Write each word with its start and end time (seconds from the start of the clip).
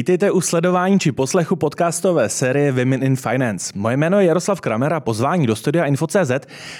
Vítejte 0.00 0.30
u 0.30 0.40
sledování 0.40 0.98
či 0.98 1.12
poslechu 1.12 1.56
podcastové 1.56 2.28
série 2.28 2.72
Women 2.72 3.02
in 3.02 3.16
Finance. 3.16 3.72
Moje 3.74 3.96
jméno 3.96 4.20
je 4.20 4.26
Jaroslav 4.26 4.60
Kramer 4.60 4.92
a 4.92 5.00
pozvání 5.00 5.46
do 5.46 5.56
studia 5.56 5.84
Info.cz 5.84 6.30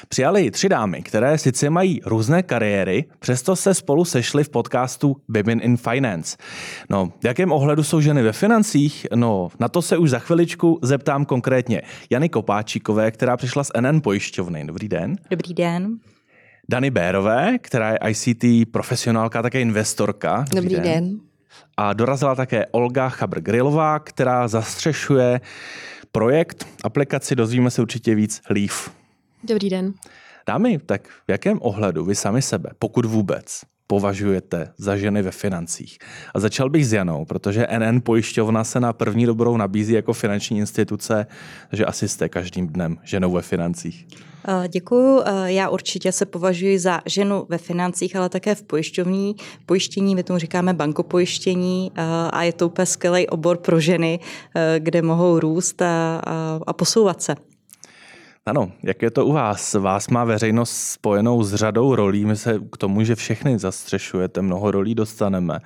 přijali 0.09 0.51
tři 0.51 0.69
dámy, 0.69 1.03
které 1.03 1.39
sice 1.39 1.71
mají 1.71 2.01
různé 2.07 2.43
kariéry, 2.43 3.05
přesto 3.19 3.57
se 3.57 3.75
spolu 3.75 4.05
sešly 4.05 4.45
v 4.45 4.49
podcastu 4.49 5.17
Women 5.29 5.61
in 5.63 5.77
Finance. 5.77 6.37
No, 6.91 7.13
v 7.21 7.25
jakém 7.25 7.53
ohledu 7.53 7.83
jsou 7.83 8.01
ženy 8.01 8.23
ve 8.23 8.33
financích? 8.33 9.07
No, 9.15 9.49
na 9.59 9.69
to 9.69 9.83
se 9.83 9.97
už 9.97 10.11
za 10.11 10.19
chviličku 10.19 10.79
zeptám 10.83 11.25
konkrétně 11.25 11.83
Jany 12.11 12.29
Kopáčíkové, 12.29 13.11
která 13.11 13.37
přišla 13.37 13.65
z 13.65 13.71
NN 13.81 14.01
pojišťovny. 14.01 14.65
Dobrý 14.67 14.89
den. 14.89 15.17
Dobrý 15.31 15.55
den. 15.55 15.99
Dany 16.69 16.91
Bérové, 16.91 17.59
která 17.59 17.91
je 17.91 17.99
ICT 18.09 18.71
profesionálka, 18.71 19.43
také 19.43 19.61
investorka. 19.61 20.45
Dobrý, 20.55 20.75
Dobrý 20.75 20.75
den. 20.75 21.05
den. 21.05 21.30
A 21.77 21.93
dorazila 21.93 22.35
také 22.35 22.67
Olga 22.67 23.09
Chabr-Grilová, 23.09 23.99
která 23.99 24.49
zastřešuje 24.49 25.41
projekt, 26.13 26.67
aplikaci, 26.85 27.37
dozvíme 27.37 27.71
se 27.71 27.83
určitě 27.83 28.15
víc, 28.15 28.43
Leaf. 28.51 28.91
Dobrý 29.45 29.71
den. 29.71 29.95
Dámy, 30.47 30.79
tak 30.79 31.09
v 31.09 31.29
jakém 31.29 31.59
ohledu 31.63 32.05
vy 32.05 32.15
sami 32.15 32.43
sebe, 32.43 32.71
pokud 32.79 33.05
vůbec, 33.05 33.61
považujete 33.91 34.71
za 34.79 34.97
ženy 34.97 35.23
ve 35.23 35.31
financích? 35.31 35.99
A 36.35 36.41
začal 36.41 36.71
bych 36.71 36.87
s 36.87 36.93
Janou, 36.93 37.25
protože 37.25 37.67
NN 37.79 38.01
pojišťovna 38.01 38.65
se 38.65 38.81
na 38.81 38.93
první 38.93 39.27
dobrou 39.27 39.57
nabízí 39.57 39.93
jako 39.93 40.13
finanční 40.13 40.59
instituce, 40.59 41.27
takže 41.71 41.85
asi 41.85 42.09
jste 42.09 42.29
každým 42.29 42.67
dnem 42.67 42.99
ženou 43.03 43.33
ve 43.33 43.43
financích. 43.43 44.07
Eh, 44.49 44.69
Děkuji. 44.69 45.23
Eh, 45.25 45.53
já 45.53 45.69
určitě 45.69 46.13
se 46.13 46.27
považuji 46.27 46.79
za 46.79 47.01
ženu 47.07 47.47
ve 47.49 47.59
financích, 47.59 48.17
ale 48.17 48.29
také 48.29 48.55
v 48.55 48.63
pojišťovní. 48.63 49.37
Pojištění, 49.67 50.15
my 50.15 50.23
tomu 50.23 50.39
říkáme 50.39 50.75
bankopojištění 50.75 51.93
eh, 51.95 52.03
a 52.31 52.43
je 52.43 52.53
to 52.53 52.67
úplně 52.67 52.87
skvělý 52.87 53.29
obor 53.29 53.57
pro 53.57 53.81
ženy, 53.81 54.21
kde 54.79 55.03
mohou 55.03 55.41
růst 55.41 55.83
a, 55.83 56.23
a, 56.27 56.61
a 56.67 56.73
posouvat 56.73 57.23
se. 57.23 57.50
Ano, 58.47 58.73
jak 58.83 59.03
je 59.03 59.11
to 59.11 59.27
u 59.27 59.33
vás? 59.33 59.75
Vás 59.75 60.09
má 60.09 60.25
veřejnost 60.25 60.71
spojenou 60.71 61.43
s 61.43 61.55
řadou 61.55 61.95
rolí, 61.95 62.25
my 62.25 62.37
se 62.37 62.59
k 62.73 62.77
tomu, 62.77 63.05
že 63.05 63.15
všechny 63.15 63.59
zastřešujete, 63.59 64.43
mnoho 64.43 64.71
rolí 64.71 64.95
dostaneme. 64.95 65.59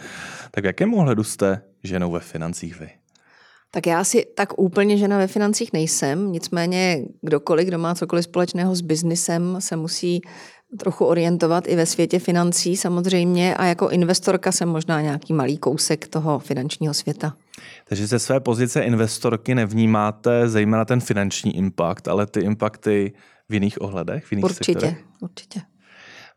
Tak 0.50 0.64
v 0.64 0.66
jakém 0.66 0.94
ohledu 0.94 1.24
jste 1.24 1.62
ženou 1.84 2.12
ve 2.12 2.20
financích 2.20 2.80
vy? 2.80 2.90
Tak 3.70 3.86
já 3.86 4.04
si 4.04 4.26
tak 4.36 4.58
úplně 4.58 4.98
žena 4.98 5.18
ve 5.18 5.26
financích 5.26 5.72
nejsem, 5.72 6.32
nicméně 6.32 7.04
kdokoliv, 7.22 7.68
kdo 7.68 7.78
má 7.78 7.94
cokoliv 7.94 8.24
společného 8.24 8.74
s 8.74 8.80
biznisem, 8.80 9.56
se 9.58 9.76
musí 9.76 10.20
trochu 10.78 11.04
orientovat 11.04 11.68
i 11.68 11.76
ve 11.76 11.86
světě 11.86 12.18
financí 12.18 12.76
samozřejmě 12.76 13.54
a 13.54 13.64
jako 13.64 13.88
investorka 13.88 14.52
jsem 14.52 14.68
možná 14.68 15.00
nějaký 15.00 15.32
malý 15.32 15.58
kousek 15.58 16.08
toho 16.08 16.38
finančního 16.38 16.94
světa. 16.94 17.36
Takže 17.84 18.06
ze 18.06 18.18
své 18.18 18.40
pozice 18.40 18.82
investorky 18.82 19.54
nevnímáte 19.54 20.48
zejména 20.48 20.84
ten 20.84 21.00
finanční 21.00 21.56
impact, 21.56 22.08
ale 22.08 22.26
ty 22.26 22.40
impakty 22.40 23.12
v 23.48 23.54
jiných 23.54 23.80
ohledech, 23.80 24.24
v 24.24 24.32
jiných 24.32 24.44
určitě, 24.44 24.72
sektorech? 24.72 25.04
Určitě, 25.20 25.60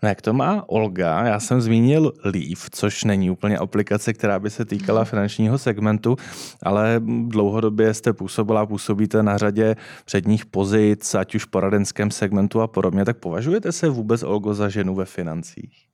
No 0.03 0.09
jak 0.09 0.21
to 0.21 0.33
má 0.33 0.69
Olga? 0.69 1.25
Já 1.25 1.39
jsem 1.39 1.61
zmínil 1.61 2.13
Leaf, 2.23 2.69
což 2.71 3.03
není 3.03 3.29
úplně 3.29 3.57
aplikace, 3.57 4.13
která 4.13 4.39
by 4.39 4.49
se 4.49 4.65
týkala 4.65 5.01
mhm. 5.01 5.09
finančního 5.09 5.57
segmentu, 5.57 6.15
ale 6.63 7.01
dlouhodobě 7.27 7.93
jste 7.93 8.13
působila, 8.13 8.65
působíte 8.65 9.23
na 9.23 9.37
řadě 9.37 9.75
předních 10.05 10.45
pozic, 10.45 11.15
ať 11.15 11.35
už 11.35 11.45
v 11.45 11.47
poradenském 11.47 12.11
segmentu 12.11 12.61
a 12.61 12.67
podobně. 12.67 13.05
Tak 13.05 13.17
považujete 13.17 13.71
se 13.71 13.89
vůbec, 13.89 14.23
Olgo, 14.23 14.53
za 14.53 14.69
ženu 14.69 14.95
ve 14.95 15.05
financích? 15.05 15.86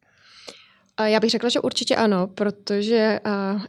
Já 1.02 1.20
bych 1.20 1.30
řekla, 1.30 1.50
že 1.50 1.60
určitě 1.60 1.96
ano, 1.96 2.28
protože 2.28 3.20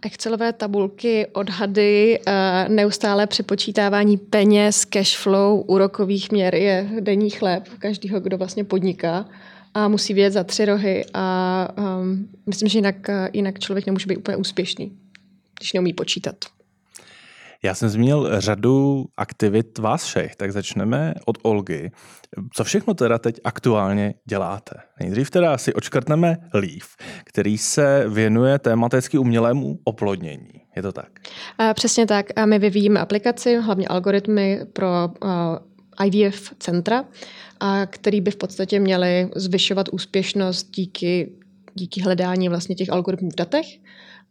Excelové 0.02 0.52
tabulky, 0.52 1.26
odhady, 1.32 2.20
neustále 2.68 3.26
přepočítávání 3.26 4.16
peněz, 4.16 4.84
cash 4.84 5.16
flow, 5.18 5.64
úrokových 5.66 6.32
měr 6.32 6.54
je 6.54 6.88
denní 7.00 7.30
chléb 7.30 7.68
každého, 7.78 8.20
kdo 8.20 8.38
vlastně 8.38 8.64
podniká 8.64 9.28
a 9.74 9.88
musí 9.88 10.14
vědět 10.14 10.30
za 10.30 10.44
tři 10.44 10.64
rohy 10.64 11.04
a 11.14 11.68
um, 11.78 12.28
myslím, 12.46 12.68
že 12.68 12.78
jinak, 12.78 12.96
jinak 13.32 13.58
člověk 13.58 13.86
nemůže 13.86 14.06
být 14.06 14.16
úplně 14.16 14.36
úspěšný, 14.36 14.98
když 15.58 15.72
neumí 15.72 15.92
počítat. 15.92 16.36
Já 17.64 17.74
jsem 17.74 17.88
zmínil 17.88 18.40
řadu 18.40 19.04
aktivit 19.16 19.78
vás 19.78 20.04
všech, 20.04 20.36
tak 20.36 20.52
začneme 20.52 21.14
od 21.26 21.38
Olgy. 21.42 21.90
Co 22.52 22.64
všechno 22.64 22.94
teda 22.94 23.18
teď 23.18 23.40
aktuálně 23.44 24.14
děláte? 24.24 24.74
Nejdřív 25.00 25.30
teda 25.30 25.58
si 25.58 25.74
očkrtneme 25.74 26.36
Leaf, 26.54 26.96
který 27.24 27.58
se 27.58 28.04
věnuje 28.08 28.58
tematicky 28.58 29.18
umělému 29.18 29.78
oplodnění. 29.84 30.50
Je 30.76 30.82
to 30.82 30.92
tak? 30.92 31.08
Přesně 31.74 32.06
tak. 32.06 32.26
My 32.44 32.58
vyvíjíme 32.58 33.00
aplikaci, 33.00 33.56
hlavně 33.56 33.88
algoritmy 33.88 34.60
pro 34.72 35.10
IVF 36.04 36.52
centra, 36.58 37.04
který 37.86 38.20
by 38.20 38.30
v 38.30 38.36
podstatě 38.36 38.80
měly 38.80 39.30
zvyšovat 39.36 39.88
úspěšnost 39.92 40.70
díky, 40.70 41.32
díky 41.74 42.02
hledání 42.02 42.48
vlastně 42.48 42.74
těch 42.74 42.92
algoritmů 42.92 43.30
v 43.30 43.36
datech. 43.36 43.66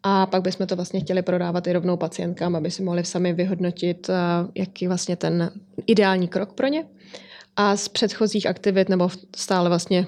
A 0.03 0.25
pak 0.25 0.41
bychom 0.41 0.67
to 0.67 0.75
vlastně 0.75 0.99
chtěli 0.99 1.21
prodávat 1.21 1.67
i 1.67 1.73
rovnou 1.73 1.97
pacientkám, 1.97 2.55
aby 2.55 2.71
si 2.71 2.83
mohli 2.83 3.05
sami 3.05 3.33
vyhodnotit, 3.33 4.09
jaký 4.55 4.87
vlastně 4.87 5.15
ten 5.15 5.51
ideální 5.87 6.27
krok 6.27 6.53
pro 6.53 6.67
ně. 6.67 6.85
A 7.55 7.75
z 7.75 7.87
předchozích 7.87 8.47
aktivit, 8.47 8.89
nebo 8.89 9.09
stále 9.35 9.69
vlastně 9.69 10.07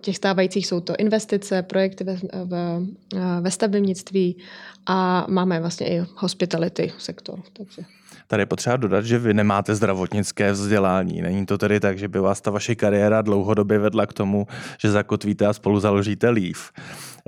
těch 0.00 0.16
stávajících 0.16 0.66
jsou 0.66 0.80
to 0.80 0.96
investice, 0.98 1.62
projekty 1.62 2.04
ve, 2.04 2.16
ve, 2.44 2.80
ve 3.40 3.50
stavebnictví 3.50 4.36
a 4.86 5.26
máme 5.28 5.60
vlastně 5.60 5.86
i 5.86 6.02
hospitality 6.14 6.92
sektor. 6.98 7.42
Takže. 7.52 7.82
Tady 8.26 8.42
je 8.42 8.46
potřeba 8.46 8.76
dodat, 8.76 9.04
že 9.04 9.18
vy 9.18 9.34
nemáte 9.34 9.74
zdravotnické 9.74 10.52
vzdělání. 10.52 11.22
Není 11.22 11.46
to 11.46 11.58
tedy 11.58 11.80
tak, 11.80 11.98
že 11.98 12.08
by 12.08 12.18
vás 12.18 12.40
ta 12.40 12.50
vaše 12.50 12.74
kariéra 12.74 13.22
dlouhodobě 13.22 13.78
vedla 13.78 14.06
k 14.06 14.12
tomu, 14.12 14.46
že 14.78 14.90
zakotvíte 14.90 15.46
a 15.46 15.52
spolu 15.52 15.80
založíte 15.80 16.30
Leaf. 16.30 16.72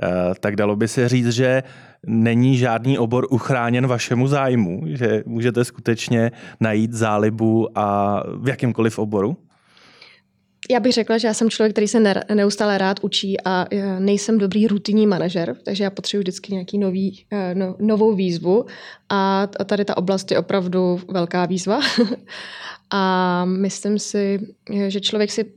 Eh, 0.03 0.07
tak 0.39 0.55
dalo 0.55 0.75
by 0.75 0.87
se 0.87 1.09
říct, 1.09 1.29
že 1.29 1.63
není 2.05 2.57
žádný 2.57 2.97
obor 2.97 3.27
uchráněn 3.29 3.87
vašemu 3.87 4.27
zájmu, 4.27 4.81
že 4.85 5.23
můžete 5.25 5.65
skutečně 5.65 6.31
najít 6.59 6.93
zálibu 6.93 7.67
a 7.75 8.19
v 8.41 8.49
jakémkoliv 8.49 8.99
oboru? 8.99 9.37
Já 10.71 10.79
bych 10.79 10.93
řekla, 10.93 11.17
že 11.17 11.27
já 11.27 11.33
jsem 11.33 11.49
člověk, 11.49 11.73
který 11.73 11.87
se 11.87 12.13
neustále 12.33 12.77
rád 12.77 12.99
učí 13.01 13.41
a 13.41 13.65
e, 13.71 13.99
nejsem 13.99 14.37
dobrý 14.37 14.67
rutinní 14.67 15.07
manažer, 15.07 15.55
takže 15.63 15.83
já 15.83 15.89
potřebuji 15.89 16.21
vždycky 16.21 16.53
nějaký 16.53 16.77
nový, 16.77 17.25
e, 17.31 17.55
no, 17.55 17.75
novou 17.79 18.15
výzvu. 18.15 18.65
A 19.09 19.47
tady 19.65 19.85
ta 19.85 19.97
oblast 19.97 20.31
je 20.31 20.39
opravdu 20.39 21.01
velká 21.07 21.45
výzva. 21.45 21.79
a 22.93 23.45
myslím 23.45 23.99
si, 23.99 24.39
že 24.87 25.01
člověk 25.01 25.31
si 25.31 25.53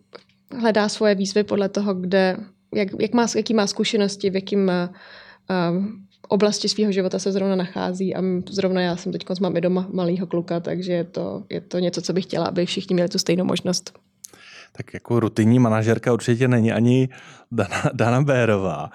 hledá 0.60 0.88
svoje 0.88 1.14
výzvy 1.14 1.44
podle 1.44 1.68
toho, 1.68 1.94
kde, 1.94 2.36
jak, 2.74 2.88
jak 3.00 3.12
má, 3.12 3.26
jaký 3.36 3.54
má 3.54 3.66
zkušenosti, 3.66 4.30
v 4.30 4.34
jakým 4.34 4.68
uh, 4.68 5.84
oblasti 6.28 6.68
svého 6.68 6.92
života 6.92 7.18
se 7.18 7.32
zrovna 7.32 7.56
nachází. 7.56 8.14
A 8.14 8.22
zrovna 8.50 8.80
já 8.80 8.96
jsem 8.96 9.12
teď 9.12 9.24
mám 9.40 9.56
i 9.56 9.60
doma 9.60 9.88
malýho 9.92 10.26
kluka, 10.26 10.60
takže 10.60 10.92
je 10.92 11.04
to, 11.04 11.44
je 11.50 11.60
to 11.60 11.78
něco, 11.78 12.02
co 12.02 12.12
bych 12.12 12.24
chtěla, 12.24 12.46
aby 12.46 12.66
všichni 12.66 12.94
měli 12.94 13.08
tu 13.08 13.18
stejnou 13.18 13.44
možnost 13.44 13.98
tak 14.72 14.94
jako 14.94 15.20
rutinní 15.20 15.58
manažerka 15.58 16.12
určitě 16.12 16.48
není 16.48 16.72
ani 16.72 17.08
Dana, 17.52 17.82
Dana 17.92 18.22
Bérová. 18.22 18.90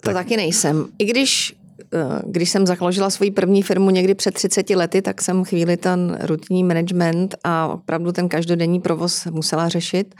tak... 0.00 0.14
taky 0.14 0.36
nejsem. 0.36 0.86
I 0.98 1.04
když 1.04 1.56
eh, 1.94 2.22
když 2.26 2.50
jsem 2.50 2.66
založila 2.66 3.10
svoji 3.10 3.30
první 3.30 3.62
firmu 3.62 3.90
někdy 3.90 4.14
před 4.14 4.34
30 4.34 4.70
lety, 4.70 5.02
tak 5.02 5.22
jsem 5.22 5.44
chvíli 5.44 5.76
ten 5.76 6.18
rutinní 6.22 6.64
management 6.64 7.34
a 7.44 7.66
opravdu 7.66 8.12
ten 8.12 8.28
každodenní 8.28 8.80
provoz 8.80 9.26
musela 9.26 9.68
řešit, 9.68 10.14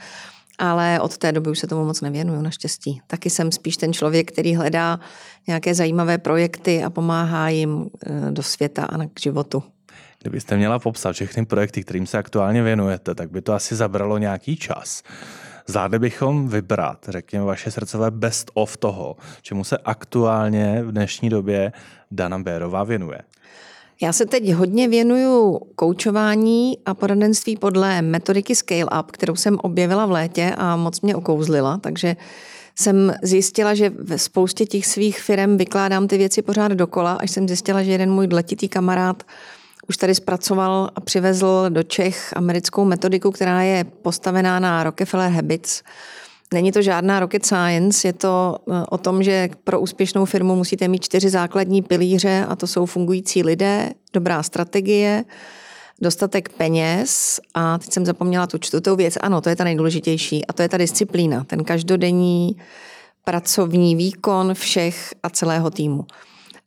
ale 0.59 0.99
od 0.99 1.17
té 1.17 1.31
doby 1.31 1.49
už 1.49 1.59
se 1.59 1.67
tomu 1.67 1.85
moc 1.85 2.01
nevěnuju, 2.01 2.41
naštěstí. 2.41 3.01
Taky 3.07 3.29
jsem 3.29 3.51
spíš 3.51 3.77
ten 3.77 3.93
člověk, 3.93 4.31
který 4.31 4.55
hledá 4.55 4.99
nějaké 5.47 5.75
zajímavé 5.75 6.17
projekty 6.17 6.83
a 6.83 6.89
pomáhá 6.89 7.49
jim 7.49 7.89
eh, 8.05 8.31
do 8.31 8.43
světa 8.43 8.85
a 8.85 9.05
k 9.05 9.19
životu. 9.19 9.63
Kdybyste 10.23 10.57
měla 10.57 10.79
popsat 10.79 11.13
všechny 11.13 11.45
projekty, 11.45 11.83
kterým 11.83 12.07
se 12.07 12.17
aktuálně 12.17 12.63
věnujete, 12.63 13.15
tak 13.15 13.31
by 13.31 13.41
to 13.41 13.53
asi 13.53 13.75
zabralo 13.75 14.17
nějaký 14.17 14.55
čas. 14.55 15.03
Zvládli 15.67 15.99
bychom 15.99 16.49
vybrat, 16.49 17.05
řekněme, 17.07 17.45
vaše 17.45 17.71
srdcové 17.71 18.11
best 18.11 18.51
of 18.53 18.77
toho, 18.77 19.15
čemu 19.41 19.63
se 19.63 19.77
aktuálně 19.77 20.83
v 20.83 20.91
dnešní 20.91 21.29
době 21.29 21.71
Dana 22.11 22.39
Bérová 22.39 22.83
věnuje. 22.83 23.19
Já 24.01 24.13
se 24.13 24.25
teď 24.25 24.53
hodně 24.53 24.87
věnuju 24.87 25.59
koučování 25.75 26.77
a 26.85 26.93
poradenství 26.93 27.57
podle 27.57 28.01
metodiky 28.01 28.55
Scale 28.55 28.99
Up, 28.99 29.11
kterou 29.11 29.35
jsem 29.35 29.57
objevila 29.61 30.05
v 30.05 30.11
létě 30.11 30.55
a 30.57 30.75
moc 30.75 31.01
mě 31.01 31.15
okouzlila, 31.15 31.77
takže 31.77 32.15
jsem 32.75 33.13
zjistila, 33.23 33.73
že 33.73 33.89
ve 33.89 34.17
spoustě 34.17 34.65
těch 34.65 34.85
svých 34.85 35.21
firm 35.21 35.57
vykládám 35.57 36.07
ty 36.07 36.17
věci 36.17 36.41
pořád 36.41 36.71
dokola, 36.71 37.13
až 37.13 37.31
jsem 37.31 37.47
zjistila, 37.47 37.83
že 37.83 37.91
jeden 37.91 38.11
můj 38.11 38.27
letitý 38.31 38.69
kamarád 38.69 39.23
už 39.89 39.97
tady 39.97 40.15
zpracoval 40.15 40.89
a 40.95 41.01
přivezl 41.01 41.65
do 41.69 41.83
Čech 41.83 42.33
americkou 42.35 42.85
metodiku, 42.85 43.31
která 43.31 43.61
je 43.61 43.83
postavená 43.83 44.59
na 44.59 44.83
Rockefeller 44.83 45.31
Habits. 45.31 45.83
Není 46.53 46.71
to 46.71 46.81
žádná 46.81 47.19
rocket 47.19 47.45
science, 47.45 48.07
je 48.07 48.13
to 48.13 48.55
eh, 48.71 48.85
o 48.89 48.97
tom, 48.97 49.23
že 49.23 49.49
pro 49.63 49.79
úspěšnou 49.79 50.25
firmu 50.25 50.55
musíte 50.55 50.87
mít 50.87 51.03
čtyři 51.03 51.29
základní 51.29 51.81
pilíře 51.81 52.45
a 52.49 52.55
to 52.55 52.67
jsou 52.67 52.85
fungující 52.85 53.43
lidé, 53.43 53.89
dobrá 54.13 54.43
strategie, 54.43 55.25
dostatek 56.01 56.49
peněz 56.49 57.39
a 57.53 57.77
teď 57.77 57.93
jsem 57.93 58.05
zapomněla 58.05 58.47
tu 58.47 58.57
čtvrtou 58.57 58.95
věc, 58.95 59.17
ano, 59.21 59.41
to 59.41 59.49
je 59.49 59.55
ta 59.55 59.63
nejdůležitější 59.63 60.45
a 60.45 60.53
to 60.53 60.61
je 60.61 60.69
ta 60.69 60.77
disciplína, 60.77 61.43
ten 61.43 61.63
každodenní 61.63 62.57
pracovní 63.23 63.95
výkon 63.95 64.53
všech 64.53 65.13
a 65.23 65.29
celého 65.29 65.69
týmu. 65.69 66.05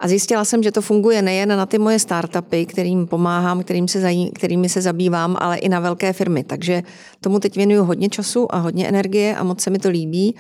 A 0.01 0.09
zjistila 0.09 0.45
jsem, 0.45 0.63
že 0.63 0.73
to 0.73 0.83
funguje 0.83 1.23
nejen 1.23 1.49
na 1.49 1.67
ty 1.67 1.79
moje 1.79 1.99
startupy, 1.99 2.67
kterým 2.67 3.07
pomáhám, 3.07 3.63
kterým 3.63 3.89
se 3.89 4.03
zaj- 4.03 4.31
kterými 4.33 4.69
se 4.69 4.83
zabývám, 4.83 5.37
ale 5.41 5.57
i 5.57 5.69
na 5.69 5.81
velké 5.81 6.13
firmy. 6.13 6.45
Takže 6.45 6.83
tomu 7.21 7.41
teď 7.41 7.57
věnuju 7.57 7.85
hodně 7.85 8.09
času 8.09 8.55
a 8.55 8.59
hodně 8.59 8.89
energie 8.89 9.37
a 9.37 9.45
moc 9.45 9.61
se 9.61 9.71
mi 9.71 9.79
to 9.79 9.89
líbí. 9.89 10.37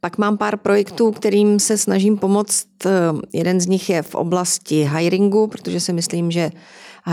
Pak 0.00 0.18
mám 0.18 0.38
pár 0.38 0.56
projektů, 0.56 1.10
kterým 1.10 1.60
se 1.60 1.78
snažím 1.78 2.18
pomoct. 2.18 2.66
Jeden 3.32 3.60
z 3.60 3.66
nich 3.66 3.90
je 3.90 4.02
v 4.02 4.14
oblasti 4.14 4.88
hiringu, 4.94 5.46
protože 5.46 5.80
si 5.80 5.92
myslím, 5.92 6.30
že 6.30 6.50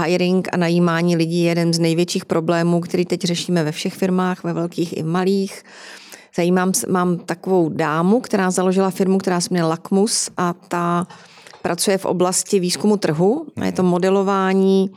hiring 0.03 0.47
a 0.53 0.57
najímání 0.57 1.15
lidí 1.15 1.43
je 1.43 1.49
jeden 1.49 1.73
z 1.73 1.79
největších 1.79 2.25
problémů, 2.25 2.81
který 2.81 3.05
teď 3.05 3.21
řešíme 3.21 3.63
ve 3.63 3.71
všech 3.71 3.93
firmách, 3.93 4.43
ve 4.43 4.53
velkých 4.53 4.97
i 4.97 5.03
malých. 5.03 5.63
Zajímám, 6.35 6.71
mám 6.89 7.17
takovou 7.17 7.69
dámu, 7.69 8.19
která 8.19 8.51
založila 8.51 8.89
firmu, 8.89 9.17
která 9.17 9.41
se 9.41 9.47
jmenuje 9.51 9.69
Lakmus 9.69 10.29
a 10.37 10.53
ta 10.53 11.07
pracuje 11.61 11.97
v 11.97 12.05
oblasti 12.05 12.59
výzkumu 12.59 12.97
trhu. 12.97 13.47
Je 13.65 13.71
to 13.71 13.83
modelování 13.83 14.91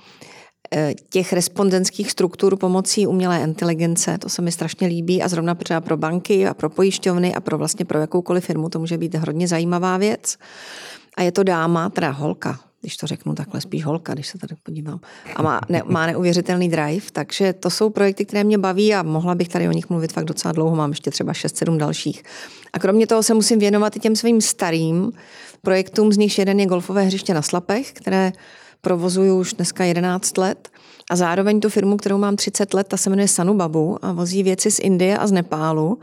eh, 0.75 0.95
těch 1.11 1.33
respondentských 1.33 2.11
struktur 2.11 2.57
pomocí 2.57 3.07
umělé 3.07 3.43
inteligence. 3.43 4.19
To 4.19 4.29
se 4.29 4.43
mi 4.43 4.53
strašně 4.53 4.87
líbí 4.87 5.23
a 5.23 5.29
zrovna 5.29 5.55
třeba 5.55 5.81
pro 5.81 5.97
banky 5.97 6.47
a 6.47 6.55
pro 6.55 6.71
pojišťovny 6.71 7.35
a 7.35 7.41
pro 7.41 7.59
vlastně 7.59 7.85
pro 7.85 8.01
jakoukoliv 8.01 8.45
firmu 8.45 8.69
to 8.69 8.79
může 8.79 8.99
být 8.99 9.15
hodně 9.15 9.49
zajímavá 9.49 9.97
věc. 9.97 10.37
A 11.17 11.23
je 11.23 11.33
to 11.33 11.43
dáma, 11.43 11.91
teda 11.91 12.11
holka, 12.11 12.61
když 12.81 12.97
to 12.97 13.07
řeknu 13.07 13.35
takhle, 13.35 13.61
spíš 13.61 13.85
holka, 13.85 14.15
když 14.15 14.29
se 14.29 14.39
tady 14.39 14.55
podívám. 14.63 15.01
A 15.37 15.43
má, 15.43 15.61
ne, 15.69 15.83
má 15.87 16.07
neuvěřitelný 16.07 16.69
drive, 16.69 17.07
takže 17.13 17.53
to 17.53 17.71
jsou 17.71 17.91
projekty, 17.91 18.25
které 18.25 18.45
mě 18.45 18.59
baví 18.59 18.95
a 18.95 19.03
mohla 19.03 19.35
bych 19.35 19.49
tady 19.49 19.69
o 19.69 19.73
nich 19.73 19.91
mluvit 19.91 20.13
fakt 20.13 20.25
docela 20.25 20.53
dlouho, 20.53 20.77
mám 20.77 20.91
ještě 20.91 21.11
třeba 21.11 21.33
6-7 21.33 21.77
dalších. 21.77 22.23
A 22.73 22.79
kromě 22.79 23.07
toho 23.07 23.23
se 23.23 23.35
musím 23.35 23.59
věnovat 23.59 23.97
i 23.97 24.01
těm 24.01 24.17
svým 24.17 24.41
starým 24.41 25.13
projektům, 25.65 26.13
z 26.13 26.17
nich 26.17 26.39
jeden 26.39 26.61
je 26.61 26.67
golfové 26.67 27.03
hřiště 27.03 27.35
na 27.35 27.43
Slapech, 27.43 27.93
které 27.93 28.33
provozuju 28.81 29.39
už 29.39 29.53
dneska 29.53 29.85
11 29.85 30.39
let. 30.39 30.69
A 31.11 31.17
zároveň 31.17 31.61
tu 31.61 31.69
firmu, 31.69 31.97
kterou 31.97 32.19
mám 32.19 32.37
30 32.37 32.75
let, 32.75 32.89
ta 32.89 32.97
se 32.97 33.11
jmenuje 33.11 33.29
Sanubabu 33.29 33.99
a 34.03 34.13
vozí 34.13 34.43
věci 34.43 34.71
z 34.71 34.79
Indie 34.79 35.19
a 35.19 35.27
z 35.27 35.33
Nepálu. 35.33 35.99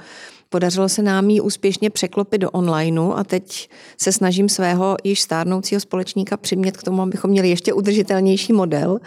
Podařilo 0.53 0.89
se 0.89 1.01
nám 1.01 1.29
ji 1.29 1.41
úspěšně 1.41 1.89
překlopit 1.89 2.41
do 2.41 2.51
onlineu 2.51 3.11
a 3.11 3.23
teď 3.23 3.69
se 3.97 4.11
snažím 4.11 4.49
svého 4.49 4.97
již 5.03 5.21
stárnoucího 5.21 5.81
společníka 5.81 6.37
přimět 6.37 6.77
k 6.77 6.83
tomu, 6.83 7.01
abychom 7.01 7.31
měli 7.31 7.49
ještě 7.49 7.73
udržitelnější 7.73 8.53
model. 8.53 8.99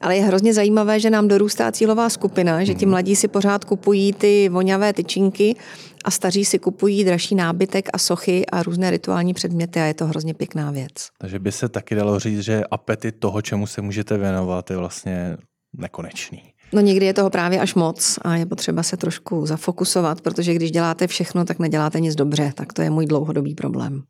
Ale 0.00 0.16
je 0.16 0.22
hrozně 0.22 0.54
zajímavé, 0.54 1.00
že 1.00 1.10
nám 1.10 1.28
dorůstá 1.28 1.72
cílová 1.72 2.08
skupina, 2.08 2.64
že 2.64 2.74
ti 2.74 2.86
mladí 2.86 3.16
si 3.16 3.28
pořád 3.28 3.64
kupují 3.64 4.12
ty 4.12 4.48
voňavé 4.48 4.92
tyčinky 4.92 5.56
a 6.04 6.10
staří 6.10 6.44
si 6.44 6.58
kupují 6.58 7.04
dražší 7.04 7.34
nábytek 7.34 7.88
a 7.92 7.98
sochy 7.98 8.46
a 8.46 8.62
různé 8.62 8.90
rituální 8.90 9.34
předměty 9.34 9.80
a 9.80 9.84
je 9.84 9.94
to 9.94 10.06
hrozně 10.06 10.34
pěkná 10.34 10.70
věc. 10.70 10.92
Takže 11.18 11.38
by 11.38 11.52
se 11.52 11.68
taky 11.68 11.94
dalo 11.94 12.18
říct, 12.18 12.40
že 12.40 12.62
apetit 12.70 13.14
toho, 13.18 13.42
čemu 13.42 13.66
se 13.66 13.82
můžete 13.82 14.18
věnovat, 14.18 14.70
je 14.70 14.76
vlastně 14.76 15.36
nekonečný. 15.78 16.42
No 16.72 16.80
někdy 16.80 17.06
je 17.06 17.14
toho 17.14 17.30
právě 17.30 17.60
až 17.60 17.74
moc 17.74 18.18
a 18.22 18.36
je 18.36 18.46
potřeba 18.46 18.82
se 18.82 18.96
trošku 18.96 19.46
zafokusovat, 19.46 20.20
protože 20.20 20.54
když 20.54 20.70
děláte 20.70 21.06
všechno, 21.06 21.44
tak 21.44 21.58
neděláte 21.58 22.00
nic 22.00 22.14
dobře. 22.14 22.52
Tak 22.54 22.72
to 22.72 22.82
je 22.82 22.90
můj 22.90 23.06
dlouhodobý 23.06 23.54
problém. 23.54 24.02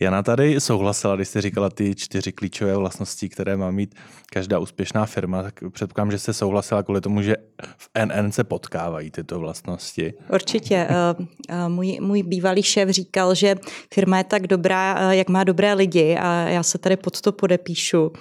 Jana 0.00 0.22
tady 0.22 0.60
souhlasila, 0.60 1.16
když 1.16 1.28
jste 1.28 1.40
říkala 1.40 1.70
ty 1.70 1.94
čtyři 1.94 2.32
klíčové 2.32 2.76
vlastnosti, 2.76 3.28
které 3.28 3.56
má 3.56 3.70
mít 3.70 3.94
každá 4.32 4.58
úspěšná 4.58 5.06
firma, 5.06 5.42
tak 5.42 5.54
předpokládám, 5.70 6.10
že 6.10 6.18
jste 6.18 6.32
souhlasila 6.32 6.82
kvůli 6.82 7.00
tomu, 7.00 7.22
že 7.22 7.36
v 7.78 7.88
NN 8.04 8.32
se 8.32 8.44
potkávají 8.44 9.10
tyto 9.10 9.38
vlastnosti. 9.38 10.12
Určitě. 10.32 10.86
Eh, 10.90 11.26
eh, 11.48 11.68
můj, 11.68 11.98
můj 12.00 12.22
bývalý 12.22 12.62
šéf 12.62 12.88
říkal, 12.88 13.34
že 13.34 13.54
firma 13.94 14.18
je 14.18 14.24
tak 14.24 14.46
dobrá, 14.46 14.96
eh, 14.98 15.16
jak 15.16 15.28
má 15.28 15.44
dobré 15.44 15.74
lidi 15.74 16.16
a 16.20 16.48
já 16.48 16.62
se 16.62 16.78
tady 16.78 16.96
pod 16.96 17.20
to 17.20 17.32
podepíšu 17.32 18.12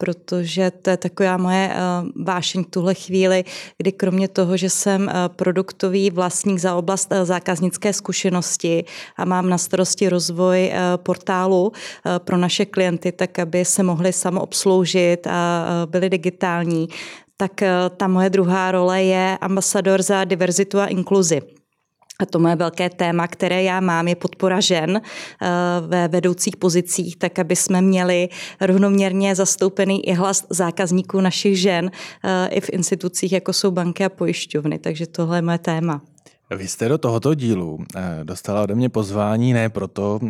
protože 0.00 0.70
to 0.70 0.90
je 0.90 0.96
taková 0.96 1.36
moje 1.36 1.68
uh, 1.68 2.24
vášeň 2.24 2.64
tuhle 2.64 2.94
chvíli, 2.94 3.44
kdy 3.78 3.92
kromě 3.92 4.28
toho, 4.28 4.56
že 4.56 4.70
jsem 4.70 5.02
uh, 5.02 5.12
produktový 5.28 6.10
vlastník 6.10 6.58
za 6.58 6.74
oblast 6.74 7.12
uh, 7.12 7.24
zákaznické 7.24 7.92
zkušenosti 7.92 8.84
a 9.16 9.24
mám 9.24 9.48
na 9.48 9.58
starosti 9.58 10.08
rozvoj 10.08 10.72
portálu 10.96 11.72
pro 12.18 12.36
naše 12.36 12.64
klienty, 12.64 13.12
tak 13.12 13.38
aby 13.38 13.64
se 13.64 13.82
mohli 13.82 14.12
samoobsloužit 14.12 15.26
a 15.26 15.66
byli 15.86 16.10
digitální, 16.10 16.88
tak 17.36 17.60
ta 17.96 18.08
moje 18.08 18.30
druhá 18.30 18.72
role 18.72 19.02
je 19.02 19.38
ambasador 19.40 20.02
za 20.02 20.24
diverzitu 20.24 20.80
a 20.80 20.86
inkluzi. 20.86 21.59
A 22.20 22.26
to 22.26 22.38
moje 22.38 22.56
velké 22.56 22.90
téma, 22.90 23.28
které 23.28 23.62
já 23.62 23.80
mám, 23.80 24.08
je 24.08 24.14
podpora 24.14 24.60
žen 24.60 25.00
eh, 25.00 25.48
ve 25.86 26.08
vedoucích 26.08 26.56
pozicích, 26.56 27.16
tak 27.16 27.38
aby 27.38 27.56
jsme 27.56 27.82
měli 27.82 28.28
rovnoměrně 28.60 29.34
zastoupený 29.34 30.08
i 30.08 30.12
hlas 30.12 30.46
zákazníků 30.50 31.20
našich 31.20 31.60
žen 31.60 31.90
eh, 32.24 32.48
i 32.48 32.60
v 32.60 32.70
institucích, 32.70 33.32
jako 33.32 33.52
jsou 33.52 33.70
banky 33.70 34.04
a 34.04 34.08
pojišťovny. 34.08 34.78
Takže 34.78 35.06
tohle 35.06 35.38
je 35.38 35.42
moje 35.42 35.58
téma. 35.58 36.02
Vy 36.56 36.68
jste 36.68 36.88
do 36.88 36.98
tohoto 36.98 37.34
dílu 37.34 37.78
eh, 37.96 38.20
dostala 38.24 38.62
ode 38.62 38.74
mě 38.74 38.88
pozvání 38.88 39.52
ne 39.52 39.68
proto, 39.68 40.20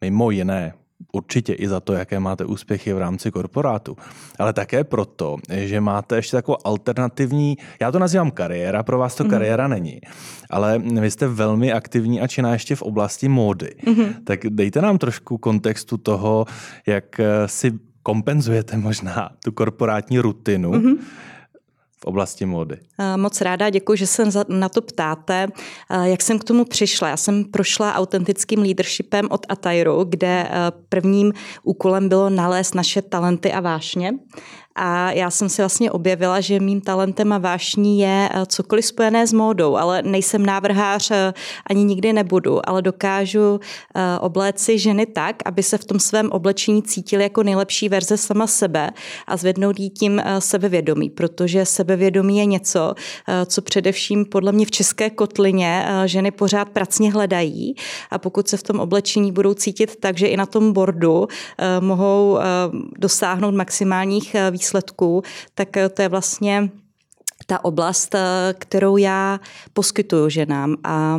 mimo 0.00 0.30
jiné, 0.30 0.74
určitě 1.12 1.52
i 1.52 1.68
za 1.68 1.80
to, 1.80 1.92
jaké 1.92 2.20
máte 2.20 2.44
úspěchy 2.44 2.92
v 2.92 2.98
rámci 2.98 3.30
korporátu, 3.30 3.96
ale 4.38 4.52
také 4.52 4.84
proto, 4.84 5.36
že 5.50 5.80
máte 5.80 6.16
ještě 6.16 6.36
takovou 6.36 6.58
alternativní, 6.64 7.56
já 7.80 7.92
to 7.92 7.98
nazývám 7.98 8.30
kariéra, 8.30 8.82
pro 8.82 8.98
vás 8.98 9.14
to 9.14 9.24
mm. 9.24 9.30
kariéra 9.30 9.68
není, 9.68 10.00
ale 10.50 10.78
vy 10.78 11.10
jste 11.10 11.28
velmi 11.28 11.72
aktivní 11.72 12.20
a 12.20 12.26
činná 12.26 12.52
ještě 12.52 12.76
v 12.76 12.82
oblasti 12.82 13.28
módy. 13.28 13.70
Mm. 13.86 14.14
Tak 14.24 14.40
dejte 14.48 14.82
nám 14.82 14.98
trošku 14.98 15.38
kontextu 15.38 15.96
toho, 15.96 16.46
jak 16.86 17.20
si 17.46 17.72
kompenzujete 18.02 18.76
možná 18.76 19.30
tu 19.44 19.52
korporátní 19.52 20.18
rutinu 20.18 20.72
mm 20.72 20.96
v 20.96 21.35
oblasti 22.06 22.46
módy? 22.46 22.76
Moc 23.16 23.40
ráda, 23.40 23.70
děkuji, 23.70 23.98
že 23.98 24.06
se 24.06 24.24
na 24.48 24.68
to 24.68 24.82
ptáte. 24.82 25.48
Jak 26.02 26.22
jsem 26.22 26.38
k 26.38 26.44
tomu 26.44 26.64
přišla? 26.64 27.08
Já 27.08 27.16
jsem 27.16 27.44
prošla 27.44 27.94
autentickým 27.94 28.60
leadershipem 28.60 29.26
od 29.30 29.46
Atairu, 29.48 30.04
kde 30.04 30.48
prvním 30.88 31.32
úkolem 31.62 32.08
bylo 32.08 32.30
nalézt 32.30 32.74
naše 32.74 33.02
talenty 33.02 33.52
a 33.52 33.60
vášně 33.60 34.12
a 34.76 35.12
já 35.12 35.30
jsem 35.30 35.48
si 35.48 35.62
vlastně 35.62 35.90
objevila, 35.90 36.40
že 36.40 36.60
mým 36.60 36.80
talentem 36.80 37.32
a 37.32 37.38
vášní 37.38 37.98
je 37.98 38.28
eh, 38.32 38.46
cokoliv 38.46 38.86
spojené 38.86 39.26
s 39.26 39.32
módou, 39.32 39.76
ale 39.76 40.02
nejsem 40.02 40.46
návrhář, 40.46 41.10
eh, 41.10 41.34
ani 41.70 41.84
nikdy 41.84 42.12
nebudu, 42.12 42.68
ale 42.68 42.82
dokážu 42.82 43.60
eh, 43.94 44.18
obléct 44.20 44.58
si 44.58 44.78
ženy 44.78 45.06
tak, 45.06 45.36
aby 45.44 45.62
se 45.62 45.78
v 45.78 45.84
tom 45.84 46.00
svém 46.00 46.30
oblečení 46.30 46.82
cítili 46.82 47.22
jako 47.22 47.42
nejlepší 47.42 47.88
verze 47.88 48.16
sama 48.16 48.46
sebe 48.46 48.90
a 49.26 49.36
zvednout 49.36 49.80
jí 49.80 49.90
tím 49.90 50.22
sebevědomí, 50.38 51.10
protože 51.10 51.64
sebevědomí 51.64 52.38
je 52.38 52.46
něco, 52.46 52.94
co 53.46 53.62
především 53.62 54.24
podle 54.24 54.52
mě 54.52 54.66
v 54.66 54.70
české 54.70 55.10
kotlině 55.10 55.86
ženy 56.04 56.30
pořád 56.30 56.68
pracně 56.68 57.12
hledají. 57.12 57.74
A 58.10 58.18
pokud 58.18 58.48
se 58.48 58.56
v 58.56 58.62
tom 58.62 58.80
oblečení 58.80 59.32
budou 59.32 59.54
cítit 59.54 59.96
tak, 60.00 60.18
že 60.18 60.26
i 60.26 60.36
na 60.36 60.46
tom 60.46 60.72
bordu 60.72 61.28
mohou 61.80 62.38
dosáhnout 62.98 63.54
maximálních 63.54 64.36
výsledků, 64.50 64.65
výsledků, 64.66 65.22
tak 65.54 65.76
eh, 65.76 65.88
to 65.88 66.02
je 66.02 66.08
vlastně 66.08 66.70
ta 67.46 67.64
oblast, 67.64 68.14
eh, 68.14 68.54
kterou 68.58 68.96
já 68.96 69.40
poskytuju 69.72 70.28
ženám. 70.28 70.76
A 70.84 71.18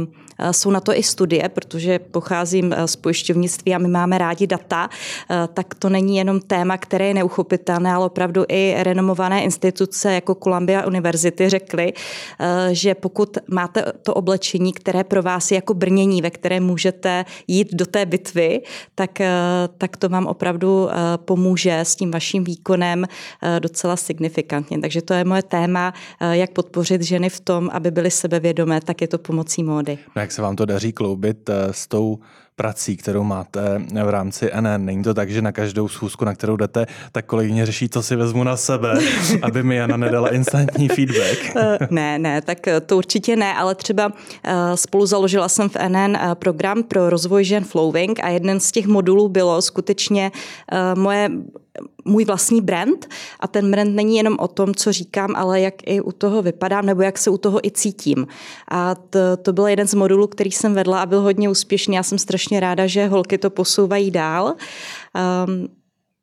jsou 0.51 0.71
na 0.71 0.79
to 0.79 0.97
i 0.97 1.03
studie, 1.03 1.49
protože 1.49 1.99
pocházím 1.99 2.73
eh, 2.73 2.87
z 2.87 2.95
pojišťovnictví 2.95 3.75
a 3.75 3.77
my 3.77 3.87
máme 3.87 4.17
rádi 4.17 4.47
data, 4.47 4.89
eh, 4.89 5.47
tak 5.53 5.75
to 5.75 5.89
není 5.89 6.17
jenom 6.17 6.39
téma, 6.39 6.77
které 6.77 7.07
je 7.07 7.13
neuchopitelné, 7.13 7.93
ale 7.93 8.05
opravdu 8.05 8.45
i 8.47 8.75
renomované 8.79 9.43
instituce 9.43 10.13
jako 10.13 10.35
Columbia 10.35 10.85
University 10.85 11.49
řekly, 11.49 11.93
že 12.71 12.95
pokud 12.95 13.37
máte 13.47 13.93
to 14.03 14.13
oblečení, 14.13 14.73
které 14.73 15.03
pro 15.03 15.23
vás 15.23 15.51
je 15.51 15.55
jako 15.55 15.73
brnění, 15.73 16.21
ve 16.21 16.29
které 16.29 16.59
můžete 16.59 17.25
jít 17.47 17.73
do 17.73 17.85
té 17.85 18.05
bitvy, 18.05 18.61
tak, 18.95 19.19
tak 19.77 19.97
to 19.97 20.09
vám 20.09 20.25
opravdu 20.25 20.89
pomůže 21.17 21.79
s 21.79 21.95
tím 21.95 22.11
vaším 22.11 22.43
výkonem 22.43 23.05
docela 23.59 23.95
signifikantně. 23.95 24.79
Takže 24.79 25.01
to 25.01 25.13
je 25.13 25.25
moje 25.25 25.43
téma, 25.43 25.93
jak 26.31 26.51
podpořit 26.51 27.01
ženy 27.01 27.29
v 27.29 27.39
tom, 27.39 27.69
aby 27.73 27.91
byly 27.91 28.11
sebevědomé, 28.11 28.81
tak 28.81 29.01
je 29.01 29.07
to 29.07 29.17
pomocí 29.17 29.63
módy. 29.63 29.97
No 30.15 30.21
jak 30.27 30.31
se 30.31 30.41
vám 30.41 30.55
to 30.55 30.65
daří 30.65 30.93
kloubit 30.93 31.49
eh, 31.49 31.73
s 31.73 31.87
tou 31.87 32.19
prací, 32.57 32.97
kterou 32.97 33.23
máte 33.23 33.81
v 34.03 34.09
rámci 34.09 34.51
NN. 34.59 34.85
Není 34.85 35.03
to 35.03 35.13
tak, 35.13 35.29
že 35.29 35.41
na 35.41 35.51
každou 35.51 35.87
schůzku, 35.87 36.25
na 36.25 36.33
kterou 36.33 36.55
jdete, 36.55 36.85
tak 37.11 37.25
kolegyně 37.25 37.65
řeší, 37.65 37.89
co 37.89 38.03
si 38.03 38.15
vezmu 38.15 38.43
na 38.43 38.57
sebe, 38.57 38.93
aby 39.41 39.63
mi 39.63 39.75
Jana 39.75 39.97
nedala 39.97 40.29
instantní 40.29 40.87
feedback. 40.87 41.55
Eh, 41.55 41.77
ne, 41.89 42.19
ne, 42.19 42.41
tak 42.41 42.57
to 42.85 42.97
určitě 42.97 43.35
ne, 43.35 43.53
ale 43.53 43.75
třeba 43.75 44.11
spolu 44.75 45.05
založila 45.05 45.49
jsem 45.49 45.69
v 45.69 45.77
NN 45.87 46.17
program 46.33 46.83
pro 46.83 47.09
rozvoj 47.09 47.43
žen 47.43 47.63
Flowing 47.63 48.19
a 48.23 48.29
jeden 48.29 48.59
z 48.59 48.71
těch 48.71 48.87
modulů 48.87 49.29
bylo 49.29 49.61
skutečně 49.61 50.31
moje 50.95 51.29
můj 52.05 52.25
vlastní 52.25 52.61
brand 52.61 53.07
a 53.39 53.47
ten 53.47 53.71
brand 53.71 53.95
není 53.95 54.17
jenom 54.17 54.35
o 54.39 54.47
tom, 54.47 54.75
co 54.75 54.91
říkám, 54.91 55.35
ale 55.35 55.61
jak 55.61 55.73
i 55.85 56.01
u 56.01 56.11
toho 56.11 56.41
vypadám 56.41 56.85
nebo 56.85 57.01
jak 57.01 57.17
se 57.17 57.29
u 57.29 57.37
toho 57.37 57.67
i 57.67 57.71
cítím. 57.71 58.27
A 58.67 58.95
to, 58.95 59.19
to 59.41 59.53
byl 59.53 59.67
jeden 59.67 59.87
z 59.87 59.93
modulů, 59.93 60.27
který 60.27 60.51
jsem 60.51 60.73
vedla 60.73 61.01
a 61.01 61.05
byl 61.05 61.21
hodně 61.21 61.49
úspěšný. 61.49 61.95
Já 61.95 62.03
jsem 62.03 62.17
strašně 62.17 62.46
ráda, 62.51 62.87
že 62.87 63.07
holky 63.07 63.37
to 63.37 63.49
posouvají 63.49 64.11
dál. 64.11 64.55
Um, 65.45 65.67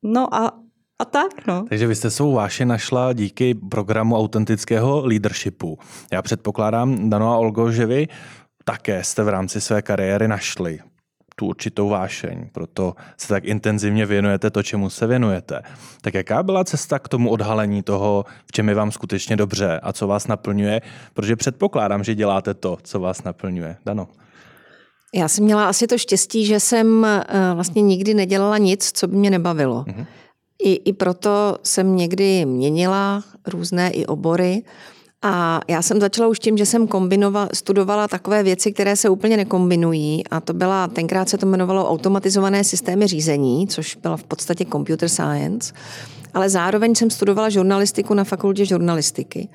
no 0.03 0.35
a 0.35 0.53
a 0.99 1.05
tak, 1.05 1.47
no. 1.47 1.65
Takže 1.69 1.87
vy 1.87 1.95
jste 1.95 2.11
svou 2.11 2.33
váše 2.33 2.65
našla 2.65 3.13
díky 3.13 3.55
programu 3.55 4.17
autentického 4.17 5.07
leadershipu. 5.07 5.79
Já 6.13 6.23
předpokládám, 6.23 7.11
Dano 7.11 7.33
a 7.33 7.37
Olgo, 7.37 7.71
že 7.71 7.87
vy 7.87 8.09
také 8.65 9.05
jste 9.05 9.23
v 9.23 9.29
rámci 9.29 9.61
své 9.61 9.83
kariéry 9.83 10.29
našli 10.29 10.81
tu 11.37 11.47
určitou 11.47 11.89
vášeň, 11.89 12.49
proto 12.53 12.95
se 13.17 13.29
tak 13.29 13.45
intenzivně 13.45 14.07
věnujete 14.07 14.51
to, 14.51 14.63
čemu 14.63 14.91
se 14.91 15.07
věnujete. 15.07 15.63
Tak 16.01 16.15
jaká 16.15 16.43
byla 16.43 16.65
cesta 16.65 16.99
k 16.99 17.09
tomu 17.09 17.31
odhalení 17.31 17.83
toho, 17.83 18.25
v 18.47 18.53
čem 18.53 18.69
je 18.69 18.75
vám 18.75 18.93
skutečně 18.93 19.37
dobře 19.37 19.81
a 19.83 19.93
co 19.93 20.07
vás 20.07 20.27
naplňuje? 20.27 20.81
Protože 21.15 21.37
předpokládám, 21.37 22.05
že 22.05 22.15
děláte 22.15 22.55
to, 22.55 22.79
co 22.83 23.01
vás 23.01 23.23
naplňuje. 23.23 23.77
Dano. 23.87 24.09
Já 25.15 25.29
jsem 25.29 25.45
měla 25.45 25.69
asi 25.69 25.87
to 25.87 25.99
štěstí, 25.99 26.47
že 26.47 26.61
jsem 26.61 27.05
eh, 27.05 27.25
vlastně 27.55 27.83
nikdy 27.83 28.15
nedělala 28.15 28.59
nic, 28.59 28.91
co 28.95 29.07
by 29.09 29.17
mě 29.17 29.31
nebavilo. 29.31 29.85
Mm-hmm. 29.85 30.07
I, 30.63 30.73
I 30.73 30.93
proto 30.93 31.59
jsem 31.63 31.97
někdy 31.97 32.45
měnila 32.45 33.23
různé 33.47 33.91
i 33.91 34.07
obory 34.07 34.63
a 35.23 35.61
já 35.69 35.83
jsem 35.83 36.01
začala 36.01 36.29
už 36.29 36.39
tím, 36.39 36.57
že 36.57 36.67
jsem 36.67 36.87
kombinova, 36.87 37.49
studovala 37.55 38.09
takové 38.09 38.43
věci, 38.43 38.73
které 38.73 38.97
se 38.97 39.09
úplně 39.09 39.37
nekombinují 39.37 40.27
a 40.27 40.41
to 40.41 40.53
byla, 40.53 40.89
tenkrát 40.89 41.29
se 41.29 41.39
to 41.39 41.47
jmenovalo 41.47 41.91
automatizované 41.91 42.65
systémy 42.65 43.07
řízení, 43.07 43.69
což 43.69 43.97
byla 43.97 44.17
v 44.17 44.25
podstatě 44.25 44.65
computer 44.73 45.09
science, 45.09 45.75
ale 46.35 46.51
zároveň 46.51 46.95
jsem 46.95 47.11
studovala 47.11 47.49
žurnalistiku 47.49 48.15
na 48.15 48.25
fakultě 48.25 48.65
žurnalistiky 48.65 49.49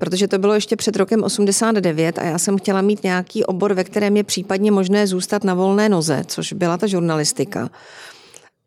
protože 0.00 0.28
to 0.28 0.38
bylo 0.38 0.54
ještě 0.54 0.76
před 0.76 0.96
rokem 0.96 1.22
89 1.22 2.18
a 2.18 2.24
já 2.24 2.38
jsem 2.38 2.58
chtěla 2.58 2.82
mít 2.82 3.02
nějaký 3.02 3.44
obor, 3.44 3.74
ve 3.74 3.84
kterém 3.84 4.16
je 4.16 4.24
případně 4.24 4.70
možné 4.70 5.06
zůstat 5.06 5.44
na 5.44 5.54
volné 5.54 5.88
noze, 5.88 6.22
což 6.26 6.52
byla 6.52 6.78
ta 6.78 6.86
žurnalistika. 6.86 7.70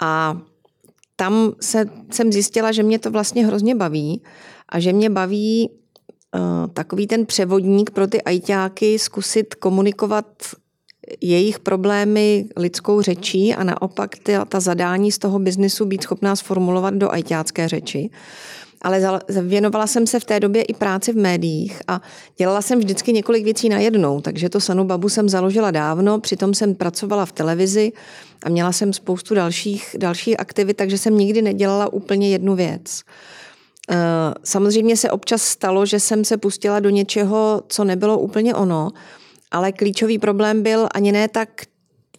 A 0.02 0.38
tam 1.16 1.52
se, 1.62 1.86
jsem 2.12 2.32
zjistila, 2.32 2.72
že 2.72 2.84
mě 2.84 3.00
to 3.00 3.12
vlastně 3.12 3.46
hrozně 3.46 3.76
baví 3.76 4.22
a 4.70 4.80
že 4.80 4.94
mě 4.94 5.10
baví 5.10 5.70
Eh, 6.36 6.68
takový 6.74 7.08
ten 7.08 7.26
převodník 7.26 7.90
pro 7.90 8.08
ty 8.08 8.22
ajťáky 8.22 9.00
zkusit 9.00 9.56
komunikovat 9.56 10.26
jejich 11.22 11.60
problémy 11.60 12.46
lidskou 12.58 13.02
řečí 13.02 13.56
a 13.56 13.64
naopak 13.64 14.18
ty, 14.18 14.34
ta 14.50 14.60
zadání 14.60 15.12
z 15.12 15.18
toho 15.18 15.40
biznisu 15.40 15.86
být 15.86 16.04
schopná 16.04 16.36
sformulovat 16.36 16.94
do 16.94 17.12
ajťácké 17.12 17.68
řeči. 17.68 18.10
Ale 18.84 19.22
věnovala 19.42 19.88
jsem 19.88 20.08
se 20.08 20.20
v 20.20 20.26
té 20.26 20.40
době 20.40 20.62
i 20.62 20.74
práci 20.74 21.12
v 21.12 21.16
médiích 21.16 21.82
a 21.88 22.02
dělala 22.38 22.62
jsem 22.62 22.80
vždycky 22.80 23.14
několik 23.14 23.44
věcí 23.44 23.70
najednou, 23.70 24.22
takže 24.22 24.50
to 24.50 24.60
Sanu 24.60 24.84
Babu 24.84 25.10
jsem 25.10 25.30
založila 25.30 25.72
dávno, 25.72 26.20
přitom 26.20 26.54
jsem 26.54 26.76
pracovala 26.76 27.26
v 27.26 27.32
televizi 27.32 27.92
a 28.44 28.50
měla 28.50 28.72
jsem 28.72 28.94
spoustu 28.94 29.36
dalších, 29.36 29.96
dalších 30.00 30.40
aktivit, 30.40 30.78
takže 30.78 30.98
jsem 30.98 31.18
nikdy 31.18 31.42
nedělala 31.42 31.94
úplně 31.94 32.30
jednu 32.30 32.56
věc. 32.56 33.04
Eh, 33.92 33.96
samozřejmě 34.44 34.98
se 34.98 35.12
občas 35.12 35.42
stalo, 35.42 35.86
že 35.86 36.00
jsem 36.00 36.26
se 36.26 36.38
pustila 36.38 36.80
do 36.80 36.90
něčeho, 36.90 37.64
co 37.68 37.84
nebylo 37.84 38.20
úplně 38.20 38.56
ono, 38.56 38.90
ale 39.52 39.72
klíčový 39.72 40.20
problém 40.20 40.64
byl 40.64 40.88
ani 40.94 41.12
ne 41.12 41.28
tak, 41.28 41.50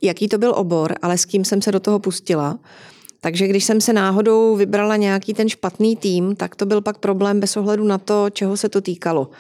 jaký 0.02 0.28
to 0.28 0.38
byl 0.38 0.52
obor, 0.56 0.94
ale 1.02 1.18
s 1.18 1.25
kým 1.25 1.44
jsem 1.44 1.62
se 1.62 1.73
do 1.73 1.80
toho 1.80 1.99
pustila. 1.99 2.59
Takže 3.25 3.49
když 3.49 3.64
jsem 3.64 3.81
se 3.81 3.93
náhodou 3.93 4.57
vybrala 4.57 4.97
nějaký 4.97 5.35
ten 5.35 5.49
špatný 5.49 5.97
tým, 5.97 6.37
tak 6.37 6.57
to 6.57 6.66
byl 6.66 6.81
pak 6.81 6.99
problém 6.99 7.40
bez 7.40 7.57
ohledu 7.57 7.85
na 7.85 7.99
to, 7.99 8.31
čeho 8.31 8.57
se 8.57 8.69
to 8.69 8.81
týkalo. 8.81 9.31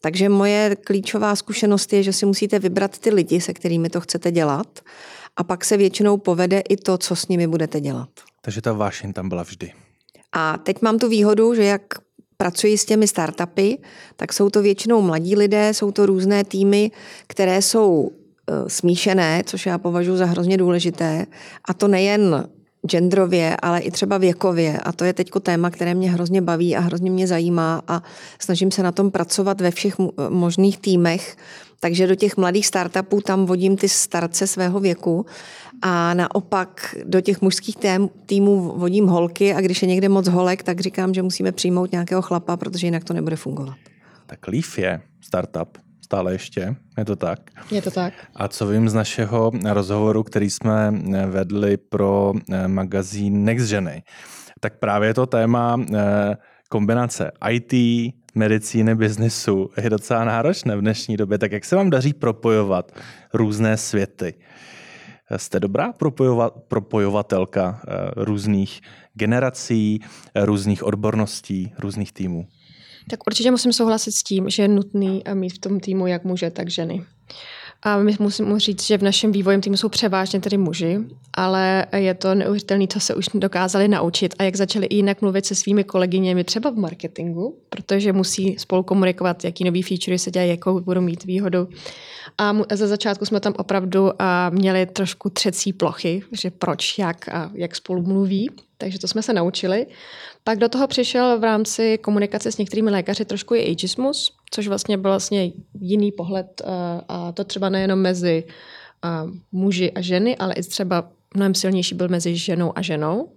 Takže 0.00 0.28
moje 0.28 0.76
klíčová 0.84 1.36
zkušenost 1.36 1.92
je, 1.92 2.02
že 2.02 2.12
si 2.12 2.26
musíte 2.26 2.58
vybrat 2.58 2.98
ty 2.98 3.10
lidi, 3.10 3.40
se 3.40 3.52
kterými 3.52 3.90
to 3.90 4.00
chcete 4.00 4.32
dělat 4.32 4.80
a 5.36 5.44
pak 5.44 5.64
se 5.64 5.76
většinou 5.76 6.16
povede 6.16 6.60
i 6.68 6.76
to, 6.76 6.98
co 6.98 7.16
s 7.16 7.28
nimi 7.28 7.46
budete 7.46 7.80
dělat. 7.80 8.08
Takže 8.42 8.62
ta 8.62 8.72
vášeň 8.72 9.12
tam 9.12 9.28
byla 9.28 9.42
vždy. 9.42 9.72
A 10.32 10.58
teď 10.58 10.82
mám 10.82 10.98
tu 10.98 11.08
výhodu, 11.08 11.54
že 11.54 11.64
jak 11.64 11.82
pracuji 12.36 12.78
s 12.78 12.84
těmi 12.84 13.08
startupy, 13.08 13.78
tak 14.16 14.32
jsou 14.32 14.50
to 14.50 14.62
většinou 14.62 15.02
mladí 15.02 15.36
lidé, 15.36 15.74
jsou 15.74 15.92
to 15.92 16.06
různé 16.06 16.44
týmy, 16.44 16.90
které 17.26 17.62
jsou 17.62 18.10
e, 18.10 18.70
smíšené, 18.70 19.42
což 19.46 19.66
já 19.66 19.78
považuji 19.78 20.16
za 20.16 20.26
hrozně 20.26 20.56
důležité. 20.56 21.26
A 21.64 21.74
to 21.74 21.88
nejen 21.88 22.48
genderově, 22.86 23.56
ale 23.56 23.80
i 23.80 23.90
třeba 23.90 24.18
věkově. 24.18 24.78
A 24.78 24.92
to 24.92 25.04
je 25.04 25.12
teď 25.12 25.30
téma, 25.42 25.70
které 25.70 25.94
mě 25.94 26.10
hrozně 26.10 26.42
baví 26.42 26.76
a 26.76 26.80
hrozně 26.80 27.10
mě 27.10 27.26
zajímá 27.26 27.82
a 27.88 28.02
snažím 28.38 28.70
se 28.70 28.82
na 28.82 28.92
tom 28.92 29.10
pracovat 29.10 29.60
ve 29.60 29.70
všech 29.70 29.94
možných 30.28 30.78
týmech. 30.78 31.36
Takže 31.80 32.06
do 32.06 32.14
těch 32.14 32.36
mladých 32.36 32.66
startupů 32.66 33.20
tam 33.20 33.46
vodím 33.46 33.76
ty 33.76 33.88
starce 33.88 34.46
svého 34.46 34.80
věku 34.80 35.26
a 35.82 36.14
naopak 36.14 36.96
do 37.04 37.20
těch 37.20 37.40
mužských 37.40 37.76
tém, 37.76 38.08
týmů 38.26 38.72
vodím 38.76 39.06
holky 39.06 39.54
a 39.54 39.60
když 39.60 39.82
je 39.82 39.88
někde 39.88 40.08
moc 40.08 40.28
holek, 40.28 40.62
tak 40.62 40.80
říkám, 40.80 41.14
že 41.14 41.22
musíme 41.22 41.52
přijmout 41.52 41.92
nějakého 41.92 42.22
chlapa, 42.22 42.56
protože 42.56 42.86
jinak 42.86 43.04
to 43.04 43.14
nebude 43.14 43.36
fungovat. 43.36 43.76
Tak 44.26 44.48
Leaf 44.48 44.78
je 44.78 45.00
startup, 45.20 45.78
stále 46.10 46.32
ještě, 46.32 46.76
je 46.98 47.04
to 47.04 47.16
tak? 47.16 47.38
Je 47.70 47.82
to 47.82 47.90
tak. 47.90 48.14
A 48.34 48.48
co 48.48 48.66
vím 48.66 48.88
z 48.88 48.94
našeho 48.94 49.52
rozhovoru, 49.64 50.22
který 50.22 50.50
jsme 50.50 50.90
vedli 51.26 51.76
pro 51.76 52.32
eh, 52.34 52.68
magazín 52.68 53.44
Next 53.44 53.66
Ženy, 53.66 54.02
tak 54.60 54.78
právě 54.78 55.14
to 55.14 55.26
téma 55.26 55.76
eh, 55.94 56.36
kombinace 56.68 57.30
IT, 57.50 57.72
medicíny, 58.34 58.94
biznesu 58.94 59.70
je 59.82 59.90
docela 59.90 60.24
náročné 60.24 60.76
v 60.76 60.80
dnešní 60.80 61.16
době. 61.16 61.38
Tak 61.38 61.52
jak 61.52 61.64
se 61.64 61.76
vám 61.76 61.90
daří 61.90 62.12
propojovat 62.12 62.92
různé 63.34 63.76
světy? 63.76 64.34
Jste 65.36 65.60
dobrá 65.60 65.92
propojova, 65.92 66.50
propojovatelka 66.50 67.80
eh, 67.82 67.92
různých 68.16 68.80
generací, 69.14 70.00
různých 70.34 70.82
odborností, 70.82 71.72
různých 71.78 72.12
týmů? 72.12 72.46
Tak 73.08 73.26
určitě 73.26 73.50
musím 73.50 73.72
souhlasit 73.72 74.12
s 74.12 74.22
tím, 74.22 74.50
že 74.50 74.62
je 74.62 74.68
nutný 74.68 75.22
eh, 75.24 75.34
mít 75.34 75.52
v 75.52 75.58
tom 75.58 75.80
týmu 75.80 76.06
jak 76.06 76.24
muže, 76.24 76.50
tak 76.50 76.70
ženy. 76.70 77.04
A 77.82 77.98
my 77.98 78.16
musím 78.18 78.58
říct, 78.58 78.86
že 78.86 78.98
v 78.98 79.02
našem 79.02 79.32
vývojem 79.32 79.60
týmu 79.60 79.76
jsou 79.76 79.88
převážně 79.88 80.40
tedy 80.40 80.58
muži, 80.58 80.98
ale 81.32 81.86
je 81.96 82.14
to 82.14 82.34
neuvěřitelné, 82.34 82.86
co 82.86 83.00
se 83.00 83.14
už 83.14 83.28
dokázali 83.34 83.88
naučit 83.88 84.34
a 84.38 84.42
jak 84.42 84.56
začali 84.56 84.86
i 84.86 84.94
jinak 84.94 85.22
mluvit 85.22 85.46
se 85.46 85.54
svými 85.54 85.84
kolegyněmi 85.84 86.44
třeba 86.44 86.70
v 86.70 86.76
marketingu, 86.76 87.58
protože 87.68 88.12
musí 88.12 88.56
spolu 88.58 88.82
komunikovat, 88.82 89.44
jaký 89.44 89.64
nový 89.64 89.82
feature 89.82 90.18
se 90.18 90.30
dělají, 90.30 90.50
jakou 90.50 90.80
budou 90.80 91.00
mít 91.00 91.24
výhodu. 91.24 91.68
A 92.38 92.56
ze 92.72 92.86
začátku 92.88 93.26
jsme 93.26 93.40
tam 93.40 93.54
opravdu 93.58 94.10
měli 94.50 94.86
trošku 94.86 95.30
třecí 95.30 95.72
plochy, 95.72 96.22
že 96.32 96.50
proč, 96.50 96.98
jak 96.98 97.28
a 97.28 97.50
jak 97.54 97.76
spolu 97.76 98.02
mluví, 98.02 98.50
takže 98.78 98.98
to 98.98 99.08
jsme 99.08 99.22
se 99.22 99.32
naučili. 99.32 99.86
Pak 100.44 100.58
do 100.58 100.68
toho 100.68 100.86
přišel 100.86 101.38
v 101.38 101.44
rámci 101.44 101.98
komunikace 101.98 102.52
s 102.52 102.58
některými 102.58 102.90
lékaři 102.90 103.24
trošku 103.24 103.54
i 103.54 103.70
ageismus, 103.70 104.36
což 104.50 104.68
vlastně 104.68 104.96
byl 104.96 105.10
vlastně 105.10 105.52
jiný 105.80 106.12
pohled 106.12 106.62
a 107.08 107.32
to 107.32 107.44
třeba 107.44 107.68
nejenom 107.68 107.98
mezi 107.98 108.44
muži 109.52 109.92
a 109.92 110.00
ženy, 110.00 110.36
ale 110.36 110.54
i 110.54 110.62
třeba 110.62 111.10
mnohem 111.34 111.54
silnější 111.54 111.94
byl 111.94 112.08
mezi 112.08 112.36
ženou 112.36 112.72
a 112.78 112.82
ženou. 112.82 113.28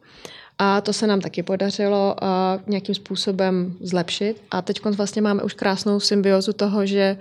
A 0.57 0.81
to 0.81 0.93
se 0.93 1.07
nám 1.07 1.21
taky 1.21 1.43
podařilo 1.43 2.15
uh, 2.21 2.27
nějakým 2.67 2.95
způsobem 2.95 3.77
zlepšit. 3.81 4.43
A 4.51 4.61
teď 4.61 4.85
vlastně 4.85 5.21
máme 5.21 5.43
už 5.43 5.53
krásnou 5.53 5.99
symbiozu 5.99 6.53
toho, 6.53 6.85
že 6.85 7.17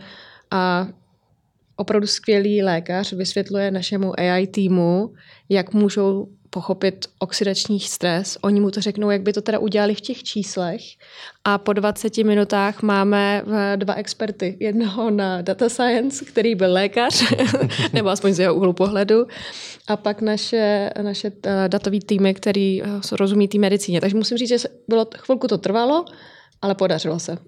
opravdu 1.76 2.06
skvělý 2.06 2.62
lékař 2.62 3.12
vysvětluje 3.12 3.70
našemu 3.70 4.20
AI 4.20 4.46
týmu, 4.46 5.14
jak 5.48 5.74
můžou 5.74 6.28
pochopit 6.54 7.06
oxidační 7.18 7.80
stres. 7.80 8.38
Oni 8.40 8.60
mu 8.60 8.70
to 8.70 8.80
řeknou, 8.80 9.10
jak 9.10 9.22
by 9.22 9.32
to 9.32 9.42
teda 9.42 9.58
udělali 9.58 9.94
v 9.94 10.00
těch 10.00 10.22
číslech. 10.22 10.80
A 11.44 11.58
po 11.58 11.72
20 11.72 12.18
minutách 12.18 12.82
máme 12.82 13.42
eh, 13.42 13.76
dva 13.76 13.94
experty. 13.94 14.56
Jednoho 14.60 15.10
na 15.10 15.42
data 15.42 15.68
science, 15.68 16.24
který 16.24 16.54
byl 16.54 16.72
lékař, 16.72 17.34
nebo 17.92 18.08
aspoň 18.08 18.32
z 18.32 18.38
jeho 18.38 18.54
úhlu 18.54 18.72
pohledu. 18.72 19.26
A 19.88 19.96
pak 19.96 20.20
naše, 20.20 20.90
naše 21.02 21.32
eh, 21.46 21.68
datové 21.68 21.98
týmy, 22.06 22.34
který 22.34 22.82
eh, 22.82 22.86
rozumí 23.12 23.48
té 23.48 23.58
medicíně. 23.58 24.00
Takže 24.00 24.16
musím 24.16 24.38
říct, 24.38 24.48
že 24.48 24.58
bylo, 24.88 25.06
chvilku 25.16 25.48
to 25.48 25.58
trvalo, 25.58 26.04
ale 26.62 26.74
podařilo 26.74 27.20
se. 27.20 27.38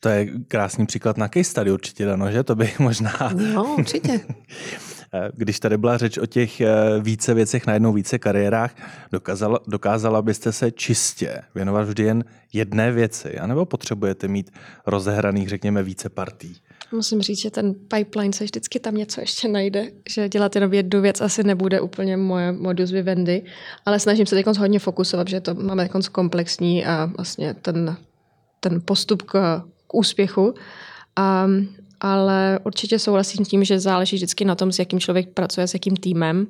To 0.00 0.08
je 0.08 0.26
krásný 0.48 0.86
příklad 0.86 1.16
na 1.16 1.28
case 1.28 1.44
study 1.44 1.70
určitě, 1.70 2.04
Dano, 2.04 2.30
že? 2.30 2.42
To 2.42 2.54
by 2.54 2.72
možná... 2.78 3.30
No, 3.34 3.74
určitě. 3.78 4.20
Když 5.34 5.60
tady 5.60 5.78
byla 5.78 5.98
řeč 5.98 6.18
o 6.18 6.26
těch 6.26 6.62
více 7.00 7.34
věcech, 7.34 7.66
najednou 7.66 7.92
více 7.92 8.18
kariérách, 8.18 8.74
dokázala, 9.12 9.60
dokázala 9.66 10.22
byste 10.22 10.52
se 10.52 10.70
čistě 10.70 11.42
věnovat 11.54 11.82
vždy 11.82 12.02
jen 12.02 12.24
jedné 12.52 12.92
věci, 12.92 13.38
anebo 13.38 13.66
potřebujete 13.66 14.28
mít 14.28 14.50
rozehraných, 14.86 15.48
řekněme, 15.48 15.82
více 15.82 16.08
partí? 16.08 16.56
Musím 16.92 17.22
říct, 17.22 17.40
že 17.40 17.50
ten 17.50 17.74
pipeline 17.74 18.32
se 18.32 18.44
vždycky 18.44 18.80
tam 18.80 18.94
něco 18.94 19.20
ještě 19.20 19.48
najde, 19.48 19.90
že 20.08 20.28
dělat 20.28 20.54
jenom 20.54 20.72
jednu 20.72 21.00
věc 21.00 21.20
asi 21.20 21.44
nebude 21.44 21.80
úplně 21.80 22.16
moje 22.16 22.52
modus 22.52 22.90
vivendi, 22.90 23.42
ale 23.86 24.00
snažím 24.00 24.26
se 24.26 24.36
teď 24.36 24.46
hodně 24.46 24.78
fokusovat, 24.78 25.28
že 25.28 25.40
to 25.40 25.54
máme 25.54 25.88
komplexní 26.12 26.86
a 26.86 27.10
vlastně 27.16 27.54
ten, 27.54 27.96
ten 28.60 28.82
postup 28.84 29.22
k, 29.22 29.62
k 29.86 29.94
úspěchu. 29.94 30.54
A, 31.16 31.46
ale 32.00 32.58
určitě 32.64 32.98
souhlasím 32.98 33.44
s 33.44 33.48
tím, 33.48 33.64
že 33.64 33.80
záleží 33.80 34.16
vždycky 34.16 34.44
na 34.44 34.54
tom, 34.54 34.72
s 34.72 34.78
jakým 34.78 35.00
člověk 35.00 35.28
pracuje, 35.28 35.68
s 35.68 35.74
jakým 35.74 35.96
týmem. 35.96 36.46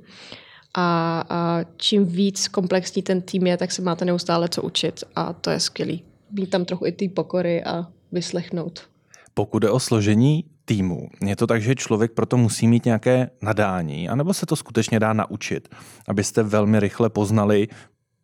A, 0.75 1.25
a 1.29 1.61
čím 1.77 2.05
víc 2.05 2.49
komplexní 2.49 3.03
ten 3.03 3.23
tým 3.23 3.47
je, 3.47 3.57
tak 3.57 3.73
se 3.73 3.83
máte 3.83 4.05
neustále 4.05 4.49
co 4.49 4.63
učit 4.63 5.05
a 5.17 5.33
to 5.33 5.51
je 5.51 5.61
skvělý. 5.61 6.03
Mít 6.31 6.51
tam 6.51 6.65
trochu 6.65 6.87
i 6.87 6.93
ty 6.93 7.09
pokory 7.09 7.65
a 7.65 7.87
vyslechnout. 8.13 8.89
Pokud 9.35 9.63
je 9.63 9.71
o 9.71 9.81
složení 9.81 10.45
týmu, 10.65 11.09
je 11.27 11.37
to 11.37 11.47
tak, 11.47 11.63
že 11.63 11.75
člověk 11.75 12.13
proto 12.13 12.37
musí 12.37 12.69
mít 12.69 12.85
nějaké 12.85 13.31
nadání, 13.43 14.09
anebo 14.09 14.35
se 14.35 14.47
to 14.47 14.57
skutečně 14.57 15.01
dá 15.01 15.13
naučit, 15.13 15.69
abyste 16.09 16.43
velmi 16.43 16.81
rychle 16.81 17.11
poznali, 17.11 17.69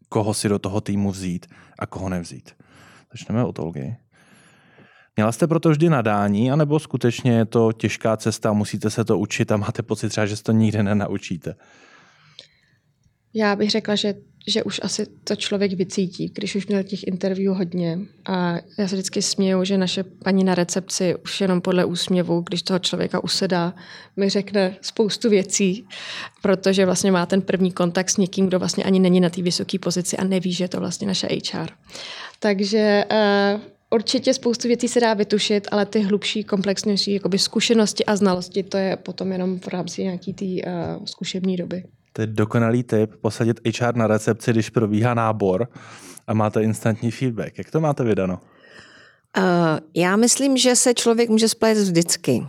koho 0.09 0.35
si 0.35 0.49
do 0.49 0.59
toho 0.59 0.81
týmu 0.81 1.11
vzít 1.11 1.47
a 1.79 1.87
koho 1.87 2.09
nevzít. 2.09 2.51
Začneme 3.13 3.45
od 3.45 3.59
Olgy. 3.59 3.97
Měla 5.17 5.33
jste 5.33 5.47
proto 5.47 5.71
vždy 5.71 5.91
nadání, 5.91 6.51
anebo 6.51 6.79
skutečně 6.79 7.33
je 7.33 7.45
to 7.45 7.73
těžká 7.73 8.17
cesta, 8.17 8.53
musíte 8.53 8.91
se 8.91 9.05
to 9.05 9.19
učit 9.19 9.53
a 9.53 9.57
máte 9.57 9.83
pocit 9.83 10.09
třeba, 10.09 10.27
že 10.27 10.37
se 10.37 10.43
to 10.43 10.53
nikdy 10.53 10.83
nenaučíte? 10.83 11.55
Já 13.35 13.57
bych 13.57 13.71
řekla, 13.71 13.95
že, 13.95 14.15
že 14.49 14.63
už 14.63 14.81
asi 14.83 15.07
to 15.25 15.37
člověk 15.37 15.73
vycítí, 15.73 16.33
když 16.35 16.55
už 16.55 16.67
měl 16.67 16.83
těch 16.83 17.07
interview 17.07 17.55
hodně. 17.55 17.99
A 18.27 18.55
já 18.79 18.89
se 18.89 18.97
vždycky 18.97 19.23
směju, 19.23 19.65
že 19.65 19.79
naše 19.79 20.03
paní 20.05 20.45
na 20.45 20.55
recepci 20.55 21.17
už 21.25 21.41
jenom 21.41 21.61
podle 21.61 21.85
úsměvu, 21.85 22.41
když 22.41 22.63
toho 22.63 22.79
člověka 22.79 23.25
usedá, 23.25 23.75
mi 24.17 24.29
řekne 24.29 24.77
spoustu 24.81 25.31
věcí, 25.31 25.87
protože 26.43 26.87
vlastně 26.87 27.13
má 27.13 27.27
ten 27.27 27.43
první 27.43 27.73
kontakt 27.73 28.11
s 28.11 28.17
někým, 28.17 28.47
kdo 28.47 28.59
vlastně 28.59 28.85
ani 28.85 29.01
není 29.01 29.21
na 29.21 29.31
té 29.31 29.43
vysoké 29.43 29.79
pozici 29.79 30.17
a 30.17 30.25
neví, 30.25 30.53
že 30.53 30.65
je 30.65 30.69
to 30.69 30.81
vlastně 30.81 31.07
naše 31.07 31.27
HR. 31.27 31.69
Takže 32.41 33.05
uh, 33.11 33.61
určitě 33.93 34.35
spoustu 34.35 34.69
věcí 34.69 34.89
se 34.89 35.01
dá 35.01 35.15
vytušit, 35.15 35.69
ale 35.71 35.87
ty 35.87 36.01
hlubší, 36.01 36.45
komplexnější 36.45 37.15
jakoby 37.15 37.39
zkušenosti 37.39 38.05
a 38.05 38.17
znalosti, 38.17 38.63
to 38.63 38.77
je 38.77 38.97
potom 38.97 39.33
jenom 39.33 39.59
v 39.59 39.69
rámci 39.69 40.03
nějaký 40.03 40.35
té 40.35 40.45
uh, 40.45 41.05
zkušební 41.05 41.57
doby. 41.57 41.85
To 42.13 42.21
je 42.21 42.27
dokonalý 42.27 42.83
tip, 42.83 43.11
posadit 43.21 43.61
HR 43.81 43.95
na 43.95 44.07
recepci, 44.07 44.51
když 44.51 44.71
probíhá 44.71 45.15
nábor 45.15 45.69
a 46.27 46.35
máte 46.35 46.63
instantní 46.63 47.11
feedback. 47.11 47.59
Jak 47.59 47.71
to 47.71 47.81
máte 47.81 48.05
vydano? 48.05 48.41
Uh, 49.39 49.43
já 49.95 50.17
myslím, 50.17 50.57
že 50.57 50.77
se 50.77 50.95
člověk 50.95 51.31
může 51.31 51.49
splést 51.49 51.83
vždycky. 51.83 52.47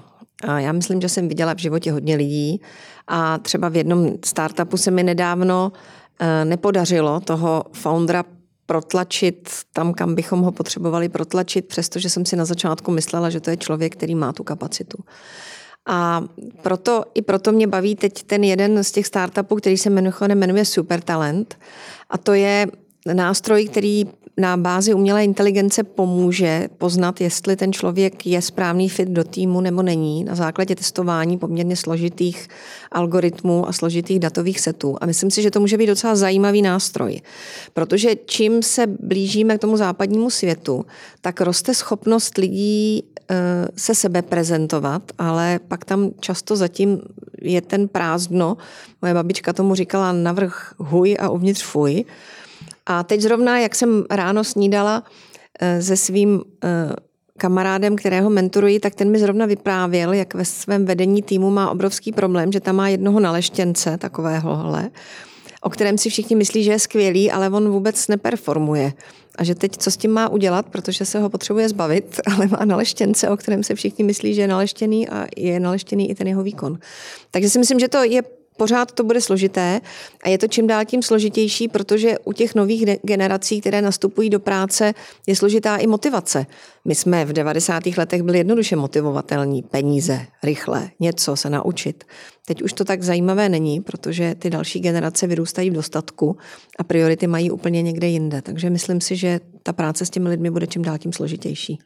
Uh, 0.48 0.58
já 0.58 0.72
myslím, 0.72 1.02
že 1.02 1.10
jsem 1.10 1.28
viděla 1.28 1.54
v 1.54 1.60
životě 1.60 1.92
hodně 1.92 2.16
lidí 2.16 2.62
a 3.08 3.38
třeba 3.38 3.70
v 3.70 3.76
jednom 3.76 4.14
startupu 4.26 4.78
se 4.78 4.92
mi 4.92 5.04
nedávno 5.04 5.72
uh, 5.72 6.28
nepodařilo 6.44 7.20
toho 7.20 7.64
foundera 7.74 8.24
protlačit 8.66 9.50
tam, 9.74 9.94
kam 9.94 10.16
bychom 10.16 10.42
ho 10.42 10.52
potřebovali 10.52 11.10
protlačit, 11.10 11.68
přestože 11.68 12.10
jsem 12.10 12.26
si 12.26 12.36
na 12.36 12.46
začátku 12.46 12.92
myslela, 12.92 13.30
že 13.30 13.40
to 13.40 13.50
je 13.50 13.58
člověk, 13.58 13.96
který 13.96 14.16
má 14.16 14.34
tu 14.34 14.44
kapacitu. 14.44 14.98
A 15.86 16.24
proto, 16.62 17.06
i 17.14 17.22
proto 17.22 17.52
mě 17.52 17.68
baví 17.68 17.96
teď 17.96 18.24
ten 18.24 18.44
jeden 18.44 18.84
z 18.84 18.92
těch 18.92 19.08
startupů, 19.08 19.56
který 19.56 19.78
se 19.78 19.90
jmenuje, 19.90 20.14
jmenuje 20.36 20.66
Supertalent. 20.66 21.58
A 22.10 22.18
to 22.18 22.34
je 22.34 22.68
nástroj, 23.14 23.68
který 23.68 24.06
na 24.38 24.58
bázi 24.58 24.94
umělé 24.94 25.24
inteligence 25.24 25.84
pomůže 25.84 26.70
poznat, 26.78 27.22
jestli 27.22 27.56
ten 27.56 27.74
člověk 27.74 28.26
je 28.26 28.42
správný 28.42 28.90
fit 28.90 29.10
do 29.10 29.24
týmu 29.24 29.62
nebo 29.62 29.82
není 29.82 30.24
na 30.24 30.36
základě 30.36 30.76
testování 30.76 31.38
poměrně 31.38 31.76
složitých 31.76 32.48
algoritmů 32.92 33.68
a 33.68 33.74
složitých 33.74 34.20
datových 34.20 34.60
setů. 34.60 34.98
A 35.02 35.06
myslím 35.06 35.32
si, 35.32 35.42
že 35.42 35.52
to 35.52 35.60
může 35.60 35.78
být 35.78 35.88
docela 35.88 36.16
zajímavý 36.16 36.62
nástroj, 36.62 37.22
protože 37.74 38.16
čím 38.26 38.64
se 38.64 38.88
blížíme 38.88 39.58
k 39.58 39.62
tomu 39.62 39.78
západnímu 39.78 40.30
světu, 40.30 40.86
tak 41.22 41.42
roste 41.42 41.74
schopnost 41.74 42.38
lidí 42.38 43.04
eh, 43.30 43.36
se 43.78 43.96
sebe 43.96 44.22
prezentovat, 44.22 45.04
ale 45.18 45.60
pak 45.68 45.86
tam 45.86 46.12
často 46.20 46.56
zatím 46.56 47.02
je 47.42 47.62
ten 47.62 47.88
prázdno. 47.88 48.58
Moje 49.02 49.14
babička 49.14 49.54
tomu 49.54 49.76
říkala 49.76 50.12
navrh 50.12 50.74
huj 50.78 51.18
a 51.20 51.30
uvnitř 51.30 51.64
fuj. 51.64 52.06
A 52.86 53.04
teď 53.04 53.22
zrovna, 53.22 53.60
jak 53.60 53.76
jsem 53.76 54.06
ráno 54.10 54.44
snídala 54.44 55.04
eh, 55.60 55.82
se 55.82 55.98
svým 55.98 56.42
eh, 56.64 56.70
kamarádem, 57.38 57.96
kterého 57.96 58.30
mentoruji, 58.30 58.80
tak 58.80 58.96
ten 58.96 59.12
mi 59.12 59.20
zrovna 59.20 59.46
vyprávěl, 59.46 60.14
jak 60.14 60.34
ve 60.34 60.46
svém 60.46 60.86
vedení 60.86 61.22
týmu 61.22 61.52
má 61.52 61.70
obrovský 61.70 62.12
problém, 62.12 62.52
že 62.52 62.60
tam 62.60 62.76
má 62.76 62.90
jednoho 62.90 63.20
naleštěnce, 63.20 63.98
takovéhohle, 63.98 64.90
o 65.62 65.70
kterém 65.70 65.98
si 65.98 66.10
všichni 66.10 66.36
myslí, 66.36 66.64
že 66.64 66.72
je 66.72 66.80
skvělý, 66.80 67.32
ale 67.32 67.50
on 67.50 67.70
vůbec 67.70 68.08
neperformuje. 68.08 68.94
A 69.38 69.44
že 69.44 69.56
teď 69.56 69.78
co 69.78 69.92
s 69.92 69.98
tím 69.98 70.12
má 70.12 70.30
udělat, 70.30 70.66
protože 70.66 71.06
se 71.06 71.20
ho 71.20 71.30
potřebuje 71.30 71.70
zbavit, 71.70 72.20
ale 72.36 72.48
má 72.48 72.66
naleštěnce, 72.66 73.30
o 73.30 73.38
kterém 73.38 73.64
se 73.64 73.76
všichni 73.76 74.04
myslí, 74.04 74.34
že 74.34 74.42
je 74.42 74.48
naleštěný 74.48 75.10
a 75.10 75.28
je 75.38 75.60
naleštěný 75.60 76.10
i 76.10 76.16
ten 76.16 76.28
jeho 76.28 76.44
výkon. 76.44 76.80
Takže 77.32 77.50
si 77.50 77.60
myslím, 77.60 77.80
že 77.80 77.88
to 77.88 78.04
je 78.04 78.22
pořád 78.58 78.92
to 78.92 79.04
bude 79.04 79.22
složité 79.22 79.82
a 80.24 80.30
je 80.30 80.38
to 80.38 80.48
čím 80.48 80.68
dál 80.68 80.86
tím 80.86 81.02
složitější, 81.02 81.68
protože 81.68 82.20
u 82.20 82.34
těch 82.34 82.56
nových 82.56 82.86
generací, 83.04 83.62
které 83.62 83.82
nastupují 83.82 84.30
do 84.30 84.40
práce, 84.40 84.94
je 85.28 85.36
složitá 85.36 85.76
i 85.76 85.88
motivace. 85.88 86.46
My 86.86 86.96
jsme 86.96 87.26
v 87.26 87.34
90. 87.34 87.86
letech 87.98 88.22
byli 88.22 88.38
jednoduše 88.38 88.76
motivovatelní, 88.76 89.64
peníze, 89.64 90.26
rychle, 90.44 90.90
něco 91.00 91.36
se 91.36 91.50
naučit. 91.50 92.04
Teď 92.46 92.62
už 92.62 92.74
to 92.74 92.86
tak 92.86 93.04
zajímavé 93.04 93.50
není, 93.50 93.82
protože 93.82 94.36
ty 94.36 94.50
další 94.50 94.80
generace 94.80 95.28
vyrůstají 95.28 95.70
v 95.70 95.74
dostatku 95.74 96.38
a 96.80 96.84
priority 96.84 97.28
mají 97.28 97.52
úplně 97.52 97.82
někde 97.82 98.08
jinde. 98.08 98.42
Takže 98.42 98.70
myslím 98.70 99.02
si, 99.02 99.16
že 99.16 99.40
ta 99.64 99.74
práce 99.74 100.06
s 100.06 100.10
těmi 100.10 100.30
lidmi 100.30 100.52
bude 100.52 100.68
čím 100.68 100.82
dál 100.82 100.98
tím 100.98 101.14
složitější. 101.14 101.80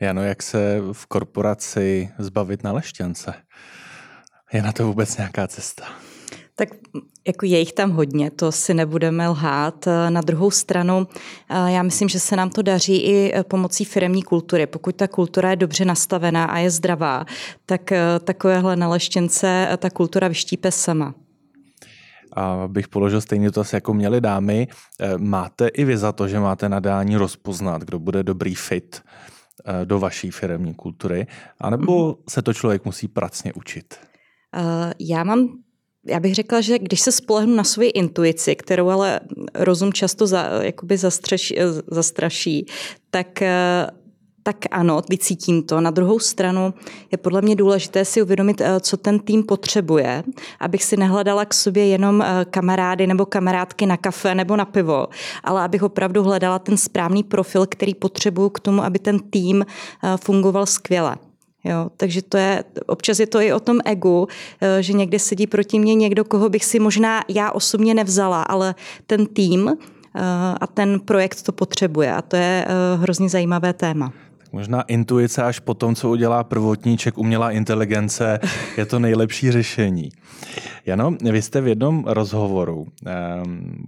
Jano, 0.00 0.22
jak 0.22 0.42
se 0.42 0.82
v 0.92 1.06
korporaci 1.06 2.10
zbavit 2.18 2.64
na 2.64 2.72
leštěnce? 2.72 3.34
Je 4.52 4.62
na 4.62 4.72
to 4.72 4.86
vůbec 4.86 5.16
nějaká 5.16 5.48
cesta? 5.48 5.84
Tak 6.58 6.68
jako 7.26 7.46
je 7.46 7.58
jich 7.58 7.72
tam 7.72 7.90
hodně, 7.90 8.30
to 8.30 8.52
si 8.52 8.74
nebudeme 8.74 9.28
lhát. 9.28 9.88
Na 10.08 10.20
druhou 10.20 10.50
stranu, 10.50 11.06
já 11.66 11.82
myslím, 11.82 12.08
že 12.08 12.20
se 12.20 12.36
nám 12.36 12.50
to 12.50 12.62
daří 12.62 12.96
i 12.96 13.32
pomocí 13.42 13.84
firemní 13.84 14.22
kultury. 14.22 14.66
Pokud 14.66 14.96
ta 14.96 15.08
kultura 15.08 15.50
je 15.50 15.56
dobře 15.56 15.84
nastavená 15.84 16.44
a 16.44 16.58
je 16.58 16.70
zdravá, 16.70 17.24
tak 17.66 17.92
takovéhle 18.24 18.76
naleštěnce 18.76 19.68
ta 19.78 19.90
kultura 19.90 20.28
vyštípe 20.28 20.72
sama. 20.72 21.14
A 22.32 22.68
bych 22.68 22.88
položil 22.88 23.20
stejný 23.20 23.44
dotaz, 23.44 23.72
jako 23.72 23.94
měli 23.94 24.20
dámy. 24.20 24.68
Máte 25.16 25.68
i 25.68 25.84
vy 25.84 25.96
za 25.96 26.12
to, 26.12 26.28
že 26.28 26.40
máte 26.40 26.68
nadání 26.68 27.16
rozpoznat, 27.16 27.82
kdo 27.82 27.98
bude 27.98 28.22
dobrý 28.22 28.54
fit 28.54 29.02
eh, 29.02 29.84
do 29.84 29.98
vaší 29.98 30.30
firemní 30.30 30.74
kultury, 30.74 31.26
anebo 31.60 32.08
mm. 32.08 32.14
se 32.28 32.42
to 32.42 32.54
člověk 32.54 32.84
musí 32.84 33.08
pracně 33.08 33.52
učit? 33.52 33.94
Já 34.98 35.24
mám 35.24 35.48
já 36.08 36.20
bych 36.20 36.34
řekla, 36.34 36.60
že 36.60 36.78
když 36.78 37.00
se 37.00 37.12
spolehnu 37.12 37.54
na 37.54 37.64
svoji 37.64 37.90
intuici, 37.90 38.56
kterou 38.56 38.88
ale 38.88 39.20
rozum 39.54 39.92
často 39.92 40.26
za, 40.26 40.42
jakoby 40.62 40.96
zastřeš, 40.96 41.54
zastraší, 41.86 42.66
tak 43.10 43.42
tak 44.42 44.56
ano, 44.70 45.02
vycítím 45.10 45.62
to. 45.62 45.80
Na 45.80 45.90
druhou 45.90 46.18
stranu 46.18 46.74
je 47.12 47.18
podle 47.18 47.42
mě 47.42 47.56
důležité 47.56 48.04
si 48.04 48.22
uvědomit, 48.22 48.62
co 48.80 48.96
ten 48.96 49.18
tým 49.18 49.42
potřebuje, 49.42 50.24
abych 50.60 50.84
si 50.84 50.96
nehledala 50.96 51.44
k 51.44 51.54
sobě 51.54 51.86
jenom 51.86 52.24
kamarády 52.50 53.06
nebo 53.06 53.26
kamarádky 53.26 53.86
na 53.86 53.96
kafe 53.96 54.34
nebo 54.34 54.56
na 54.56 54.64
pivo, 54.64 55.06
ale 55.44 55.62
abych 55.62 55.82
opravdu 55.82 56.22
hledala 56.22 56.58
ten 56.58 56.76
správný 56.76 57.22
profil, 57.22 57.66
který 57.66 57.94
potřebuju 57.94 58.48
k 58.48 58.60
tomu, 58.60 58.84
aby 58.84 58.98
ten 58.98 59.18
tým 59.18 59.66
fungoval 60.16 60.66
skvěle. 60.66 61.16
Jo, 61.64 61.90
takže 61.96 62.22
to 62.22 62.36
je, 62.36 62.64
občas 62.86 63.20
je 63.20 63.26
to 63.26 63.40
i 63.40 63.52
o 63.52 63.60
tom 63.60 63.78
egu, 63.84 64.28
eh, 64.60 64.82
že 64.82 64.92
někde 64.92 65.18
sedí 65.18 65.46
proti 65.46 65.78
mně 65.78 65.94
někdo, 65.94 66.24
koho 66.24 66.48
bych 66.48 66.64
si 66.64 66.78
možná 66.78 67.24
já 67.28 67.50
osobně 67.50 67.94
nevzala, 67.94 68.42
ale 68.42 68.74
ten 69.06 69.26
tým 69.26 69.68
eh, 69.68 70.20
a 70.60 70.66
ten 70.66 71.00
projekt 71.00 71.42
to 71.42 71.52
potřebuje 71.52 72.14
a 72.14 72.22
to 72.22 72.36
je 72.36 72.66
eh, 72.68 72.96
hrozně 72.96 73.28
zajímavé 73.28 73.72
téma. 73.72 74.12
Možná 74.52 74.82
intuice 74.82 75.42
až 75.42 75.58
po 75.58 75.74
tom, 75.74 75.94
co 75.94 76.10
udělá 76.10 76.44
prvotníček, 76.44 77.18
umělá 77.18 77.50
inteligence, 77.50 78.40
je 78.76 78.86
to 78.86 78.98
nejlepší 78.98 79.50
řešení. 79.50 80.08
Jano, 80.86 81.16
vy 81.30 81.42
jste 81.42 81.60
v 81.60 81.66
jednom 81.66 82.04
rozhovoru, 82.06 82.86
ehm, 83.06 83.84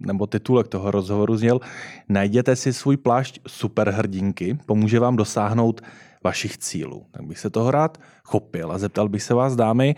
nebo 0.00 0.26
titulek 0.26 0.68
toho 0.68 0.90
rozhovoru 0.90 1.36
zněl, 1.36 1.60
najděte 2.08 2.56
si 2.56 2.72
svůj 2.72 2.96
plášť 2.96 3.40
superhrdinky, 3.46 4.58
pomůže 4.66 5.00
vám 5.00 5.16
dosáhnout 5.16 5.80
vašich 6.24 6.58
cílů. 6.58 7.06
Tak 7.10 7.22
bych 7.22 7.38
se 7.38 7.50
toho 7.50 7.70
rád 7.70 7.98
chopil 8.24 8.72
a 8.72 8.78
zeptal 8.78 9.08
bych 9.08 9.22
se 9.22 9.34
vás, 9.34 9.56
dámy, 9.56 9.94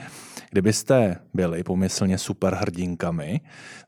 kdybyste 0.51 1.17
byli 1.35 1.63
pomyslně 1.63 2.19
superhrdinkami 2.19 3.41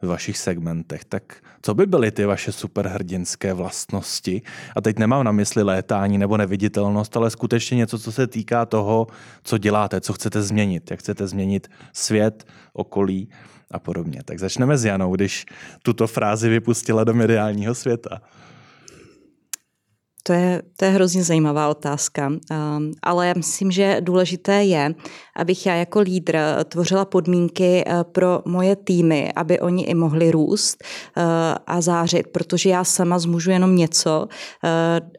v 0.02 0.06
vašich 0.06 0.38
segmentech, 0.38 1.04
tak 1.04 1.42
co 1.62 1.74
by 1.74 1.86
byly 1.86 2.10
ty 2.10 2.24
vaše 2.24 2.52
superhrdinské 2.52 3.52
vlastnosti? 3.52 4.42
A 4.76 4.80
teď 4.80 4.98
nemám 4.98 5.24
na 5.24 5.32
mysli 5.32 5.62
létání 5.62 6.18
nebo 6.18 6.36
neviditelnost, 6.36 7.16
ale 7.16 7.30
skutečně 7.30 7.76
něco, 7.76 7.98
co 7.98 8.12
se 8.12 8.26
týká 8.26 8.66
toho, 8.66 9.06
co 9.42 9.58
děláte, 9.58 10.00
co 10.00 10.12
chcete 10.12 10.42
změnit, 10.42 10.90
jak 10.90 11.00
chcete 11.00 11.26
změnit 11.26 11.68
svět, 11.92 12.46
okolí 12.72 13.28
a 13.70 13.78
podobně. 13.78 14.20
Tak 14.24 14.38
začneme 14.38 14.78
s 14.78 14.84
Janou, 14.84 15.14
když 15.14 15.46
tuto 15.82 16.06
frázi 16.06 16.48
vypustila 16.48 17.04
do 17.04 17.14
mediálního 17.14 17.74
světa. 17.74 18.20
To 20.26 20.32
je, 20.32 20.62
to 20.76 20.84
je 20.84 20.90
hrozně 20.90 21.24
zajímavá 21.24 21.68
otázka, 21.68 22.32
ale 23.02 23.34
myslím, 23.36 23.70
že 23.70 23.96
důležité 24.00 24.64
je, 24.64 24.94
abych 25.36 25.66
já 25.66 25.74
jako 25.74 26.00
lídr 26.00 26.38
tvořila 26.64 27.04
podmínky 27.04 27.84
uh, 27.86 28.02
pro 28.02 28.42
moje 28.44 28.76
týmy, 28.76 29.32
aby 29.36 29.60
oni 29.60 29.84
i 29.84 29.94
mohli 29.94 30.30
růst 30.30 30.84
uh, 31.16 31.22
a 31.66 31.80
zářit, 31.80 32.26
protože 32.26 32.70
já 32.70 32.84
sama 32.84 33.18
zmůžu 33.18 33.50
jenom 33.50 33.76
něco, 33.76 34.28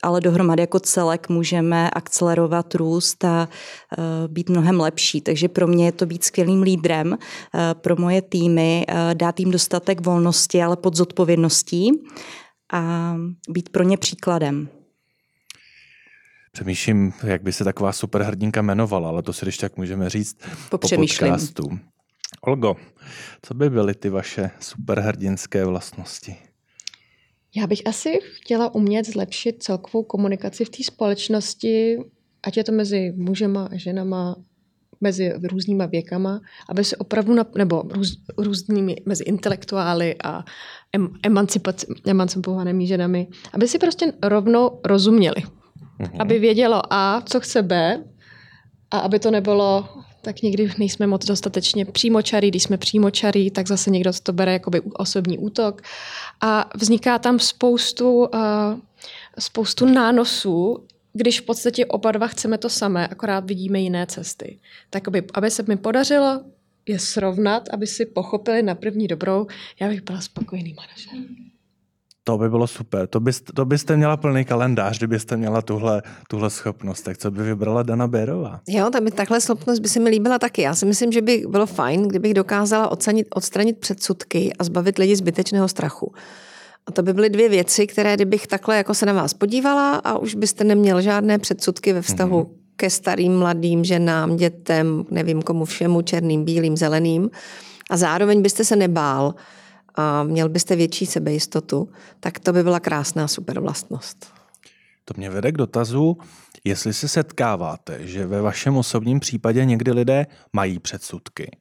ale 0.03 0.21
dohromady 0.21 0.61
jako 0.61 0.79
celek 0.79 1.29
můžeme 1.29 1.89
akcelerovat 1.89 2.75
růst 2.75 3.25
a 3.25 3.49
být 4.27 4.49
mnohem 4.49 4.79
lepší. 4.79 5.21
Takže 5.21 5.47
pro 5.47 5.67
mě 5.67 5.85
je 5.85 5.91
to 5.91 6.05
být 6.05 6.23
skvělým 6.23 6.61
lídrem, 6.61 7.17
pro 7.73 7.95
moje 7.95 8.21
týmy, 8.21 8.85
dát 9.13 9.39
jim 9.39 9.51
dostatek 9.51 10.05
volnosti, 10.05 10.63
ale 10.63 10.77
pod 10.77 10.95
zodpovědností 10.95 11.91
a 12.73 13.15
být 13.49 13.69
pro 13.69 13.83
ně 13.83 13.97
příkladem. 13.97 14.69
Přemýšlím, 16.55 17.13
jak 17.23 17.43
by 17.43 17.53
se 17.53 17.63
taková 17.63 17.91
superhrdinka 17.91 18.59
jmenovala, 18.59 19.09
ale 19.09 19.23
to 19.23 19.33
si 19.33 19.45
když 19.45 19.57
tak 19.57 19.77
můžeme 19.77 20.09
říct 20.09 20.37
po 20.69 20.77
podcastu. 20.77 21.79
Olgo, 22.41 22.75
co 23.41 23.53
by 23.53 23.69
byly 23.69 23.95
ty 23.95 24.09
vaše 24.09 24.51
superhrdinské 24.59 25.65
vlastnosti? 25.65 26.35
Já 27.55 27.67
bych 27.67 27.87
asi 27.87 28.19
chtěla 28.35 28.75
umět 28.75 29.05
zlepšit 29.05 29.63
celkovou 29.63 30.03
komunikaci 30.03 30.65
v 30.65 30.69
té 30.69 30.83
společnosti, 30.83 31.97
ať 32.43 32.57
je 32.57 32.63
to 32.63 32.71
mezi 32.71 33.13
mužema 33.15 33.69
a 33.71 33.77
ženama, 33.77 34.35
mezi 35.01 35.33
různýma 35.43 35.85
věkama, 35.85 36.41
aby 36.69 36.83
se 36.83 36.97
opravdu, 36.97 37.33
na, 37.33 37.45
nebo 37.57 37.83
růz, 37.89 38.17
různými, 38.37 38.95
mezi 39.05 39.23
intelektuály 39.23 40.15
a 40.23 40.43
em, 40.93 41.09
emancipovanými 42.05 42.87
ženami, 42.87 43.27
aby 43.53 43.67
si 43.67 43.79
prostě 43.79 44.13
rovnou 44.23 44.79
rozuměli. 44.85 45.43
Mm-hmm. 45.99 46.21
Aby 46.21 46.39
vědělo 46.39 46.81
A, 46.93 47.21
co 47.21 47.39
chce 47.39 47.63
B, 47.63 48.03
a 48.91 48.99
aby 48.99 49.19
to 49.19 49.31
nebylo, 49.31 49.89
tak 50.21 50.41
někdy 50.41 50.71
nejsme 50.77 51.07
moc 51.07 51.25
dostatečně 51.25 51.85
přímočarý, 51.85 52.47
když 52.47 52.63
jsme 52.63 52.77
přímočarý, 52.77 53.51
tak 53.51 53.67
zase 53.67 53.91
někdo 53.91 54.11
to 54.23 54.33
bere 54.33 54.53
jako 54.53 54.69
by 54.69 54.81
osobní 54.81 55.37
útok. 55.37 55.81
A 56.41 56.69
vzniká 56.75 57.19
tam 57.19 57.39
spoustu, 57.39 58.19
uh, 58.19 58.29
spoustu 59.39 59.85
nánosů, 59.85 60.83
když 61.13 61.39
v 61.39 61.45
podstatě 61.45 61.85
oba 61.85 62.11
dva 62.11 62.27
chceme 62.27 62.57
to 62.57 62.69
samé, 62.69 63.07
akorát 63.07 63.45
vidíme 63.45 63.79
jiné 63.79 64.05
cesty. 64.05 64.59
Tak 64.89 65.07
aby, 65.07 65.23
aby 65.33 65.51
se 65.51 65.63
mi 65.67 65.77
podařilo 65.77 66.41
je 66.85 66.99
srovnat, 66.99 67.69
aby 67.69 67.87
si 67.87 68.05
pochopili 68.05 68.63
na 68.63 68.75
první 68.75 69.07
dobrou, 69.07 69.47
já 69.79 69.87
bych 69.87 70.01
byla 70.01 70.21
spokojený 70.21 70.73
manažer. 70.73 71.29
To 72.27 72.37
by 72.37 72.49
bylo 72.49 72.67
super. 72.67 73.07
To, 73.07 73.19
byste, 73.19 73.53
to 73.53 73.65
byste 73.65 73.97
měla 73.97 74.17
plný 74.17 74.45
kalendář, 74.45 74.97
kdybyste 74.97 75.37
měla 75.37 75.61
tuhle, 75.61 76.01
tuhle 76.29 76.49
schopnost. 76.49 77.01
Tak 77.01 77.17
co 77.17 77.31
by 77.31 77.43
vybrala 77.43 77.83
Dana 77.83 78.07
Bérová? 78.07 78.61
Jo, 78.67 78.89
tak 78.89 79.03
by, 79.03 79.11
takhle 79.11 79.41
schopnost 79.41 79.79
by 79.79 79.89
se 79.89 79.99
mi 79.99 80.09
líbila 80.09 80.39
taky. 80.39 80.61
Já 80.61 80.75
si 80.75 80.85
myslím, 80.85 81.11
že 81.11 81.21
by 81.21 81.43
bylo 81.49 81.65
fajn, 81.65 82.07
kdybych 82.07 82.33
dokázala 82.33 82.91
ocenit, 82.91 83.27
odstranit 83.35 83.77
předsudky 83.77 84.53
a 84.59 84.63
zbavit 84.63 84.97
lidi 84.97 85.15
zbytečného 85.15 85.67
strachu. 85.67 86.13
A 86.87 86.91
to 86.91 87.03
by 87.03 87.13
byly 87.13 87.29
dvě 87.29 87.49
věci, 87.49 87.87
které 87.87 88.15
kdybych 88.15 88.47
takhle 88.47 88.77
jako 88.77 88.93
se 88.93 89.05
na 89.05 89.13
vás 89.13 89.33
podívala 89.33 89.95
a 89.95 90.17
už 90.17 90.35
byste 90.35 90.63
neměl 90.63 91.01
žádné 91.01 91.39
předsudky 91.39 91.93
ve 91.93 92.01
vztahu 92.01 92.41
mm-hmm. 92.41 92.75
ke 92.75 92.89
starým, 92.89 93.37
mladým 93.37 93.83
ženám, 93.83 94.35
dětem, 94.35 95.05
nevím 95.11 95.41
komu 95.41 95.65
všemu, 95.65 96.01
černým, 96.01 96.45
bílým, 96.45 96.77
zeleným. 96.77 97.29
A 97.89 97.97
zároveň 97.97 98.41
byste 98.41 98.65
se 98.65 98.75
nebál 98.75 99.35
a 99.95 100.23
měl 100.23 100.49
byste 100.49 100.75
větší 100.75 101.05
sebejistotu, 101.05 101.89
tak 102.19 102.39
to 102.39 102.53
by 102.53 102.63
byla 102.63 102.79
krásná 102.79 103.27
super 103.27 103.59
vlastnost. 103.59 104.33
To 105.05 105.13
mě 105.17 105.29
vede 105.29 105.51
k 105.51 105.57
dotazu, 105.57 106.17
jestli 106.63 106.93
se 106.93 107.07
setkáváte, 107.07 108.07
že 108.07 108.27
ve 108.27 108.41
vašem 108.41 108.77
osobním 108.77 109.19
případě 109.19 109.65
někdy 109.65 109.91
lidé 109.91 110.27
mají 110.53 110.79
předsudky. 110.79 111.57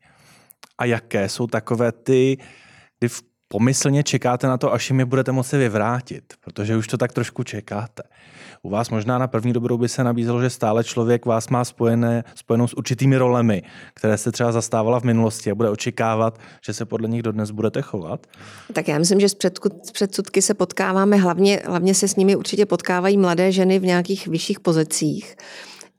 A 0.79 0.85
jaké 0.85 1.29
jsou 1.29 1.47
takové 1.47 1.92
ty, 1.92 2.38
kdy 2.99 3.09
pomyslně 3.55 4.03
čekáte 4.03 4.47
na 4.47 4.59
to, 4.59 4.73
až 4.73 4.90
jim 4.90 4.99
je 4.99 5.05
budete 5.05 5.33
moci 5.33 5.59
vyvrátit, 5.59 6.25
protože 6.45 6.77
už 6.77 6.87
to 6.87 6.97
tak 6.97 7.12
trošku 7.12 7.43
čekáte. 7.43 8.03
U 8.62 8.71
vás 8.71 8.90
možná 8.90 9.19
na 9.19 9.27
první 9.27 9.53
dobrou 9.53 9.79
by 9.79 9.88
se 9.88 10.05
nabízelo, 10.05 10.43
že 10.43 10.51
stále 10.51 10.85
člověk 10.85 11.27
vás 11.27 11.49
má 11.49 11.64
spojené, 11.64 12.25
spojenou 12.35 12.67
s 12.67 12.75
určitými 12.75 13.17
rolemi, 13.17 13.62
které 13.95 14.19
se 14.19 14.33
třeba 14.33 14.53
zastávala 14.53 15.01
v 15.01 15.05
minulosti 15.05 15.51
a 15.51 15.55
bude 15.55 15.71
očekávat, 15.71 16.38
že 16.67 16.73
se 16.73 16.85
podle 16.85 17.09
nich 17.09 17.23
dodnes 17.23 17.51
budete 17.51 17.83
chovat? 17.83 18.27
Tak 18.73 18.88
já 18.88 18.99
myslím, 18.99 19.21
že 19.21 19.29
z 19.29 19.37
předsudky 19.93 20.43
se 20.43 20.55
potkáváme, 20.55 21.17
hlavně, 21.17 21.62
hlavně 21.67 21.95
se 21.95 22.09
s 22.09 22.17
nimi 22.17 22.37
určitě 22.37 22.67
potkávají 22.67 23.17
mladé 23.17 23.53
ženy 23.53 23.79
v 23.79 23.85
nějakých 23.85 24.29
vyšších 24.29 24.61
pozicích. 24.61 25.37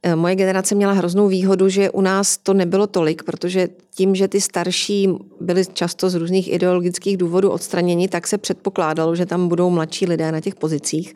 Eh, 0.08 0.16
moje 0.16 0.36
generace 0.36 0.76
měla 0.76 0.94
hroznou 0.94 1.28
výhodu, 1.28 1.70
že 1.70 1.92
u 1.92 2.02
nás 2.02 2.38
to 2.38 2.54
nebylo 2.54 2.88
tolik, 2.88 3.24
protože 3.24 3.70
tím, 3.96 4.16
že 4.16 4.28
ty 4.28 4.42
starší 4.42 5.10
byli 5.42 5.66
často 5.74 6.10
z 6.10 6.16
různých 6.16 6.54
ideologických 6.54 7.18
důvodů 7.18 7.52
odstraněni, 7.52 8.08
tak 8.08 8.28
se 8.28 8.38
předpokládalo, 8.38 9.16
že 9.16 9.26
tam 9.26 9.48
budou 9.48 9.70
mladší 9.70 10.06
lidé 10.06 10.32
na 10.32 10.42
těch 10.42 10.56
pozicích 10.56 11.14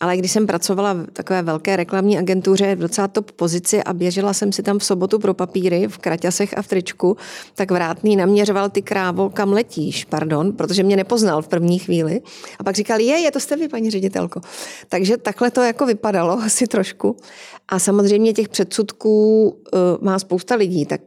ale 0.00 0.16
když 0.16 0.32
jsem 0.32 0.46
pracovala 0.46 0.92
v 0.92 1.06
takové 1.12 1.42
velké 1.42 1.76
reklamní 1.76 2.18
agentuře 2.18 2.74
v 2.74 2.78
docela 2.78 3.08
top 3.08 3.32
pozici 3.32 3.82
a 3.82 3.92
běžela 3.92 4.32
jsem 4.32 4.52
si 4.52 4.62
tam 4.62 4.78
v 4.78 4.84
sobotu 4.84 5.18
pro 5.18 5.34
papíry 5.34 5.88
v 5.88 5.98
kraťasech 5.98 6.58
a 6.58 6.62
v 6.62 6.66
tričku, 6.66 7.16
tak 7.54 7.70
vrátný 7.70 8.16
naměřoval 8.16 8.70
ty 8.70 8.82
krávo, 8.82 9.30
kam 9.30 9.52
letíš, 9.52 10.04
pardon, 10.04 10.52
protože 10.52 10.82
mě 10.82 10.96
nepoznal 10.96 11.42
v 11.42 11.48
první 11.48 11.78
chvíli. 11.78 12.20
A 12.58 12.64
pak 12.64 12.74
říkal, 12.74 13.00
je, 13.00 13.18
je 13.18 13.30
to 13.30 13.40
jste 13.40 13.56
vy, 13.56 13.68
paní 13.68 13.90
ředitelko. 13.90 14.40
Takže 14.88 15.16
takhle 15.16 15.50
to 15.50 15.62
jako 15.62 15.86
vypadalo 15.86 16.38
asi 16.42 16.66
trošku. 16.66 17.16
A 17.68 17.78
samozřejmě 17.78 18.32
těch 18.32 18.48
předsudků 18.48 19.48
uh, 19.48 19.80
má 20.00 20.18
spousta 20.18 20.54
lidí, 20.54 20.86
tak 20.86 21.00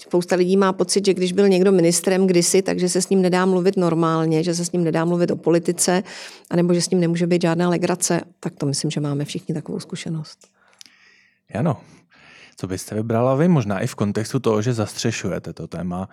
Spousta 0.00 0.36
lidí 0.36 0.56
má 0.56 0.72
pocit, 0.72 1.06
že 1.06 1.14
když 1.14 1.32
byl 1.32 1.48
někdo 1.48 1.72
ministrem 1.72 2.26
kdysi, 2.26 2.62
takže 2.62 2.88
se 2.88 3.02
s 3.02 3.08
ním 3.08 3.22
nedá 3.22 3.46
mluvit 3.46 3.76
normálně, 3.76 4.42
že 4.42 4.54
se 4.54 4.64
s 4.64 4.72
ním 4.72 4.84
nedá 4.84 5.04
mluvit 5.04 5.30
o 5.30 5.36
politice, 5.36 6.02
anebo 6.50 6.74
že 6.74 6.82
s 6.82 6.90
ním 6.90 7.00
nemůže 7.00 7.26
být 7.26 7.42
žádná 7.42 7.68
legrace. 7.68 8.20
Tak 8.40 8.52
to 8.58 8.66
myslím, 8.66 8.90
že 8.90 9.00
máme 9.00 9.24
všichni 9.24 9.54
takovou 9.54 9.80
zkušenost. 9.80 10.38
Ano. 11.54 11.76
Co 12.56 12.66
byste 12.66 12.94
vybrala 12.94 13.34
vy? 13.34 13.48
Možná 13.48 13.80
i 13.80 13.86
v 13.86 13.94
kontextu 13.94 14.38
toho, 14.38 14.62
že 14.62 14.72
zastřešujete 14.72 15.52
to 15.52 15.66
téma 15.66 16.08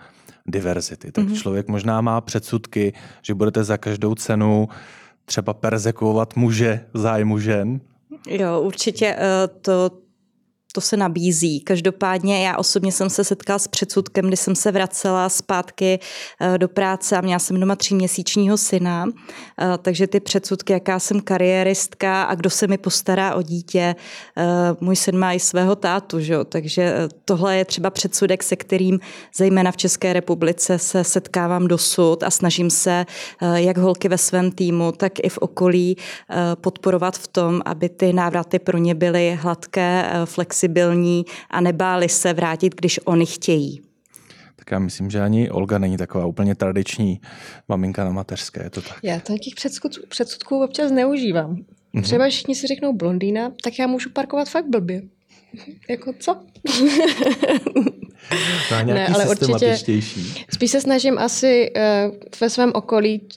diverzity. 0.46 1.12
Tak 1.12 1.24
mm-hmm. 1.24 1.40
člověk 1.42 1.68
možná 1.68 2.00
má 2.00 2.20
předsudky, 2.20 2.92
že 3.22 3.34
budete 3.34 3.64
za 3.64 3.76
každou 3.76 4.14
cenu 4.14 4.68
třeba 5.24 5.54
persekuovat 5.54 6.36
muže 6.36 6.86
v 6.92 6.98
zájmu 6.98 7.38
žen. 7.38 7.80
Jo, 8.28 8.60
určitě 8.60 9.16
eh, 9.18 9.48
to, 9.60 9.90
to 10.76 10.80
se 10.80 10.96
nabízí. 10.96 11.60
Každopádně 11.60 12.46
já 12.46 12.56
osobně 12.56 12.92
jsem 12.92 13.10
se 13.10 13.24
setkala 13.24 13.58
s 13.58 13.68
předsudkem, 13.68 14.26
kdy 14.26 14.36
jsem 14.36 14.54
se 14.54 14.72
vracela 14.72 15.28
zpátky 15.28 15.98
eh, 16.40 16.58
do 16.58 16.68
práce 16.68 17.16
a 17.16 17.20
měla 17.20 17.38
jsem 17.38 17.60
doma 17.60 17.76
tříměsíčního 17.76 18.56
syna, 18.56 19.04
eh, 19.08 19.78
takže 19.82 20.06
ty 20.06 20.20
předsudky, 20.20 20.72
jaká 20.72 20.98
jsem 20.98 21.20
kariéristka 21.20 22.22
a 22.22 22.34
kdo 22.34 22.50
se 22.50 22.66
mi 22.66 22.78
postará 22.78 23.34
o 23.34 23.42
dítě, 23.42 23.94
eh, 24.36 24.44
můj 24.80 24.96
syn 24.96 25.18
má 25.18 25.32
i 25.32 25.40
svého 25.40 25.76
tátu, 25.76 26.20
že? 26.20 26.36
takže 26.44 27.08
tohle 27.24 27.56
je 27.56 27.64
třeba 27.64 27.90
předsudek, 27.90 28.42
se 28.42 28.56
kterým 28.56 29.00
zejména 29.36 29.72
v 29.72 29.76
České 29.76 30.12
republice 30.12 30.78
se 30.78 31.04
setkávám 31.04 31.68
dosud 31.68 32.22
a 32.22 32.30
snažím 32.30 32.70
se 32.70 33.06
jak 33.54 33.78
holky 33.78 34.08
ve 34.08 34.18
svém 34.18 34.50
týmu, 34.50 34.92
tak 34.92 35.12
i 35.22 35.28
v 35.28 35.38
okolí 35.38 35.96
podporovat 36.60 37.18
v 37.18 37.28
tom, 37.28 37.62
aby 37.64 37.88
ty 37.88 38.12
návraty 38.12 38.58
pro 38.58 38.78
ně 38.78 38.94
byly 38.94 39.38
hladké, 39.40 40.10
flexibilní 40.24 40.65
flexibilní 40.66 41.24
a 41.50 41.60
nebáli 41.60 42.08
se 42.08 42.32
vrátit, 42.32 42.74
když 42.74 43.00
oni 43.04 43.26
chtějí. 43.26 43.80
Tak 44.56 44.70
já 44.70 44.78
myslím, 44.78 45.10
že 45.10 45.20
ani 45.20 45.50
Olga 45.50 45.78
není 45.78 45.96
taková 45.96 46.26
úplně 46.26 46.54
tradiční 46.54 47.20
maminka 47.68 48.04
na 48.04 48.10
mateřské, 48.10 48.62
je 48.62 48.70
to 48.70 48.82
tak? 48.82 48.98
Já 49.02 49.20
to 49.20 49.38
těch 49.38 49.54
předsudků, 49.54 49.88
předsudků 50.08 50.64
občas 50.64 50.92
neužívám. 50.92 51.56
Mm-hmm. 51.56 52.02
Třeba 52.02 52.28
všichni 52.28 52.54
si 52.54 52.66
řeknou 52.66 52.92
blondýna, 52.92 53.52
tak 53.62 53.78
já 53.78 53.86
můžu 53.86 54.10
parkovat 54.10 54.48
fakt 54.48 54.66
blbě. 54.68 55.02
jako 55.90 56.12
co? 56.18 56.36
ne, 58.84 59.06
ale 59.06 59.28
určitě 59.28 59.78
spíš 60.52 60.70
se 60.70 60.80
snažím 60.80 61.18
asi 61.18 61.70
uh, 61.76 62.16
ve 62.40 62.50
svém 62.50 62.72
okolí 62.74 63.28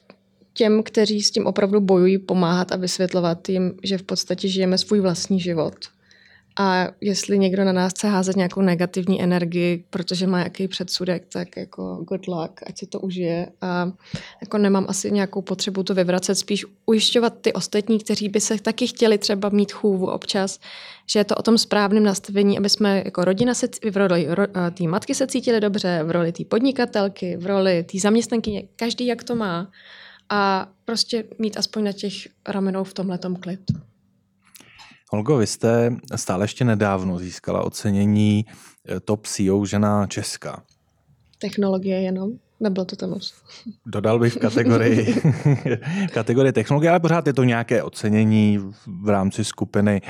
těm, 0.53 0.83
kteří 0.83 1.21
s 1.21 1.31
tím 1.31 1.45
opravdu 1.45 1.79
bojují, 1.79 2.17
pomáhat 2.17 2.71
a 2.71 2.75
vysvětlovat 2.75 3.49
jim, 3.49 3.73
že 3.83 3.97
v 3.97 4.03
podstatě 4.03 4.47
žijeme 4.47 4.77
svůj 4.77 4.99
vlastní 4.99 5.39
život 5.39 5.75
A 6.61 6.87
jestli 7.01 7.39
někdo 7.39 7.65
na 7.65 7.71
nás 7.71 7.93
chce 7.93 8.07
házet 8.07 8.35
nějakou 8.35 8.61
negativní 8.61 9.21
energii, 9.21 9.83
protože 9.89 10.27
má 10.27 10.37
nějaký 10.37 10.67
předsudek, 10.67 11.25
tak 11.29 11.57
jako 11.57 11.95
good 11.95 12.27
luck, 12.27 12.59
ať 12.67 12.77
si 12.77 12.87
to 12.87 12.99
užije. 12.99 13.47
A 13.61 13.91
jako 14.41 14.57
nemám 14.57 14.85
asi 14.89 15.11
nějakou 15.11 15.41
potřebu 15.41 15.83
to 15.83 15.95
vyvracet, 15.95 16.35
spíš 16.35 16.65
ujišťovat 16.85 17.33
ty 17.41 17.53
ostatní, 17.53 17.99
kteří 17.99 18.29
by 18.29 18.41
se 18.41 18.61
taky 18.61 18.87
chtěli 18.87 19.17
třeba 19.17 19.49
mít 19.49 19.71
chůvu 19.71 20.11
občas, 20.11 20.59
že 21.07 21.19
je 21.19 21.23
to 21.23 21.35
o 21.35 21.41
tom 21.41 21.57
správném 21.57 22.03
nastavení, 22.03 22.57
aby 22.57 22.69
jsme 22.69 23.01
jako 23.05 23.25
rodina 23.25 23.53
se 23.53 23.67
v 23.91 23.97
roli 23.97 24.27
ro, 24.29 24.43
té 24.73 24.83
matky 24.83 25.15
se 25.15 25.27
cítili 25.27 25.59
dobře, 25.59 26.03
v 26.03 26.11
roli 26.11 26.31
té 26.31 26.45
podnikatelky, 26.45 27.37
v 27.37 27.45
roli 27.45 27.83
té 27.83 27.99
zaměstnanky, 27.99 28.67
každý 28.75 29.07
jak 29.07 29.23
to 29.23 29.35
má. 29.35 29.71
A 30.29 30.69
prostě 30.85 31.23
mít 31.39 31.57
aspoň 31.57 31.83
na 31.83 31.91
těch 31.91 32.13
ramenou 32.47 32.83
v 32.83 32.93
tomhle 32.93 33.19
klid. 33.39 33.61
Holgo, 35.11 35.37
vy 35.37 35.47
jste 35.47 35.95
stále 36.15 36.43
ještě 36.43 36.65
nedávno 36.65 37.19
získala 37.19 37.61
ocenění 37.61 38.45
eh, 38.89 38.99
Top 38.99 39.27
CEO 39.27 39.65
žena 39.65 40.07
Česká. 40.07 40.63
Technologie 41.39 42.01
jenom? 42.01 42.31
Nebylo 42.59 42.85
to 42.85 42.95
tam 42.95 43.09
moc. 43.09 43.33
Dodal 43.85 44.19
bych 44.19 44.33
v 44.33 44.39
kategorii, 44.39 45.13
v 46.09 46.11
kategorii 46.11 46.51
technologie, 46.51 46.89
ale 46.89 46.99
pořád 46.99 47.27
je 47.27 47.33
to 47.33 47.43
nějaké 47.43 47.83
ocenění 47.83 48.57
v 49.01 49.09
rámci 49.09 49.43
skupiny, 49.43 50.01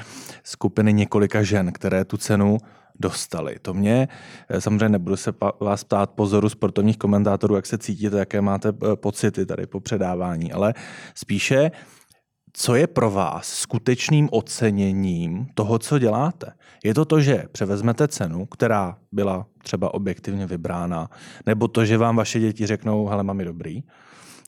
skupiny 0.44 0.94
několika 0.94 1.44
žen, 1.44 1.72
které 1.72 2.06
tu 2.06 2.18
cenu 2.18 2.58
dostali. 3.00 3.56
To 3.62 3.74
mě, 3.74 4.08
eh, 4.50 4.62
samozřejmě 4.62 4.90
nebudu 4.90 5.16
se 5.16 5.34
vás 5.60 5.84
ptát 5.84 6.12
pozoru 6.12 6.50
sportovních 6.50 6.98
komentátorů, 6.98 7.56
jak 7.56 7.66
se 7.66 7.78
cítíte, 7.78 8.18
jaké 8.18 8.42
máte 8.42 8.70
eh, 8.70 8.96
pocity 8.96 9.46
tady 9.46 9.68
po 9.68 9.80
předávání, 9.80 10.54
ale 10.54 10.74
spíše 11.16 11.72
co 12.54 12.76
je 12.76 12.88
pro 12.88 13.12
vás 13.12 13.48
skutečným 13.48 14.30
oceněním 14.32 15.48
toho, 15.54 15.80
co 15.80 16.00
děláte? 16.00 16.52
Je 16.84 16.94
to 16.94 17.06
to, 17.06 17.22
že 17.22 17.44
převezmete 17.52 18.08
cenu, 18.08 18.46
která 18.46 18.98
byla 19.12 19.46
třeba 19.64 19.94
objektivně 19.94 20.48
vybrána, 20.48 21.10
nebo 21.46 21.68
to, 21.68 21.86
že 21.86 21.98
vám 21.98 22.16
vaše 22.16 22.40
děti 22.40 22.66
řeknou, 22.66 23.08
hele, 23.08 23.24
mami, 23.24 23.46
dobrý, 23.46 23.84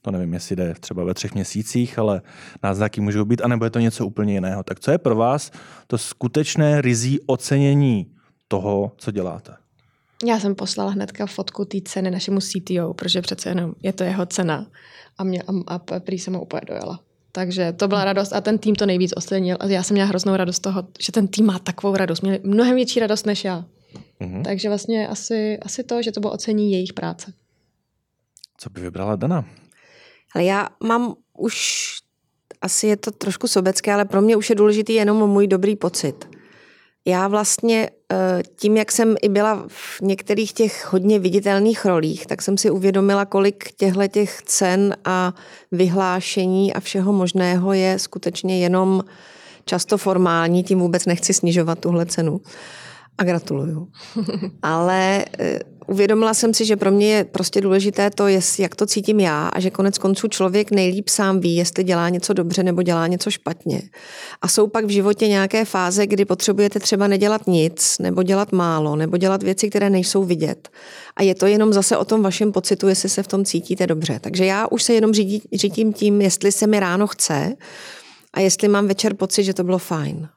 to 0.02 0.12
nevím, 0.12 0.34
jestli 0.34 0.56
jde 0.56 0.74
třeba 0.80 1.04
ve 1.04 1.14
třech 1.14 1.34
měsících, 1.34 2.00
ale 2.00 2.22
náznaky 2.64 3.02
můžou 3.02 3.26
být, 3.26 3.42
anebo 3.42 3.66
je 3.66 3.70
to 3.72 3.80
něco 3.80 4.06
úplně 4.06 4.34
jiného. 4.34 4.64
Tak 4.64 4.80
co 4.80 4.92
je 4.92 4.98
pro 4.98 5.16
vás 5.16 5.52
to 5.88 5.98
skutečné 5.98 6.82
rizí 6.82 7.20
ocenění 7.26 8.12
toho, 8.48 8.92
co 8.98 9.12
děláte? 9.12 9.56
Já 10.26 10.40
jsem 10.40 10.56
poslala 10.56 10.92
hnedka 10.92 11.26
fotku 11.26 11.66
té 11.66 11.78
ceny 11.86 12.12
našemu 12.12 12.40
CTO, 12.40 12.94
protože 12.94 13.22
přece 13.22 13.50
jenom 13.50 13.74
je 13.84 13.94
to 13.94 14.04
jeho 14.04 14.26
cena 14.26 14.68
a, 15.18 15.24
mě, 15.24 15.44
a, 15.68 15.74
a 15.76 15.80
prý 16.00 16.20
jsem 16.20 16.34
ho 16.34 16.42
úplně 16.42 16.62
dojela. 16.68 17.00
Takže 17.32 17.74
to 17.74 17.88
byla 17.88 18.06
radost 18.06 18.34
a 18.34 18.42
ten 18.42 18.58
tým 18.58 18.76
to 18.76 18.86
nejvíc 18.86 19.14
ocenil. 19.16 19.58
A 19.60 19.66
já 19.66 19.84
jsem 19.84 19.96
měla 19.96 20.10
hroznou 20.10 20.36
radost 20.36 20.60
toho, 20.60 20.88
že 21.00 21.12
ten 21.12 21.28
tým 21.28 21.46
má 21.46 21.60
takovou 21.60 21.96
radost. 21.96 22.22
Měli 22.22 22.40
mnohem 22.44 22.76
větší 22.76 23.00
radost 23.00 23.26
než 23.26 23.46
já. 23.46 23.66
Mm-hmm. 24.22 24.44
Takže 24.44 24.70
vlastně 24.70 25.08
asi, 25.08 25.60
asi 25.62 25.84
to, 25.84 26.02
že 26.02 26.12
to 26.12 26.20
bylo 26.20 26.34
ocení 26.34 26.72
jejich 26.72 26.94
práce. 26.94 27.34
Co 28.58 28.70
by 28.70 28.82
vybrala 28.82 29.16
Dana? 29.16 29.46
Ale 30.36 30.44
já 30.44 30.70
mám 30.84 31.16
už, 31.38 31.88
asi 32.62 32.88
je 32.88 32.98
to 32.98 33.12
trošku 33.12 33.48
sobecké, 33.48 33.94
ale 33.94 34.06
pro 34.06 34.22
mě 34.22 34.36
už 34.36 34.50
je 34.50 34.56
důležitý 34.56 34.94
jenom 34.94 35.30
můj 35.30 35.48
dobrý 35.48 35.76
pocit. 35.76 36.30
Já 37.06 37.28
vlastně 37.28 37.90
tím, 38.56 38.78
jak 38.78 38.92
jsem 38.92 39.16
i 39.22 39.30
byla 39.30 39.66
v 39.68 40.02
některých 40.02 40.54
těch 40.54 40.94
hodně 40.94 41.20
viditelných 41.20 41.86
rolích, 41.86 42.28
tak 42.28 42.42
jsem 42.42 42.58
si 42.58 42.70
uvědomila, 42.70 43.26
kolik 43.26 43.72
těchto 43.78 44.08
těch 44.08 44.42
cen 44.42 44.96
a 45.06 45.34
vyhlášení 45.72 46.74
a 46.74 46.80
všeho 46.80 47.14
možného 47.14 47.74
je 47.74 48.00
skutečně 48.00 48.60
jenom 48.60 49.04
často 49.66 49.98
formální, 49.98 50.64
tím 50.64 50.80
vůbec 50.80 51.06
nechci 51.06 51.34
snižovat 51.34 51.80
tuhle 51.80 52.06
cenu. 52.06 52.42
A 53.18 53.24
gratuluju. 53.24 53.88
Ale 54.62 55.26
eh, 55.40 55.60
uvědomila 55.88 56.34
jsem 56.34 56.54
si, 56.54 56.66
že 56.66 56.76
pro 56.76 56.92
mě 56.92 57.14
je 57.14 57.24
prostě 57.24 57.62
důležité 57.62 58.10
to, 58.10 58.28
jak 58.60 58.76
to 58.76 58.86
cítím 58.86 59.20
já 59.20 59.48
a 59.48 59.60
že 59.60 59.70
konec 59.70 59.98
konců 59.98 60.28
člověk 60.28 60.72
nejlíp 60.72 61.10
sám 61.10 61.40
ví, 61.40 61.56
jestli 61.56 61.84
dělá 61.84 62.10
něco 62.10 62.34
dobře 62.34 62.64
nebo 62.64 62.84
dělá 62.84 63.08
něco 63.08 63.32
špatně. 63.32 63.82
A 64.42 64.48
jsou 64.48 64.68
pak 64.68 64.86
v 64.86 64.90
životě 64.90 65.28
nějaké 65.28 65.66
fáze, 65.66 66.08
kdy 66.08 66.26
potřebujete 66.26 66.80
třeba 66.80 67.08
nedělat 67.08 67.48
nic, 67.48 67.98
nebo 68.00 68.24
dělat 68.24 68.52
málo, 68.52 68.96
nebo 68.96 69.18
dělat 69.18 69.44
věci, 69.44 69.70
které 69.70 69.90
nejsou 69.90 70.24
vidět. 70.24 70.70
A 71.16 71.24
je 71.24 71.36
to 71.36 71.46
jenom 71.46 71.74
zase 71.74 71.98
o 71.98 72.06
tom 72.06 72.22
vašem 72.22 72.52
pocitu, 72.52 72.88
jestli 72.88 73.10
se 73.10 73.24
v 73.24 73.28
tom 73.28 73.46
cítíte 73.46 73.88
dobře. 73.88 74.20
Takže 74.20 74.46
já 74.46 74.68
už 74.68 74.84
se 74.84 74.94
jenom 74.94 75.14
řídí, 75.14 75.42
řídím 75.54 75.94
tím, 75.94 76.22
jestli 76.22 76.52
se 76.52 76.68
mi 76.68 76.80
ráno 76.80 77.08
chce 77.08 77.56
a 78.34 78.40
jestli 78.40 78.68
mám 78.68 78.88
večer 78.88 79.14
pocit, 79.14 79.44
že 79.44 79.54
to 79.54 79.64
bylo 79.64 79.78
fajn. 79.78 80.30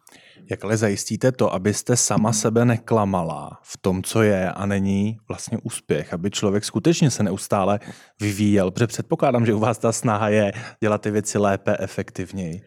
Jak 0.51 0.65
ale 0.65 0.77
zajistíte 0.77 1.33
to, 1.33 1.55
abyste 1.55 1.97
sama 1.97 2.33
sebe 2.33 2.65
neklamala 2.65 3.59
v 3.63 3.77
tom, 3.77 4.03
co 4.03 4.23
je 4.23 4.51
a 4.51 4.67
není 4.67 5.19
vlastně 5.29 5.59
úspěch, 5.63 6.15
aby 6.15 6.31
člověk 6.31 6.65
skutečně 6.65 7.11
se 7.11 7.23
neustále 7.23 7.81
vyvíjel, 8.21 8.71
protože 8.71 8.87
předpokládám, 8.87 9.47
že 9.47 9.55
u 9.55 9.59
vás 9.59 9.79
ta 9.79 9.93
snaha 9.93 10.29
je 10.29 10.53
dělat 10.81 11.01
ty 11.01 11.11
věci 11.11 11.39
lépe, 11.39 11.77
efektivněji. 11.81 12.63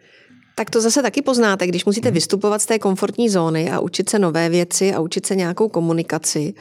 Tak 0.56 0.70
to 0.70 0.82
zase 0.82 1.02
taky 1.02 1.22
poznáte, 1.22 1.68
když 1.68 1.86
musíte 1.86 2.10
mhm. 2.10 2.14
vystupovat 2.14 2.62
z 2.62 2.66
té 2.66 2.80
komfortní 2.80 3.30
zóny 3.30 3.72
a 3.72 3.80
učit 3.80 4.10
se 4.10 4.20
nové 4.20 4.50
věci 4.50 4.94
a 4.94 5.00
učit 5.00 5.26
se 5.26 5.36
nějakou 5.36 5.70
komunikaci, 5.70 6.54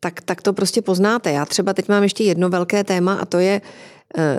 tak, 0.00 0.20
tak 0.20 0.42
to 0.42 0.52
prostě 0.52 0.82
poznáte. 0.82 1.32
Já 1.32 1.44
třeba 1.44 1.72
teď 1.72 1.88
mám 1.88 2.02
ještě 2.02 2.24
jedno 2.24 2.48
velké 2.48 2.84
téma 2.84 3.14
a 3.14 3.24
to 3.24 3.38
je 3.38 3.60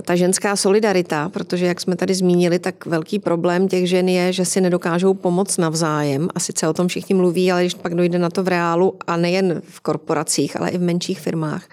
ta 0.01 0.15
ženská 0.15 0.55
solidarita, 0.55 1.29
protože 1.29 1.65
jak 1.65 1.81
jsme 1.81 1.95
tady 1.95 2.13
zmínili, 2.13 2.59
tak 2.59 2.85
velký 2.85 3.19
problém 3.19 3.67
těch 3.67 3.89
žen 3.89 4.09
je, 4.09 4.33
že 4.33 4.45
si 4.45 4.61
nedokážou 4.61 5.13
pomoct 5.13 5.57
navzájem. 5.57 6.29
A 6.35 6.39
sice 6.39 6.67
o 6.67 6.73
tom 6.73 6.87
všichni 6.87 7.15
mluví, 7.15 7.51
ale 7.51 7.61
když 7.61 7.73
pak 7.73 7.95
dojde 7.95 8.19
na 8.19 8.29
to 8.29 8.43
v 8.43 8.47
reálu 8.47 8.93
a 9.07 9.17
nejen 9.17 9.61
v 9.69 9.79
korporacích, 9.79 10.59
ale 10.59 10.69
i 10.69 10.77
v 10.77 10.81
menších 10.81 11.19
firmách, 11.19 11.69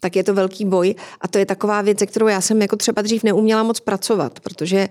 tak 0.00 0.16
je 0.16 0.24
to 0.24 0.34
velký 0.34 0.64
boj. 0.64 0.94
A 1.20 1.28
to 1.28 1.38
je 1.38 1.46
taková 1.46 1.82
věc, 1.82 1.98
se 1.98 2.06
kterou 2.06 2.26
já 2.26 2.40
jsem 2.40 2.62
jako 2.62 2.76
třeba 2.76 3.02
dřív 3.02 3.22
neuměla 3.22 3.62
moc 3.62 3.80
pracovat, 3.80 4.40
protože 4.40 4.88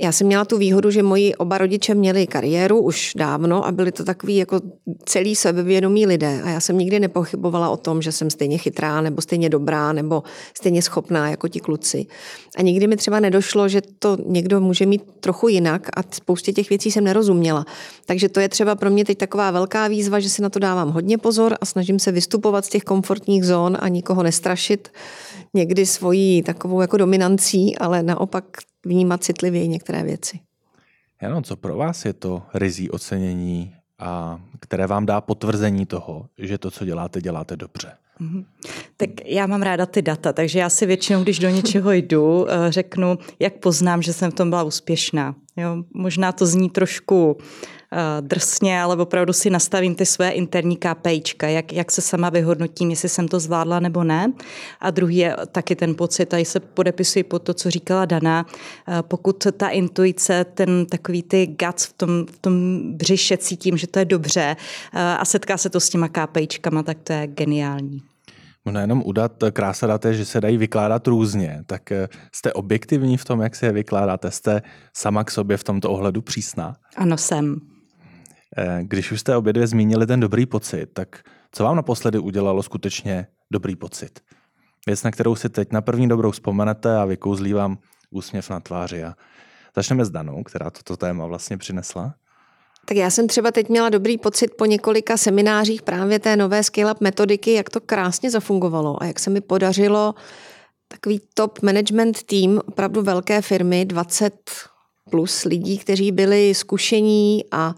já 0.00 0.12
jsem 0.12 0.26
měla 0.26 0.44
tu 0.44 0.58
výhodu, 0.58 0.90
že 0.90 1.02
moji 1.02 1.34
oba 1.34 1.58
rodiče 1.58 1.94
měli 1.94 2.26
kariéru 2.26 2.80
už 2.80 3.12
dávno 3.16 3.66
a 3.66 3.72
byli 3.72 3.92
to 3.92 4.04
takový 4.04 4.36
jako 4.36 4.60
celý 5.04 5.36
sebevědomí 5.36 6.06
lidé. 6.06 6.42
A 6.44 6.48
já 6.50 6.60
jsem 6.60 6.78
nikdy 6.78 7.00
nepochybovala 7.00 7.70
o 7.70 7.76
tom, 7.76 8.02
že 8.02 8.12
jsem 8.12 8.30
stejně 8.30 8.58
chytrá, 8.58 9.00
nebo 9.00 9.22
stejně 9.22 9.48
dobrá, 9.48 9.92
nebo 9.92 10.22
stejně 10.54 10.82
schopná 10.82 11.30
jako 11.30 11.48
ti 11.48 11.60
kluci. 11.60 12.06
A 12.56 12.62
nikdy 12.62 12.86
mi 12.86 12.96
třeba 12.96 13.20
nedošlo, 13.20 13.68
že 13.68 13.82
to 13.98 14.16
někdo 14.26 14.60
může 14.60 14.86
mít 14.86 15.02
trochu 15.20 15.48
jinak 15.48 15.88
a 15.96 16.02
spoustě 16.10 16.52
těch 16.52 16.68
věcí 16.68 16.90
jsem 16.90 17.04
nerozuměla. 17.04 17.64
Takže 18.06 18.28
to 18.28 18.40
je 18.40 18.48
třeba 18.48 18.74
pro 18.74 18.90
mě 18.90 19.04
teď 19.04 19.18
taková 19.18 19.50
velká 19.50 19.88
výzva, 19.88 20.20
že 20.20 20.28
si 20.28 20.42
na 20.42 20.48
to 20.48 20.58
dávám 20.58 20.90
hodně 20.90 21.18
pozor 21.18 21.56
a 21.60 21.66
snažím 21.66 21.98
se 21.98 22.12
vystupovat 22.12 22.64
z 22.64 22.68
těch 22.68 22.82
komfortních 22.82 23.44
zón 23.44 23.76
a 23.80 23.88
nikoho 23.88 24.22
nestrašit 24.22 24.88
někdy 25.54 25.86
svojí 25.86 26.42
takovou 26.42 26.80
jako 26.80 26.96
dominancí, 26.96 27.78
ale 27.78 28.02
naopak 28.02 28.44
vnímat 28.86 29.24
citlivě 29.24 29.66
některé 29.66 30.02
věci. 30.02 30.40
Jano, 31.22 31.42
co 31.42 31.56
pro 31.56 31.76
vás 31.76 32.04
je 32.04 32.12
to 32.12 32.42
rizí 32.54 32.90
ocenění, 32.90 33.74
a 33.98 34.40
které 34.60 34.86
vám 34.86 35.06
dá 35.06 35.20
potvrzení 35.20 35.86
toho, 35.86 36.26
že 36.38 36.58
to, 36.58 36.70
co 36.70 36.84
děláte, 36.84 37.20
děláte 37.20 37.56
dobře? 37.56 37.92
Mm-hmm. 38.20 38.44
Tak 38.96 39.10
já 39.24 39.46
mám 39.46 39.62
ráda 39.62 39.86
ty 39.86 40.02
data, 40.02 40.32
takže 40.32 40.58
já 40.58 40.70
si 40.70 40.86
většinou, 40.86 41.22
když 41.22 41.38
do 41.38 41.48
něčeho 41.48 41.92
jdu, 41.92 42.46
eh, 42.50 42.72
řeknu, 42.72 43.18
jak 43.38 43.54
poznám, 43.54 44.02
že 44.02 44.12
jsem 44.12 44.30
v 44.30 44.34
tom 44.34 44.50
byla 44.50 44.62
úspěšná. 44.62 45.34
Jo, 45.56 45.84
možná 45.94 46.32
to 46.32 46.46
zní 46.46 46.70
trošku 46.70 47.38
drsně, 48.20 48.82
ale 48.82 48.96
opravdu 48.96 49.32
si 49.32 49.50
nastavím 49.50 49.94
ty 49.94 50.06
své 50.06 50.30
interní 50.30 50.76
KPIčka, 50.76 51.48
jak, 51.48 51.72
jak 51.72 51.90
se 51.90 52.00
sama 52.00 52.30
vyhodnotím, 52.30 52.90
jestli 52.90 53.08
jsem 53.08 53.28
to 53.28 53.40
zvládla 53.40 53.80
nebo 53.80 54.04
ne. 54.04 54.32
A 54.80 54.90
druhý 54.90 55.16
je 55.16 55.36
taky 55.52 55.76
ten 55.76 55.94
pocit, 55.94 56.26
tady 56.26 56.44
se 56.44 56.60
podepisuji 56.60 57.22
pod 57.22 57.42
to, 57.42 57.54
co 57.54 57.70
říkala 57.70 58.04
Dana, 58.04 58.46
eh, 58.88 59.02
pokud 59.02 59.46
ta 59.56 59.68
intuice, 59.68 60.44
ten 60.44 60.86
takový 60.86 61.22
ty 61.22 61.46
guts 61.46 61.84
v 61.84 61.92
tom, 61.92 62.26
v 62.26 62.38
tom 62.38 62.82
břiše 62.96 63.36
cítím, 63.36 63.76
že 63.76 63.86
to 63.86 63.98
je 63.98 64.04
dobře 64.04 64.56
eh, 64.94 65.02
a 65.02 65.24
setká 65.24 65.56
se 65.56 65.70
to 65.70 65.80
s 65.80 65.88
těma 65.88 66.08
KPIčkama, 66.08 66.82
tak 66.82 66.98
to 67.04 67.12
je 67.12 67.26
geniální. 67.26 68.02
Možná 68.64 68.80
jenom 68.80 69.02
udat, 69.06 69.32
krása 69.52 69.86
dat 69.86 70.04
je, 70.04 70.14
že 70.14 70.24
se 70.24 70.40
dají 70.40 70.56
vykládat 70.56 71.06
různě. 71.06 71.62
Tak 71.66 71.92
jste 72.32 72.52
objektivní 72.52 73.16
v 73.16 73.24
tom, 73.24 73.40
jak 73.40 73.56
se 73.56 73.66
je 73.66 73.72
vykládáte? 73.72 74.30
Jste 74.30 74.62
sama 74.96 75.24
k 75.24 75.30
sobě 75.30 75.56
v 75.56 75.64
tomto 75.64 75.90
ohledu 75.90 76.22
přísná? 76.22 76.76
Ano, 76.96 77.16
jsem. 77.16 77.60
Eh, 78.58 78.78
když 78.82 79.12
už 79.12 79.20
jste 79.20 79.36
obě 79.36 79.52
dvě 79.52 79.66
zmínili 79.66 80.06
ten 80.06 80.20
dobrý 80.20 80.46
pocit, 80.46 80.86
tak 80.92 81.22
co 81.52 81.64
vám 81.64 81.76
naposledy 81.76 82.18
udělalo 82.18 82.62
skutečně 82.62 83.26
dobrý 83.52 83.76
pocit? 83.76 84.20
Věc, 84.86 85.02
na 85.02 85.10
kterou 85.10 85.34
si 85.34 85.48
teď 85.48 85.72
na 85.72 85.80
první 85.80 86.08
dobrou 86.08 86.30
vzpomenete 86.30 86.96
a 86.96 87.04
vykouzlí 87.04 87.52
vám 87.52 87.78
úsměv 88.10 88.50
na 88.50 88.60
tváři. 88.60 89.04
A 89.04 89.14
začneme 89.76 90.04
s 90.04 90.10
Danou, 90.10 90.42
která 90.42 90.70
toto 90.70 90.96
téma 90.96 91.26
vlastně 91.26 91.58
přinesla. 91.58 92.14
Tak 92.84 92.96
já 92.96 93.10
jsem 93.10 93.28
třeba 93.28 93.50
teď 93.50 93.68
měla 93.68 93.88
dobrý 93.88 94.18
pocit 94.18 94.50
po 94.58 94.64
několika 94.64 95.16
seminářích 95.16 95.82
právě 95.82 96.18
té 96.18 96.36
nové 96.36 96.60
scale-up 96.60 96.96
metodiky, 97.00 97.52
jak 97.52 97.70
to 97.70 97.80
krásně 97.80 98.30
zafungovalo 98.30 99.02
a 99.02 99.06
jak 99.06 99.18
se 99.18 99.30
mi 99.30 99.40
podařilo 99.40 100.14
takový 100.88 101.20
top 101.34 101.62
management 101.62 102.22
tým, 102.22 102.60
opravdu 102.66 103.02
velké 103.02 103.42
firmy, 103.42 103.84
20 103.84 104.50
plus 105.10 105.44
lidí, 105.44 105.78
kteří 105.78 106.12
byli 106.12 106.54
zkušení 106.54 107.44
a 107.52 107.74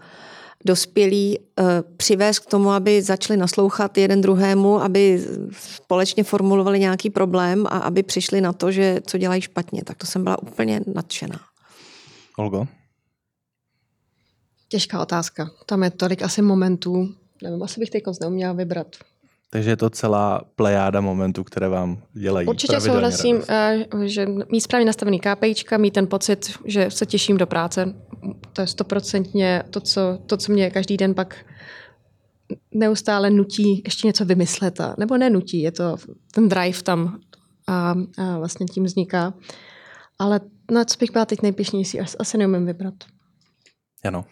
dospělí 0.65 1.39
uh, 1.39 1.65
přivést 1.97 2.39
k 2.39 2.45
tomu, 2.45 2.71
aby 2.71 3.01
začali 3.01 3.37
naslouchat 3.37 3.97
jeden 3.97 4.21
druhému, 4.21 4.81
aby 4.81 5.25
společně 5.51 6.23
formulovali 6.23 6.79
nějaký 6.79 7.09
problém 7.09 7.65
a 7.67 7.69
aby 7.69 8.03
přišli 8.03 8.41
na 8.41 8.53
to, 8.53 8.71
že 8.71 9.01
co 9.07 9.17
dělají 9.17 9.41
špatně. 9.41 9.83
Tak 9.83 9.97
to 9.97 10.07
jsem 10.07 10.23
byla 10.23 10.41
úplně 10.43 10.81
nadšená. 10.95 11.39
Olgo? 12.37 12.67
Těžká 14.67 15.01
otázka. 15.01 15.51
Tam 15.65 15.83
je 15.83 15.89
tolik 15.89 16.21
asi 16.21 16.41
momentů. 16.41 17.15
Nevím, 17.43 17.63
asi 17.63 17.79
bych 17.79 17.89
teď 17.89 18.03
neuměla 18.21 18.53
vybrat. 18.53 18.95
Takže 19.53 19.69
je 19.69 19.77
to 19.77 19.89
celá 19.89 20.41
plejáda 20.55 21.01
momentů, 21.01 21.43
které 21.43 21.67
vám 21.67 22.03
dělají 22.13 22.47
Určitě 22.47 22.81
souhlasím, 22.81 23.35
radost. 23.35 23.49
Eh, 23.49 24.07
že 24.07 24.25
mít 24.51 24.61
správně 24.61 24.85
nastavený 24.85 25.19
KPIčka, 25.19 25.77
mít 25.77 25.93
ten 25.93 26.07
pocit, 26.07 26.51
že 26.65 26.91
se 26.91 27.05
těším 27.05 27.37
do 27.37 27.47
práce, 27.47 27.93
to 28.53 28.61
je 28.61 28.67
stoprocentně 28.67 29.63
to 29.69 29.79
co, 29.79 30.19
to, 30.25 30.37
co 30.37 30.51
mě 30.51 30.69
každý 30.69 30.97
den 30.97 31.13
pak 31.13 31.35
neustále 32.71 33.29
nutí 33.29 33.81
ještě 33.85 34.07
něco 34.07 34.25
vymyslet. 34.25 34.81
A, 34.81 34.95
nebo 34.97 35.17
nenutí, 35.17 35.61
je 35.61 35.71
to 35.71 35.97
ten 36.33 36.49
drive 36.49 36.83
tam 36.83 37.19
a, 37.67 37.95
a 38.17 38.37
vlastně 38.37 38.65
tím 38.65 38.83
vzniká. 38.83 39.33
Ale 40.19 40.39
na 40.71 40.85
co 40.85 40.97
bych 40.99 41.11
byla 41.11 41.25
teď 41.25 41.41
nejpišnější, 41.41 41.99
asi 41.99 42.37
neumím 42.37 42.65
vybrat. 42.65 42.93
Ano. 44.03 44.25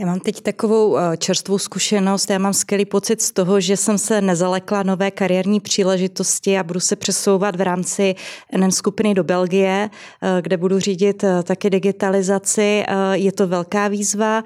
Já 0.00 0.06
mám 0.06 0.20
teď 0.20 0.40
takovou 0.40 0.98
eh, 0.98 1.16
čerstvou 1.16 1.58
zkušenost. 1.58 2.30
Já 2.30 2.38
mám 2.38 2.54
skvělý 2.54 2.84
pocit 2.84 3.22
z 3.22 3.32
toho, 3.32 3.60
že 3.60 3.76
jsem 3.76 3.98
se 3.98 4.20
nezalekla 4.20 4.82
nové 4.82 5.10
kariérní 5.10 5.60
příležitosti 5.60 6.58
a 6.58 6.62
budu 6.62 6.80
se 6.80 6.96
přesouvat 6.96 7.56
v 7.56 7.60
rámci 7.60 8.14
NN 8.58 8.70
skupiny 8.70 9.14
do 9.14 9.24
Belgie, 9.24 9.90
eh, 10.22 10.42
kde 10.42 10.56
budu 10.56 10.78
řídit 10.78 11.24
eh, 11.24 11.42
taky 11.42 11.70
digitalizaci. 11.70 12.84
Je 13.12 13.32
to 13.32 13.46
velká 13.46 13.88
výzva, 13.88 14.44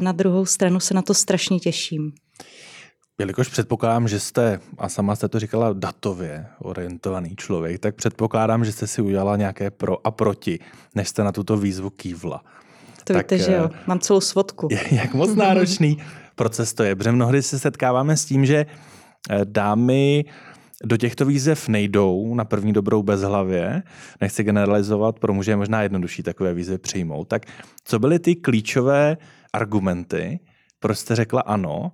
na 0.00 0.12
druhou 0.12 0.46
stranu 0.46 0.80
se 0.80 0.94
na 0.94 1.02
to 1.02 1.14
strašně 1.14 1.58
těším. 1.58 2.12
Jelikož 3.18 3.48
předpokládám, 3.48 4.08
že 4.08 4.20
jste, 4.20 4.60
a 4.78 4.88
sama 4.88 5.16
jste 5.16 5.28
to 5.28 5.38
říkala, 5.38 5.72
datově 5.72 6.46
orientovaný 6.58 7.36
člověk, 7.36 7.80
tak 7.80 7.94
předpokládám, 7.94 8.64
že 8.64 8.72
jste 8.72 8.86
si 8.86 9.02
udělala 9.02 9.36
nějaké 9.36 9.70
pro 9.70 10.06
a 10.06 10.10
proti, 10.10 10.58
než 10.94 11.08
jste 11.08 11.24
na 11.24 11.32
tuto 11.32 11.56
výzvu 11.56 11.90
kývla. 11.90 12.42
To 13.08 13.14
tak, 13.14 13.32
víte, 13.32 13.44
že 13.44 13.52
jo, 13.52 13.70
eh, 13.74 13.78
mám 13.86 13.98
celou 13.98 14.20
svodku. 14.20 14.68
Jak 14.90 15.14
moc 15.14 15.34
náročný 15.44 15.98
proces 16.34 16.74
to 16.74 16.82
je, 16.82 16.96
protože 16.96 17.12
mnohdy 17.12 17.42
se 17.42 17.58
setkáváme 17.58 18.16
s 18.16 18.24
tím, 18.24 18.46
že 18.46 18.66
eh, 19.30 19.40
dámy 19.44 20.24
do 20.84 20.96
těchto 20.96 21.24
výzev 21.24 21.68
nejdou 21.68 22.34
na 22.34 22.44
první 22.44 22.72
dobrou 22.72 23.02
bezhlavě. 23.02 23.82
Nechci 24.20 24.44
generalizovat, 24.44 25.18
pro 25.18 25.34
muže 25.34 25.52
je 25.52 25.56
možná 25.56 25.82
jednodušší 25.82 26.22
takové 26.22 26.54
výzvy 26.54 26.78
přijmout. 26.78 27.28
Tak 27.28 27.46
co 27.84 27.98
byly 27.98 28.18
ty 28.18 28.36
klíčové 28.36 29.16
argumenty, 29.52 30.40
proč 30.80 30.98
jste 30.98 31.16
řekla 31.16 31.40
ano 31.40 31.92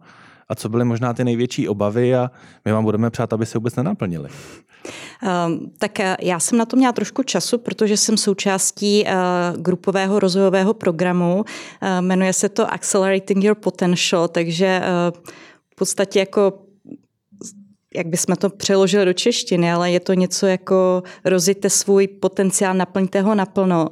a 0.49 0.55
co 0.55 0.69
byly 0.69 0.85
možná 0.85 1.15
ty 1.15 1.25
největší 1.25 1.69
obavy 1.69 2.15
a 2.15 2.31
my 2.65 2.73
vám 2.73 2.85
budeme 2.85 3.11
přát, 3.11 3.33
aby 3.33 3.47
se 3.47 3.59
vůbec 3.59 3.77
nenaplnili? 3.77 4.29
Ehm, 5.23 5.71
tak 5.79 6.01
eh, 6.01 6.17
já 6.21 6.41
jsem 6.41 6.59
na 6.59 6.67
to 6.67 6.77
měla 6.77 6.93
trošku 6.93 7.23
času, 7.23 7.59
protože 7.59 7.97
jsem 7.97 8.17
součástí 8.17 9.05
eh, 9.07 9.13
grupového 9.57 10.19
rozvojového 10.19 10.75
programu. 10.75 11.45
Eh, 11.83 12.01
jmenuje 12.01 12.33
se 12.33 12.49
to 12.49 12.73
Accelerating 12.73 13.45
Your 13.45 13.55
Potential, 13.55 14.29
takže 14.29 14.83
v 15.73 15.75
podstatě 15.75 16.19
jako 16.19 16.53
jak 17.97 18.07
bychom 18.07 18.37
to 18.37 18.51
přeložili 18.51 19.05
do 19.05 19.13
češtiny, 19.13 19.73
ale 19.73 19.91
je 19.91 20.01
to 20.01 20.13
něco 20.15 20.47
jako 20.47 21.03
rozjďte 21.25 21.71
svůj 21.71 22.07
potenciál, 22.07 22.75
naplňte 22.75 23.21
ho 23.21 23.35
naplno 23.35 23.89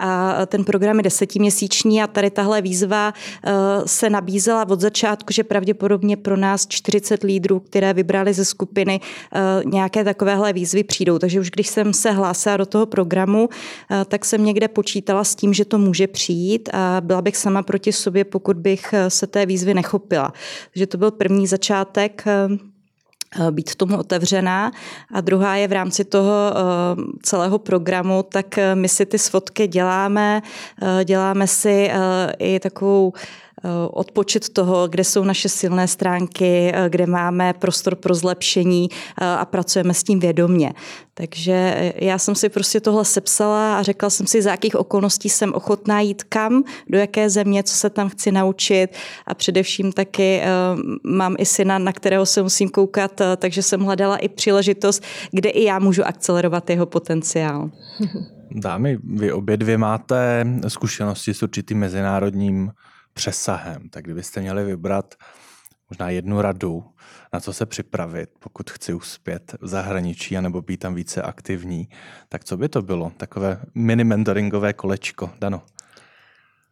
a 0.00 0.46
ten 0.46 0.64
program 0.64 0.96
je 0.96 1.02
desetiměsíční 1.02 2.02
a 2.02 2.06
tady 2.06 2.30
tahle 2.30 2.62
výzva 2.62 3.14
eh, 3.44 3.52
se 3.86 4.10
nabízela 4.10 4.68
od 4.68 4.80
začátku, 4.80 5.32
že 5.32 5.44
pravděpodobně 5.44 6.16
pro 6.16 6.36
nás 6.36 6.66
40 6.66 7.22
lídrů, 7.22 7.60
které 7.60 7.92
vybrali 7.92 8.34
ze 8.34 8.44
skupiny, 8.44 9.00
eh, 9.34 9.40
nějaké 9.64 10.04
takovéhle 10.04 10.52
výzvy 10.52 10.84
přijdou. 10.84 11.18
Takže 11.18 11.40
už 11.40 11.50
když 11.50 11.68
jsem 11.68 11.92
se 11.92 12.10
hlásila 12.10 12.56
do 12.56 12.66
toho 12.66 12.86
programu, 12.86 13.48
tak 14.08 14.24
jsem 14.24 14.44
někde 14.44 14.68
počítala 14.68 15.24
s 15.24 15.34
tím, 15.34 15.54
že 15.54 15.64
to 15.64 15.78
může 15.78 16.06
přijít 16.06 16.68
a 16.72 17.00
byla 17.00 17.22
bych 17.22 17.36
sama 17.36 17.62
proti 17.62 17.92
sobě, 17.92 18.24
pokud 18.24 18.56
bych 18.56 18.94
se 19.08 19.26
té 19.26 19.46
výzvy 19.46 19.74
nechopila. 19.74 20.32
Takže 20.72 20.86
to 20.86 20.98
byl 20.98 21.10
první 21.10 21.46
začátek 21.46 22.24
být 23.50 23.74
tomu 23.74 23.98
otevřená. 23.98 24.72
A 25.12 25.20
druhá 25.20 25.56
je 25.56 25.68
v 25.68 25.72
rámci 25.72 26.04
toho 26.04 26.32
eh, 26.50 26.60
celého 27.22 27.58
programu, 27.58 28.22
tak 28.28 28.58
eh, 28.58 28.74
my 28.74 28.88
si 28.88 29.06
ty 29.06 29.18
svodky 29.18 29.66
děláme, 29.66 30.42
děláme 31.04 31.46
si 31.46 31.90
i 32.38 32.60
takovou 32.60 33.12
odpočet 33.90 34.48
toho, 34.48 34.88
kde 34.88 35.04
jsou 35.04 35.24
naše 35.24 35.48
silné 35.48 35.88
stránky, 35.88 36.72
kde 36.88 37.06
máme 37.06 37.52
prostor 37.52 37.94
pro 37.94 38.14
zlepšení 38.14 38.88
a 39.16 39.44
pracujeme 39.44 39.94
s 39.94 40.02
tím 40.02 40.20
vědomně. 40.20 40.72
Takže 41.14 41.92
já 41.96 42.18
jsem 42.18 42.34
si 42.34 42.48
prostě 42.48 42.80
tohle 42.80 43.04
sepsala 43.04 43.78
a 43.78 43.82
řekla 43.82 44.10
jsem 44.10 44.26
si, 44.26 44.42
za 44.42 44.50
jakých 44.50 44.76
okolností 44.76 45.28
jsem 45.28 45.54
ochotná 45.54 46.00
jít 46.00 46.22
kam, 46.22 46.64
do 46.88 46.98
jaké 46.98 47.30
země, 47.30 47.62
co 47.62 47.74
se 47.74 47.90
tam 47.90 48.08
chci 48.08 48.32
naučit 48.32 48.88
a 49.26 49.34
především 49.34 49.92
taky 49.92 50.42
mám 51.04 51.34
i 51.38 51.46
syna, 51.46 51.78
na 51.78 51.92
kterého 51.92 52.26
se 52.26 52.42
musím 52.42 52.68
koukat, 52.68 53.20
takže 53.36 53.62
jsem 53.62 53.80
hledala 53.80 54.16
i 54.16 54.28
příležitost, 54.28 55.02
kde 55.30 55.50
i 55.50 55.64
já 55.64 55.78
můžu 55.78 56.06
akcelerovat 56.06 56.70
jeho 56.70 56.86
potenciál. 56.86 57.70
Dámy, 58.50 58.98
vy 59.04 59.32
obě 59.32 59.56
dvě 59.56 59.78
máte 59.78 60.46
zkušenosti 60.68 61.34
s 61.34 61.42
určitým 61.42 61.78
mezinárodním 61.78 62.70
přesahem, 63.12 63.88
tak 63.88 64.04
kdybyste 64.04 64.40
měli 64.40 64.64
vybrat 64.64 65.14
možná 65.90 66.10
jednu 66.10 66.40
radu, 66.40 66.84
na 67.32 67.40
co 67.40 67.52
se 67.52 67.66
připravit, 67.66 68.30
pokud 68.38 68.70
chci 68.70 68.94
uspět 68.94 69.54
v 69.60 69.66
zahraničí 69.66 70.36
anebo 70.36 70.62
být 70.62 70.76
tam 70.76 70.94
více 70.94 71.22
aktivní, 71.22 71.88
tak 72.28 72.44
co 72.44 72.56
by 72.56 72.68
to 72.68 72.82
bylo? 72.82 73.12
Takové 73.16 73.60
mini 73.74 74.04
mentoringové 74.04 74.72
kolečko. 74.72 75.30
Dano. 75.40 75.62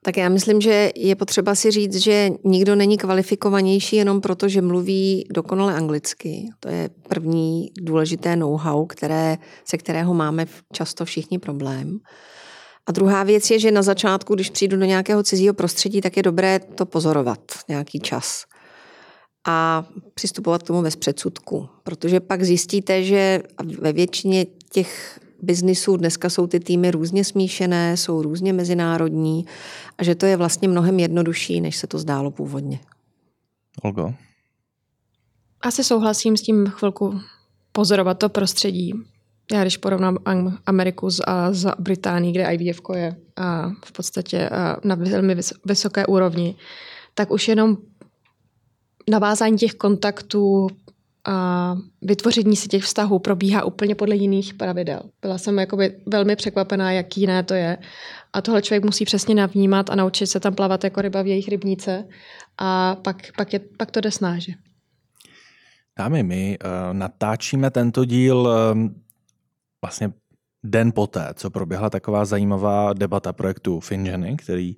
Tak 0.02 0.16
já 0.16 0.28
myslím, 0.28 0.60
že 0.60 0.90
je 0.96 1.16
potřeba 1.16 1.54
si 1.54 1.70
říct, 1.70 1.96
že 1.96 2.30
nikdo 2.44 2.76
není 2.76 2.98
kvalifikovanější 2.98 3.96
jenom 3.96 4.20
proto, 4.20 4.48
že 4.48 4.62
mluví 4.62 5.26
dokonale 5.34 5.74
anglicky. 5.74 6.48
To 6.60 6.68
je 6.68 6.90
první 7.08 7.70
důležité 7.80 8.36
know-how, 8.36 8.86
které, 8.86 9.38
se 9.64 9.78
kterého 9.78 10.14
máme 10.14 10.46
často 10.72 11.04
všichni 11.04 11.38
problém. 11.38 11.98
A 12.88 12.92
druhá 12.92 13.24
věc 13.24 13.50
je, 13.50 13.58
že 13.58 13.70
na 13.70 13.82
začátku, 13.82 14.34
když 14.34 14.50
přijdu 14.50 14.76
do 14.76 14.84
nějakého 14.84 15.22
cizího 15.22 15.54
prostředí, 15.54 16.00
tak 16.00 16.16
je 16.16 16.22
dobré 16.22 16.60
to 16.60 16.86
pozorovat 16.86 17.40
nějaký 17.68 18.00
čas 18.00 18.44
a 19.46 19.86
přistupovat 20.14 20.62
k 20.62 20.66
tomu 20.66 20.82
bez 20.82 20.96
předsudku. 20.96 21.68
Protože 21.82 22.20
pak 22.20 22.42
zjistíte, 22.42 23.02
že 23.02 23.42
ve 23.80 23.92
většině 23.92 24.46
těch 24.70 25.20
biznisů 25.42 25.96
dneska 25.96 26.30
jsou 26.30 26.46
ty 26.46 26.60
týmy 26.60 26.90
různě 26.90 27.24
smíšené, 27.24 27.96
jsou 27.96 28.22
různě 28.22 28.52
mezinárodní 28.52 29.46
a 29.98 30.04
že 30.04 30.14
to 30.14 30.26
je 30.26 30.36
vlastně 30.36 30.68
mnohem 30.68 30.98
jednodušší, 30.98 31.60
než 31.60 31.76
se 31.76 31.86
to 31.86 31.98
zdálo 31.98 32.30
původně. 32.30 32.80
Olgo? 33.82 34.14
Asi 35.60 35.84
souhlasím 35.84 36.36
s 36.36 36.42
tím 36.42 36.66
chvilku 36.66 37.20
pozorovat 37.72 38.18
to 38.18 38.28
prostředí. 38.28 38.92
Já 39.52 39.62
když 39.62 39.76
porovnám 39.76 40.18
Ameriku 40.66 41.10
s, 41.10 41.22
a 41.26 41.52
s 41.52 41.66
Británií, 41.78 42.32
kde 42.32 42.54
IVF 42.54 42.80
je 42.94 43.16
a 43.36 43.70
v 43.84 43.92
podstatě 43.92 44.50
na 44.84 44.94
velmi 44.94 45.36
vysoké 45.64 46.06
úrovni, 46.06 46.54
tak 47.14 47.30
už 47.30 47.48
jenom 47.48 47.76
navázání 49.10 49.56
těch 49.56 49.74
kontaktů 49.74 50.66
a 51.26 51.76
vytvoření 52.02 52.56
si 52.56 52.68
těch 52.68 52.82
vztahů 52.82 53.18
probíhá 53.18 53.64
úplně 53.64 53.94
podle 53.94 54.16
jiných 54.16 54.54
pravidel. 54.54 55.00
Byla 55.22 55.38
jsem 55.38 55.58
jakoby 55.58 55.96
velmi 56.06 56.36
překvapená, 56.36 56.92
jak 56.92 57.16
jiné 57.16 57.42
to 57.42 57.54
je. 57.54 57.78
A 58.32 58.40
tohle 58.40 58.62
člověk 58.62 58.84
musí 58.84 59.04
přesně 59.04 59.34
navnímat 59.34 59.90
a 59.90 59.94
naučit 59.94 60.26
se 60.26 60.40
tam 60.40 60.54
plavat 60.54 60.84
jako 60.84 61.02
ryba 61.02 61.22
v 61.22 61.26
jejich 61.26 61.48
rybníce 61.48 62.04
a 62.58 62.94
pak, 62.94 63.16
pak, 63.36 63.52
je, 63.52 63.60
pak 63.76 63.90
to 63.90 64.00
jde 64.00 64.10
snáže. 64.10 64.52
Dámy, 65.98 66.22
my 66.22 66.58
uh, 66.64 66.94
natáčíme 66.96 67.70
tento 67.70 68.04
díl 68.04 68.38
uh, 68.38 69.07
vlastně 69.82 70.12
den 70.64 70.92
poté, 70.92 71.28
co 71.34 71.50
proběhla 71.50 71.90
taková 71.90 72.24
zajímavá 72.24 72.92
debata 72.92 73.32
projektu 73.32 73.80
Finženy, 73.80 74.36
který 74.36 74.76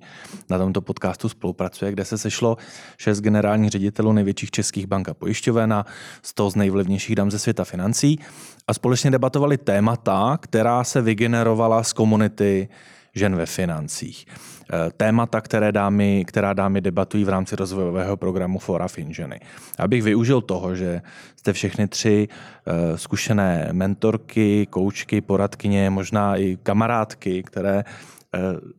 na 0.49 0.57
tomto 0.57 0.81
podcastu 0.81 1.29
spolupracuje, 1.29 1.91
kde 1.91 2.05
se 2.05 2.17
sešlo 2.17 2.57
šest 2.97 3.21
generálních 3.21 3.69
ředitelů 3.69 4.13
největších 4.13 4.51
českých 4.51 4.87
bank 4.87 5.09
a 5.09 5.13
pojišťoven 5.13 5.73
a 5.73 5.85
100 6.21 6.49
z 6.49 6.55
nejvlivnějších 6.55 7.15
dam 7.15 7.31
ze 7.31 7.39
světa 7.39 7.63
financí 7.63 8.19
a 8.67 8.73
společně 8.73 9.11
debatovali 9.11 9.57
témata, 9.57 10.37
která 10.41 10.83
se 10.83 11.01
vygenerovala 11.01 11.83
z 11.83 11.93
komunity 11.93 12.69
žen 13.15 13.35
ve 13.35 13.45
financích. 13.45 14.25
Eh, 14.73 14.91
témata, 14.97 15.41
které 15.41 15.71
dámy, 15.71 16.25
která 16.27 16.53
dámy 16.53 16.81
debatují 16.81 17.23
v 17.23 17.29
rámci 17.29 17.55
rozvojového 17.55 18.17
programu 18.17 18.59
Fora 18.59 18.87
Finženy. 18.87 19.39
Abych 19.79 20.03
využil 20.03 20.41
toho, 20.41 20.75
že 20.75 21.01
jste 21.35 21.53
všechny 21.53 21.87
tři 21.87 22.27
eh, 22.27 22.97
zkušené 22.97 23.69
mentorky, 23.71 24.67
koučky, 24.69 25.21
poradkyně, 25.21 25.89
možná 25.89 26.35
i 26.35 26.57
kamarádky, 26.63 27.43
které 27.43 27.83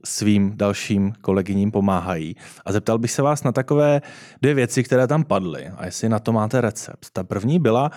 svým 0.04 0.52
dalším 0.56 1.12
kolegyním 1.20 1.70
pomáhají. 1.70 2.36
A 2.64 2.72
zeptal 2.72 2.98
bych 2.98 3.10
se 3.10 3.22
vás 3.22 3.42
na 3.42 3.52
takové 3.52 4.02
dvě 4.42 4.54
věci, 4.54 4.82
které 4.82 5.06
tam 5.06 5.24
padly 5.24 5.66
a 5.76 5.86
jestli 5.86 6.08
na 6.08 6.18
to 6.18 6.32
máte 6.32 6.60
recept. 6.60 7.10
Ta 7.12 7.24
první 7.24 7.58
byla, 7.58 7.90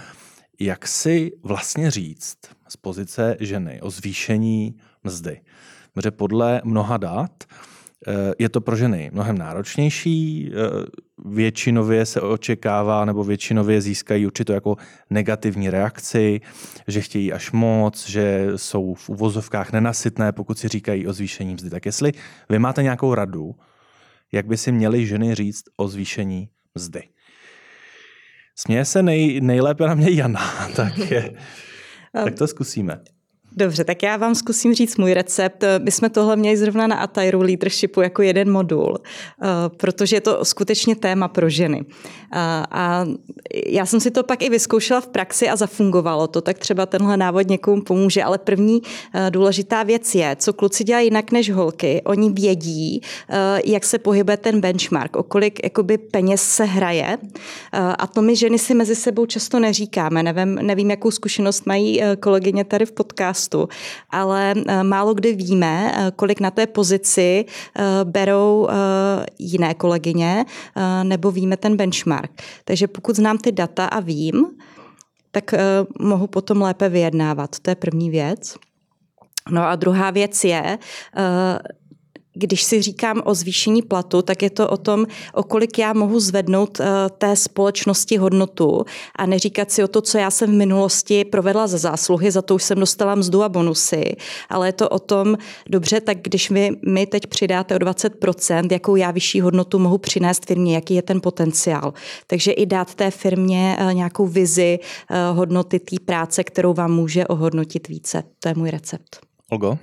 jak 0.59 0.87
si 0.87 1.31
vlastně 1.43 1.91
říct 1.91 2.37
z 2.67 2.77
pozice 2.77 3.37
ženy 3.39 3.81
o 3.81 3.89
zvýšení 3.89 4.75
mzdy. 5.03 5.41
Protože 5.95 6.11
podle 6.11 6.61
mnoha 6.63 6.97
dat 6.97 7.43
Eh, 8.07 8.33
je 8.39 8.49
to 8.49 8.61
pro 8.61 8.75
ženy 8.75 9.09
mnohem 9.13 9.37
náročnější, 9.37 10.51
eh, 10.51 10.85
většinově 11.25 12.05
se 12.05 12.21
očekává 12.21 13.05
nebo 13.05 13.23
většinově 13.23 13.81
získají 13.81 14.25
určitou 14.25 14.53
jako 14.53 14.75
negativní 15.09 15.69
reakci, 15.69 16.41
že 16.87 17.01
chtějí 17.01 17.33
až 17.33 17.51
moc, 17.51 18.09
že 18.09 18.47
jsou 18.55 18.93
v 18.93 19.09
uvozovkách 19.09 19.71
nenasytné, 19.71 20.31
pokud 20.31 20.59
si 20.59 20.67
říkají 20.67 21.07
o 21.07 21.13
zvýšení 21.13 21.53
mzdy. 21.53 21.69
Tak 21.69 21.85
jestli 21.85 22.11
vy 22.49 22.59
máte 22.59 22.83
nějakou 22.83 23.13
radu, 23.13 23.55
jak 24.31 24.45
by 24.45 24.57
si 24.57 24.71
měly 24.71 25.05
ženy 25.05 25.35
říct 25.35 25.63
o 25.77 25.87
zvýšení 25.87 26.49
mzdy? 26.75 27.03
Směje 28.55 28.85
se 28.85 29.03
nej, 29.03 29.41
nejlépe 29.41 29.87
na 29.87 29.95
mě 29.95 30.11
Jana, 30.11 30.69
tak, 30.75 30.97
je, 30.97 31.33
tak 32.23 32.35
to 32.35 32.47
zkusíme. 32.47 33.14
Dobře, 33.57 33.83
tak 33.83 34.03
já 34.03 34.17
vám 34.17 34.35
zkusím 34.35 34.73
říct 34.73 34.97
můj 34.97 35.13
recept. 35.13 35.63
My 35.79 35.91
jsme 35.91 36.09
tohle 36.09 36.35
měli 36.35 36.57
zrovna 36.57 36.87
na 36.87 36.95
Atairu 36.95 37.41
Leadershipu 37.41 38.01
jako 38.01 38.21
jeden 38.21 38.51
modul, 38.51 38.97
eh, 38.97 39.47
protože 39.77 40.15
je 40.15 40.21
to 40.21 40.45
skutečně 40.45 40.95
téma 40.95 41.27
pro 41.27 41.49
ženy. 41.49 41.85
A 42.71 43.05
já 43.67 43.85
jsem 43.85 43.99
si 43.99 44.11
to 44.11 44.23
pak 44.23 44.41
i 44.43 44.49
vyzkoušela 44.49 45.01
v 45.01 45.07
praxi 45.07 45.49
a 45.49 45.55
zafungovalo 45.55 46.27
to, 46.27 46.41
tak 46.41 46.57
třeba 46.57 46.85
tenhle 46.85 47.17
návod 47.17 47.49
někomu 47.49 47.81
pomůže, 47.81 48.23
ale 48.23 48.37
první 48.37 48.81
eh, 49.13 49.31
důležitá 49.31 49.83
věc 49.83 50.15
je, 50.15 50.35
co 50.39 50.53
kluci 50.53 50.83
dělají 50.83 51.07
jinak 51.07 51.31
než 51.31 51.51
holky. 51.51 52.01
Oni 52.05 52.29
vědí, 52.29 53.01
eh, 53.29 53.61
jak 53.65 53.85
se 53.85 53.97
pohybuje 53.97 54.37
ten 54.37 54.61
benchmark, 54.61 55.15
o 55.15 55.23
kolik 55.23 55.63
jakoby 55.63 55.97
peněz 55.97 56.41
se 56.41 56.63
hraje 56.63 57.17
a 57.71 58.07
to 58.07 58.21
my 58.21 58.35
ženy 58.35 58.59
si 58.59 58.73
mezi 58.73 58.95
sebou 58.95 59.25
často 59.25 59.59
neříkáme. 59.59 60.23
Nevím, 60.23 60.55
nevím 60.55 60.89
jakou 60.89 61.11
zkušenost 61.11 61.65
mají 61.65 62.01
kolegyně 62.19 62.63
tady 62.63 62.85
v 62.85 62.91
podcastu, 62.91 63.44
podcastu, 63.49 63.69
ale 64.09 64.53
eh, 64.57 64.83
málo 64.83 65.13
kdy 65.13 65.33
víme, 65.33 65.91
eh, 65.95 66.11
kolik 66.15 66.39
na 66.39 66.51
té 66.51 66.67
pozici 66.67 67.45
eh, 67.45 67.83
berou 68.03 68.67
jiné 69.39 69.73
kolegyně, 69.73 70.45
nebo 71.03 71.31
víme 71.31 71.57
ten 71.57 71.77
benchmark. 71.77 72.31
Takže 72.65 72.87
pokud 72.87 73.15
znám 73.15 73.37
ty 73.37 73.51
data 73.51 73.85
a 73.85 73.99
vím, 73.99 74.45
tak 75.31 75.53
mohu 75.99 76.27
potom 76.27 76.61
lépe 76.61 76.89
vyjednávat. 76.89 77.59
To 77.61 77.69
je 77.69 77.75
první 77.75 78.09
věc. 78.09 78.55
No 79.51 79.63
a 79.63 79.75
druhá 79.75 80.11
věc 80.11 80.43
je, 80.43 80.77
když 82.35 82.63
si 82.63 82.81
říkám 82.81 83.21
o 83.25 83.33
zvýšení 83.33 83.81
platu, 83.81 84.21
tak 84.21 84.41
je 84.41 84.49
to 84.49 84.69
o 84.69 84.77
tom, 84.77 85.05
o 85.33 85.43
kolik 85.43 85.77
já 85.77 85.93
mohu 85.93 86.19
zvednout 86.19 86.79
eh, 86.79 86.85
té 87.17 87.35
společnosti 87.35 88.17
hodnotu 88.17 88.85
a 89.15 89.25
neříkat 89.25 89.71
si 89.71 89.83
o 89.83 89.87
to, 89.87 90.01
co 90.01 90.17
já 90.17 90.31
jsem 90.31 90.51
v 90.51 90.53
minulosti 90.53 91.25
provedla 91.25 91.67
za 91.67 91.77
zásluhy, 91.77 92.31
za 92.31 92.41
to 92.41 92.55
už 92.55 92.63
jsem 92.63 92.79
dostala 92.79 93.15
mzdu 93.15 93.43
a 93.43 93.49
bonusy, 93.49 94.15
ale 94.49 94.67
je 94.67 94.73
to 94.73 94.89
o 94.89 94.99
tom, 94.99 95.37
dobře, 95.69 96.01
tak 96.01 96.17
když 96.21 96.51
vy 96.51 96.71
mi 96.87 97.05
teď 97.05 97.27
přidáte 97.27 97.75
o 97.75 97.77
20%, 97.77 98.67
jakou 98.71 98.95
já 98.95 99.11
vyšší 99.11 99.41
hodnotu 99.41 99.79
mohu 99.79 99.97
přinést 99.97 100.45
firmě, 100.45 100.75
jaký 100.75 100.95
je 100.95 101.01
ten 101.01 101.21
potenciál. 101.21 101.93
Takže 102.27 102.51
i 102.51 102.65
dát 102.65 102.95
té 102.95 103.11
firmě 103.11 103.77
eh, 103.79 103.93
nějakou 103.93 104.27
vizi 104.27 104.79
eh, 104.79 105.15
hodnoty 105.31 105.79
té 105.79 105.95
práce, 106.05 106.43
kterou 106.43 106.73
vám 106.73 106.91
může 106.91 107.27
ohodnotit 107.27 107.87
více. 107.87 108.23
To 108.39 108.49
je 108.49 108.55
můj 108.55 108.71
recept. 108.71 109.19
Olgo? 109.51 109.77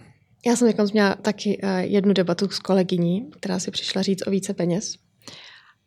Já 0.47 0.57
jsem 0.57 0.69
jako 0.69 0.85
měla 0.93 1.15
taky 1.15 1.61
eh, 1.63 1.83
jednu 1.87 2.13
debatu 2.13 2.49
s 2.49 2.59
kolegyní, 2.59 3.31
která 3.31 3.59
si 3.59 3.71
přišla 3.71 4.03
říct 4.03 4.27
o 4.27 4.31
více 4.31 4.55
peněz. 4.55 4.95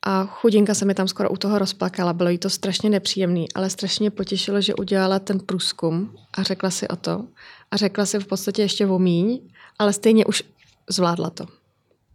A 0.07 0.25
chudinka 0.25 0.73
se 0.73 0.85
mi 0.85 0.93
tam 0.93 1.07
skoro 1.07 1.29
u 1.29 1.37
toho 1.37 1.59
rozplakala, 1.59 2.13
bylo 2.13 2.29
jí 2.29 2.37
to 2.37 2.49
strašně 2.49 2.89
nepříjemný, 2.89 3.45
ale 3.55 3.69
strašně 3.69 4.11
potěšilo, 4.11 4.61
že 4.61 4.75
udělala 4.75 5.19
ten 5.19 5.39
průzkum 5.39 6.15
a 6.37 6.43
řekla 6.43 6.69
si 6.69 6.87
o 6.87 6.95
to. 6.95 7.25
A 7.71 7.77
řekla 7.77 8.05
si 8.05 8.19
v 8.19 8.27
podstatě 8.27 8.61
ještě 8.61 8.87
o 8.87 8.99
míň, 8.99 9.39
ale 9.79 9.93
stejně 9.93 10.25
už 10.25 10.43
zvládla 10.89 11.29
to. 11.29 11.45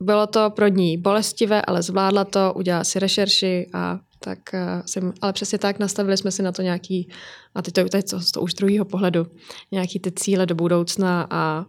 Bylo 0.01 0.27
to 0.27 0.51
pro 0.51 0.69
ní 0.69 0.97
bolestivé, 0.97 1.63
ale 1.63 1.83
zvládla 1.83 2.25
to, 2.25 2.53
udělala 2.57 2.85
si 2.85 2.99
rešerši 2.99 3.71
a 3.73 3.99
tak 4.19 4.39
uh, 4.55 4.61
jsem, 4.87 5.13
ale 5.21 5.33
přesně 5.33 5.59
tak, 5.59 5.79
nastavili 5.79 6.17
jsme 6.17 6.31
si 6.31 6.43
na 6.43 6.53
to 6.53 6.63
nějaký, 6.63 7.09
a 7.55 7.63
teď 7.63 7.75
to, 7.75 7.85
teď 7.85 8.11
to, 8.11 8.19
to 8.35 8.41
už 8.41 8.55
druhého 8.55 8.85
pohledu, 8.85 9.27
nějaký 9.73 10.01
ty 10.01 10.13
cíle 10.13 10.47
do 10.47 10.55
budoucna 10.55 11.27
a 11.31 11.67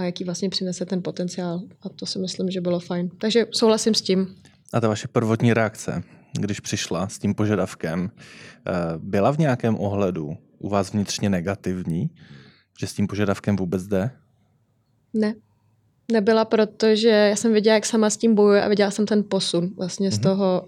a 0.00 0.04
jaký 0.04 0.24
vlastně 0.24 0.50
přinese 0.50 0.86
ten 0.86 1.02
potenciál. 1.02 1.60
A 1.82 1.88
to 1.88 2.06
si 2.06 2.18
myslím, 2.18 2.50
že 2.50 2.60
bylo 2.60 2.80
fajn. 2.80 3.10
Takže 3.18 3.46
souhlasím 3.50 3.94
s 3.94 4.02
tím. 4.02 4.34
A 4.72 4.80
ta 4.80 4.88
vaše 4.88 5.08
prvotní 5.08 5.52
reakce, 5.54 6.02
když 6.40 6.60
přišla 6.60 7.08
s 7.08 7.18
tím 7.18 7.34
požadavkem, 7.34 8.10
eh, 8.10 8.72
byla 8.98 9.30
v 9.30 9.38
nějakém 9.38 9.80
ohledu 9.80 10.36
u 10.58 10.68
vás 10.68 10.92
vnitřně 10.92 11.30
negativní, 11.30 12.10
že 12.80 12.86
s 12.86 12.94
tím 12.94 13.06
požadavkem 13.06 13.56
vůbec 13.56 13.86
jde? 13.86 14.10
Ne. 15.14 15.34
Nebyla, 16.12 16.44
protože 16.44 17.08
já 17.08 17.36
jsem 17.36 17.52
viděla, 17.52 17.74
jak 17.74 17.86
sama 17.86 18.10
s 18.10 18.16
tím 18.16 18.34
bojuje 18.34 18.62
a 18.62 18.68
viděla 18.68 18.90
jsem 18.90 19.06
ten 19.06 19.24
posun 19.28 19.74
vlastně 19.76 20.08
mm-hmm. 20.08 20.14
z 20.14 20.18
mhm. 20.18 20.22
toho, 20.22 20.66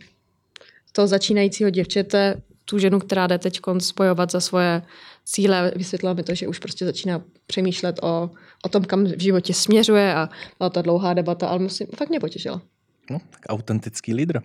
z 0.86 0.92
toho 0.92 1.06
začínajícího 1.06 1.70
děvčete, 1.70 2.42
tu 2.64 2.78
ženu, 2.78 2.98
která 2.98 3.26
jde 3.26 3.38
teď 3.38 3.60
spojovat 3.78 4.30
za 4.30 4.40
svoje 4.40 4.82
cíle, 5.24 5.72
vysvětlila 5.76 6.14
mi 6.14 6.22
to, 6.22 6.34
že 6.34 6.48
už 6.48 6.58
prostě 6.58 6.84
začíná 6.84 7.22
přemýšlet 7.46 7.98
o, 8.02 8.30
o 8.64 8.68
tom, 8.68 8.84
kam 8.84 9.04
v 9.04 9.22
životě 9.22 9.54
směřuje 9.54 10.14
a 10.14 10.28
byla 10.58 10.70
to 10.70 10.82
dlouhá 10.82 11.14
debata, 11.14 11.48
ale 11.48 11.58
musím, 11.58 11.86
fakt 11.96 12.08
mě 12.08 12.20
potěšila. 12.20 12.62
No, 13.10 13.18
tak 13.30 13.40
autentický 13.48 14.14
lídr. 14.14 14.40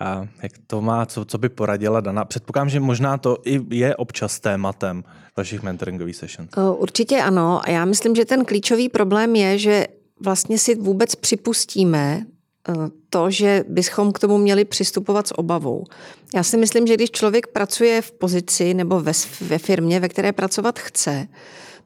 A 0.00 0.26
jak 0.42 0.52
to 0.66 0.82
má, 0.82 1.06
co, 1.06 1.24
co 1.24 1.38
by 1.38 1.48
poradila 1.48 2.00
Dana? 2.00 2.24
Předpokládám, 2.24 2.68
že 2.68 2.80
možná 2.80 3.18
to 3.18 3.36
i 3.44 3.60
je 3.70 3.96
občas 3.96 4.40
tématem 4.40 5.04
vašich 5.36 5.62
mentoringových 5.62 6.16
sessions. 6.16 6.50
Určitě 6.76 7.16
ano. 7.22 7.60
A 7.64 7.70
já 7.70 7.84
myslím, 7.84 8.14
že 8.14 8.24
ten 8.24 8.44
klíčový 8.44 8.88
problém 8.88 9.36
je, 9.36 9.58
že 9.58 9.86
vlastně 10.20 10.58
si 10.58 10.74
vůbec 10.74 11.14
připustíme 11.14 12.26
to, 13.10 13.30
že 13.30 13.64
bychom 13.68 14.12
k 14.12 14.18
tomu 14.18 14.38
měli 14.38 14.64
přistupovat 14.64 15.28
s 15.28 15.38
obavou. 15.38 15.84
Já 16.34 16.42
si 16.42 16.56
myslím, 16.56 16.86
že 16.86 16.94
když 16.94 17.10
člověk 17.10 17.46
pracuje 17.46 18.02
v 18.02 18.12
pozici 18.12 18.74
nebo 18.74 19.00
ve, 19.00 19.12
ve 19.40 19.58
firmě, 19.58 20.00
ve 20.00 20.08
které 20.08 20.32
pracovat 20.32 20.78
chce, 20.78 21.28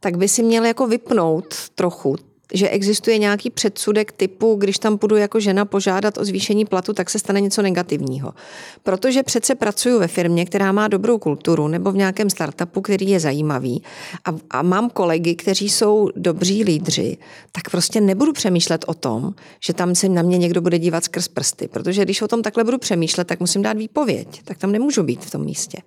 tak 0.01 0.17
by 0.17 0.29
si 0.29 0.43
měl 0.43 0.65
jako 0.65 0.87
vypnout 0.87 1.55
trochu 1.75 2.17
že 2.55 2.69
existuje 2.69 3.19
nějaký 3.19 3.51
předsudek 3.51 4.13
typu, 4.13 4.55
když 4.55 4.79
tam 4.79 4.99
půjdu 4.99 5.17
jako 5.17 5.41
žena 5.41 5.65
požádat 5.65 6.19
o 6.19 6.25
zvýšení 6.25 6.65
platu, 6.65 6.93
tak 6.93 7.11
se 7.11 7.19
stane 7.19 7.41
něco 7.41 7.63
negativního. 7.63 8.35
Protože 8.83 9.23
přece 9.23 9.55
pracuji 9.55 9.99
ve 9.99 10.09
firmě, 10.09 10.45
která 10.45 10.73
má 10.73 10.89
dobrou 10.89 11.19
kulturu 11.19 11.69
nebo 11.69 11.93
v 11.93 11.97
nějakém 11.97 12.31
startupu, 12.31 12.81
který 12.81 13.09
je 13.09 13.21
zajímavý 13.21 13.83
a, 14.25 14.31
a 14.51 14.63
mám 14.63 14.91
kolegy, 14.91 15.35
kteří 15.35 15.69
jsou 15.69 16.09
dobří 16.17 16.65
lídři, 16.65 17.17
tak 17.53 17.71
prostě 17.71 18.01
nebudu 18.01 18.33
přemýšlet 18.33 18.85
o 18.89 18.95
tom, 18.95 19.35
že 19.61 19.73
tam 19.73 19.95
se 19.95 20.09
na 20.09 20.23
mě 20.23 20.39
někdo 20.39 20.61
bude 20.61 20.79
dívat 20.79 21.05
skrz 21.05 21.29
prsty. 21.29 21.69
Protože 21.69 22.05
když 22.05 22.23
o 22.23 22.29
tom 22.29 22.43
takhle 22.43 22.65
budu 22.65 22.79
přemýšlet, 22.79 23.25
tak 23.25 23.41
musím 23.41 23.63
dát 23.63 23.77
výpověď. 23.77 24.43
Tak 24.45 24.59
tam 24.59 24.73
nemůžu 24.73 25.03
být 25.03 25.25
v 25.25 25.31
tom 25.31 25.45
místě. 25.45 25.79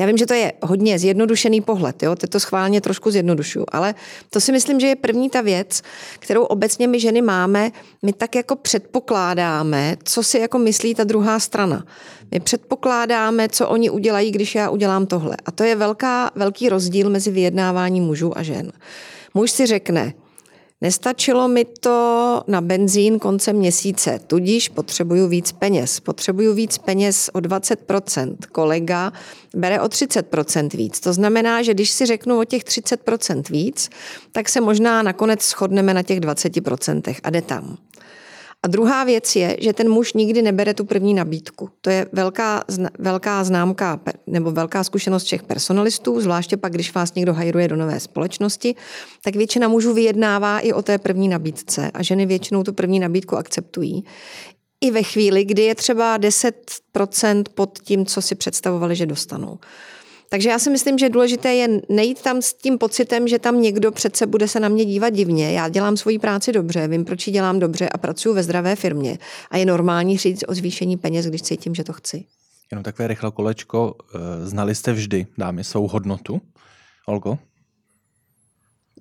Já 0.00 0.06
vím, 0.06 0.16
že 0.16 0.26
to 0.26 0.34
je 0.34 0.52
hodně 0.62 0.98
zjednodušený 0.98 1.60
pohled, 1.60 2.02
jo? 2.02 2.16
To 2.16 2.40
schválně 2.40 2.80
trošku 2.80 3.10
zjednodušuju, 3.10 3.66
ale 3.72 3.94
to 4.30 4.40
si 4.40 4.52
myslím, 4.52 4.80
že 4.80 4.86
je 4.86 4.96
první 4.96 5.30
ta 5.30 5.40
věc, 5.40 5.82
kterou 6.18 6.44
obecně 6.44 6.88
my 6.88 7.00
ženy 7.00 7.22
máme, 7.22 7.70
my 8.02 8.12
tak 8.12 8.34
jako 8.34 8.56
předpokládáme, 8.56 9.96
co 10.04 10.22
si 10.22 10.38
jako 10.38 10.58
myslí 10.58 10.94
ta 10.94 11.04
druhá 11.04 11.40
strana. 11.40 11.84
My 12.30 12.40
předpokládáme, 12.40 13.48
co 13.48 13.68
oni 13.68 13.90
udělají, 13.90 14.30
když 14.30 14.54
já 14.54 14.70
udělám 14.70 15.06
tohle. 15.06 15.36
A 15.46 15.50
to 15.50 15.64
je 15.64 15.76
velká, 15.76 16.30
velký 16.34 16.68
rozdíl 16.68 17.10
mezi 17.10 17.30
vyjednáváním 17.30 18.04
mužů 18.04 18.38
a 18.38 18.42
žen. 18.42 18.72
Muž 19.34 19.50
si 19.50 19.66
řekne, 19.66 20.14
Nestačilo 20.80 21.48
mi 21.48 21.64
to 21.64 22.42
na 22.46 22.60
benzín 22.60 23.18
koncem 23.18 23.56
měsíce, 23.56 24.20
tudíž 24.26 24.68
potřebuju 24.68 25.28
víc 25.28 25.52
peněz. 25.52 26.00
Potřebuju 26.00 26.54
víc 26.54 26.78
peněz 26.78 27.30
o 27.32 27.38
20%. 27.38 28.36
Kolega 28.52 29.12
bere 29.54 29.80
o 29.80 29.86
30% 29.86 30.76
víc. 30.76 31.00
To 31.00 31.12
znamená, 31.12 31.62
že 31.62 31.74
když 31.74 31.90
si 31.90 32.06
řeknu 32.06 32.40
o 32.40 32.44
těch 32.44 32.64
30% 32.64 33.50
víc, 33.50 33.90
tak 34.32 34.48
se 34.48 34.60
možná 34.60 35.02
nakonec 35.02 35.42
shodneme 35.42 35.94
na 35.94 36.02
těch 36.02 36.20
20% 36.20 37.16
a 37.22 37.30
jde 37.30 37.42
tam. 37.42 37.78
A 38.66 38.68
druhá 38.68 39.04
věc 39.04 39.36
je, 39.36 39.56
že 39.60 39.72
ten 39.72 39.90
muž 39.90 40.12
nikdy 40.12 40.42
nebere 40.42 40.74
tu 40.74 40.84
první 40.84 41.14
nabídku. 41.14 41.70
To 41.80 41.90
je 41.90 42.06
velká, 42.12 42.64
velká 42.98 43.44
známka 43.44 44.00
nebo 44.26 44.50
velká 44.50 44.84
zkušenost 44.84 45.24
všech 45.24 45.42
personalistů, 45.42 46.20
zvláště 46.20 46.56
pak, 46.56 46.72
když 46.72 46.94
vás 46.94 47.14
někdo 47.14 47.34
hajruje 47.34 47.68
do 47.68 47.76
nové 47.76 48.00
společnosti, 48.00 48.74
tak 49.24 49.36
většina 49.36 49.68
mužů 49.68 49.94
vyjednává 49.94 50.60
i 50.60 50.72
o 50.72 50.82
té 50.82 50.98
první 50.98 51.28
nabídce 51.28 51.90
a 51.94 52.02
ženy 52.02 52.26
většinou 52.26 52.62
tu 52.62 52.72
první 52.72 53.00
nabídku 53.00 53.36
akceptují. 53.36 54.04
I 54.80 54.90
ve 54.90 55.02
chvíli, 55.02 55.44
kdy 55.44 55.62
je 55.62 55.74
třeba 55.74 56.18
10% 56.18 57.44
pod 57.54 57.78
tím, 57.78 58.06
co 58.06 58.22
si 58.22 58.34
představovali, 58.34 58.96
že 58.96 59.06
dostanou. 59.06 59.58
Takže 60.28 60.48
já 60.48 60.58
si 60.58 60.70
myslím, 60.70 60.98
že 60.98 61.08
důležité 61.08 61.54
je 61.54 61.68
nejít 61.88 62.22
tam 62.22 62.42
s 62.42 62.54
tím 62.54 62.78
pocitem, 62.78 63.28
že 63.28 63.38
tam 63.38 63.60
někdo 63.62 63.92
přece 63.92 64.26
bude 64.26 64.48
se 64.48 64.60
na 64.60 64.68
mě 64.68 64.84
dívat 64.84 65.10
divně. 65.10 65.52
Já 65.52 65.68
dělám 65.68 65.96
svoji 65.96 66.18
práci 66.18 66.52
dobře, 66.52 66.88
vím, 66.88 67.04
proč 67.04 67.26
ji 67.26 67.32
dělám 67.32 67.58
dobře 67.58 67.88
a 67.88 67.98
pracuji 67.98 68.34
ve 68.34 68.42
zdravé 68.42 68.76
firmě. 68.76 69.18
A 69.50 69.56
je 69.56 69.66
normální 69.66 70.18
říct 70.18 70.44
o 70.48 70.54
zvýšení 70.54 70.96
peněz, 70.96 71.26
když 71.26 71.42
cítím, 71.42 71.74
že 71.74 71.84
to 71.84 71.92
chci. 71.92 72.24
Jenom 72.70 72.82
takové 72.82 73.08
rychle 73.08 73.30
kolečko. 73.30 73.94
Eh, 74.14 74.46
znali 74.46 74.74
jste 74.74 74.92
vždy 74.92 75.26
dámy 75.38 75.64
svou 75.64 75.88
hodnotu? 75.88 76.40
Olgo? 77.06 77.38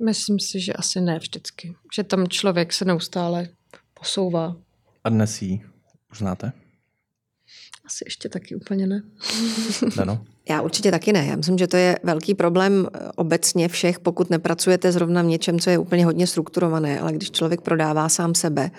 Myslím 0.05 0.39
si, 0.39 0.59
že 0.59 0.73
asi 0.73 1.01
ne 1.01 1.19
vždycky. 1.19 1.75
Že 1.95 2.03
tam 2.03 2.27
člověk 2.27 2.73
se 2.73 2.85
neustále 2.85 3.49
posouvá. 3.93 4.55
A 5.03 5.09
dnes 5.09 5.41
ji 5.41 5.61
už 6.11 6.17
znáte? 6.17 6.51
Asi 7.85 8.05
ještě 8.07 8.29
taky 8.29 8.55
úplně 8.55 8.87
ne. 8.87 9.01
Dano? 9.95 10.25
Já 10.49 10.61
určitě 10.61 10.91
taky 10.91 11.13
ne. 11.13 11.25
Já 11.25 11.35
myslím, 11.35 11.57
že 11.57 11.67
to 11.67 11.77
je 11.77 11.99
velký 12.03 12.35
problém 12.35 12.87
eh, 12.93 12.99
obecně 13.15 13.67
všech, 13.67 13.99
pokud 13.99 14.29
nepracujete 14.29 14.91
zrovna 14.91 15.21
v 15.21 15.25
něčem, 15.25 15.59
co 15.59 15.69
je 15.69 15.77
úplně 15.77 16.05
hodně 16.05 16.27
strukturované, 16.27 16.99
ale 16.99 17.13
když 17.13 17.31
člověk 17.31 17.61
prodává 17.61 18.09
sám 18.09 18.35
sebe, 18.35 18.71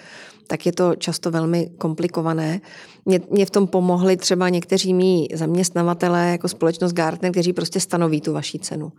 tak 0.47 0.67
je 0.67 0.73
to 0.73 0.95
často 0.95 1.31
velmi 1.31 1.71
komplikované. 1.79 2.61
Mě, 3.05 3.21
mě 3.31 3.47
v 3.47 3.51
tom 3.51 3.67
pomohli 3.67 4.17
třeba 4.17 4.49
někteří 4.49 4.95
mý 4.95 5.29
zaměstnavatelé 5.35 6.31
jako 6.31 6.49
společnost 6.49 6.93
Gartner, 6.93 7.33
kteří 7.33 7.53
prostě 7.53 7.81
stanoví 7.81 8.21
tu 8.21 8.33
vaší 8.33 8.59
cenu. 8.59 8.93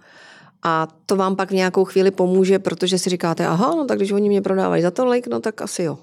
A 0.64 0.88
to 1.06 1.16
vám 1.16 1.36
pak 1.36 1.52
v 1.52 1.56
nějakou 1.56 1.86
chvíli 1.86 2.12
pomůže, 2.12 2.60
protože 2.60 2.98
si 2.98 3.10
říkáte, 3.10 3.46
aha, 3.46 3.76
no 3.76 3.86
tak 3.86 3.98
když 3.98 4.12
oni 4.12 4.30
mě 4.30 4.42
prodávají 4.42 4.84
za 4.84 4.92
tolik, 4.92 5.28
no 5.28 5.40
tak 5.40 5.62
asi 5.62 5.84
jo. 5.84 5.98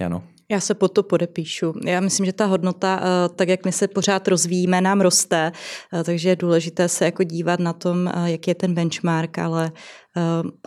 Jano. 0.00 0.22
Já 0.54 0.60
se 0.60 0.74
po 0.74 0.88
to 0.88 1.02
podepíšu. 1.02 1.72
Já 1.84 2.00
myslím, 2.00 2.26
že 2.26 2.32
ta 2.32 2.46
hodnota, 2.46 3.00
eh, 3.02 3.28
tak 3.28 3.48
jak 3.48 3.64
my 3.64 3.72
se 3.72 3.88
pořád 3.88 4.28
rozvíjíme, 4.28 4.80
nám 4.80 5.00
roste, 5.00 5.52
eh, 5.92 6.04
takže 6.04 6.28
je 6.28 6.36
důležité 6.36 6.88
se 6.88 7.04
jako 7.04 7.22
dívat 7.22 7.60
na 7.60 7.72
tom, 7.72 8.08
eh, 8.08 8.30
jaký 8.30 8.50
je 8.50 8.54
ten 8.54 8.74
benchmark, 8.74 9.38
ale 9.38 9.72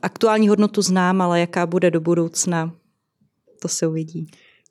aktuální 0.01 0.49
hodnotu 0.49 0.81
znám, 0.81 1.21
ale 1.21 1.39
jaká 1.39 1.65
bude 1.65 1.91
do 1.91 2.01
budoucna, 2.01 2.71
to 3.61 3.67
se 3.67 3.87
uvidí. 3.87 4.27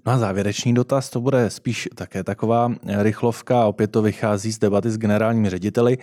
No 0.06 0.12
a 0.12 0.18
závěrečný 0.18 0.74
dotaz, 0.74 1.10
to 1.10 1.20
bude 1.20 1.50
spíš 1.50 1.88
také 1.94 2.24
taková 2.24 2.72
rychlovka, 2.86 3.64
opět 3.64 3.86
to 3.86 4.02
vychází 4.02 4.52
z 4.52 4.58
debaty 4.58 4.90
s 4.90 4.98
generálními 4.98 5.50
řediteli, 5.50 5.98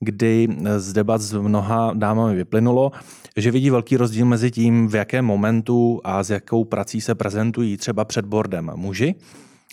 kdy 0.00 0.48
z 0.76 0.92
debat 0.92 1.20
s 1.20 1.32
mnoha 1.32 1.92
dámami 1.94 2.34
vyplynulo, 2.34 2.92
že 3.36 3.50
vidí 3.50 3.70
velký 3.70 3.96
rozdíl 3.96 4.26
mezi 4.26 4.50
tím, 4.50 4.88
v 4.88 4.94
jakém 4.94 5.24
momentu 5.24 6.00
a 6.04 6.22
s 6.22 6.30
jakou 6.30 6.64
prací 6.64 7.00
se 7.00 7.14
prezentují 7.14 7.76
třeba 7.76 8.04
před 8.04 8.24
bordem 8.24 8.70
muži 8.74 9.14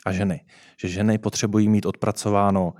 a 0.05 0.11
ženy. 0.11 0.41
Že 0.78 0.88
ženy 0.88 1.17
potřebují 1.17 1.69
mít 1.69 1.86
odpracováno 1.86 2.74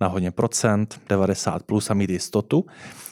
na 0.00 0.08
hodně 0.08 0.30
procent, 0.30 1.00
90 1.08 1.62
plus 1.62 1.90
a 1.90 1.94
mít 1.94 2.10
jistotu, 2.10 2.64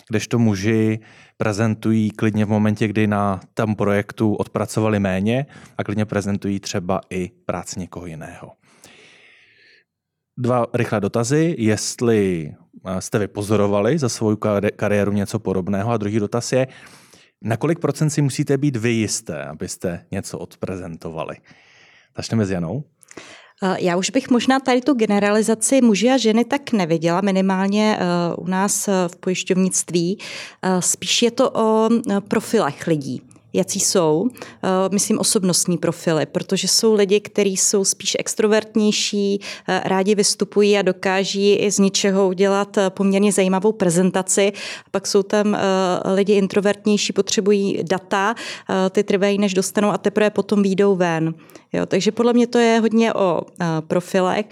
kdežto 0.09 0.39
muži 0.39 1.01
prezentují 1.43 2.11
klidně 2.11 2.45
v 2.45 2.49
momentě, 2.49 2.89
kdy 2.89 3.07
na 3.07 3.41
tom 3.55 3.75
projektu 3.75 4.35
odpracovali 4.35 5.01
méně 5.01 5.47
a 5.79 5.85
klidně 5.85 6.05
prezentují 6.05 6.61
třeba 6.61 7.01
i 7.11 7.31
práci 7.47 7.81
někoho 7.81 8.07
jiného. 8.07 8.53
Dva 10.39 10.67
rychlé 10.75 11.01
dotazy, 11.01 11.55
jestli 11.59 12.53
eh, 12.87 13.01
jste 13.01 13.19
vypozorovali 13.19 13.99
za 13.99 14.09
svou 14.09 14.37
kariéru 14.77 15.13
něco 15.13 15.39
podobného 15.39 15.91
a 15.91 15.97
druhý 15.97 16.19
dotaz 16.19 16.53
je, 16.53 16.67
na 17.43 17.57
kolik 17.57 17.79
procent 17.79 18.11
si 18.11 18.23
musíte 18.23 18.59
být 18.59 18.77
vy 18.77 18.91
jisté, 18.91 19.45
abyste 19.45 20.07
něco 20.11 20.39
odprezentovali. 20.39 21.37
Začneme 22.17 22.47
s 22.47 22.51
Janou. 22.51 22.85
Já 23.79 23.97
už 23.97 24.11
bych 24.11 24.31
možná 24.31 24.61
tady 24.61 24.81
tu 24.81 24.95
generalizaci 24.95 25.81
muži 25.81 26.11
a 26.11 26.17
ženy 26.17 26.45
tak 26.45 26.73
neviděla, 26.73 27.21
minimálně 27.21 27.99
eh, 28.01 28.05
u 28.37 28.47
nás 28.47 28.89
eh, 28.89 28.93
v 29.09 29.17
pojišťovnictví. 29.17 30.19
Eh, 30.63 30.83
spíš 30.83 31.23
je 31.23 31.31
to 31.31 31.51
o 31.51 31.89
profilech 32.29 32.87
lidí 32.87 33.23
jací 33.53 33.81
jsou, 33.81 34.29
myslím 34.93 35.19
osobnostní 35.19 35.79
profily, 35.79 36.27
protože 36.27 36.69
jsou 36.69 36.95
lidi, 36.95 37.21
kteří 37.21 37.57
jsou 37.57 37.85
spíš 37.85 38.17
extrovertnější, 38.19 39.41
rádi 39.85 40.15
vystupují 40.15 40.79
a 40.79 40.83
dokáží 40.83 41.55
i 41.55 41.71
z 41.71 41.79
ničeho 41.79 42.29
udělat 42.29 42.79
poměrně 42.89 43.33
zajímavou 43.33 43.73
prezentaci. 43.73 44.53
Pak 44.91 45.07
jsou 45.07 45.23
tam 45.23 45.57
lidi 46.15 46.33
introvertnější, 46.33 47.13
potřebují 47.13 47.79
data, 47.83 48.35
ty 48.91 49.05
trvají, 49.05 49.39
než 49.39 49.55
dostanou 49.55 49.91
a 49.91 49.99
teprve 49.99 50.31
potom 50.31 50.63
výjdou 50.63 50.97
ven. 50.97 51.35
Jo, 51.75 51.87
takže 51.87 52.13
podle 52.13 52.33
mě 52.33 52.47
to 52.47 52.59
je 52.59 52.81
hodně 52.81 53.15
o 53.15 53.41
profilech. 53.81 54.47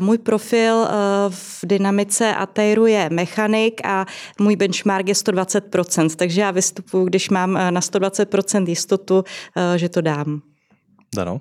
Můj 0.00 0.18
profil 0.18 0.86
v 1.28 1.60
dynamice 1.64 2.34
Ateiru 2.34 2.86
je 2.86 3.08
mechanik 3.10 3.80
a 3.84 4.06
můj 4.40 4.56
benchmark 4.56 5.08
je 5.08 5.14
120%, 5.14 6.10
takže 6.16 6.40
já 6.40 6.50
vystupuji, 6.50 7.04
když 7.06 7.30
mám 7.30 7.52
na 7.52 7.80
120% 7.80 8.37
jistotu, 8.66 9.16
uh, 9.16 9.22
že 9.76 9.88
to 9.88 10.00
dám. 10.00 10.40
Dano? 11.14 11.40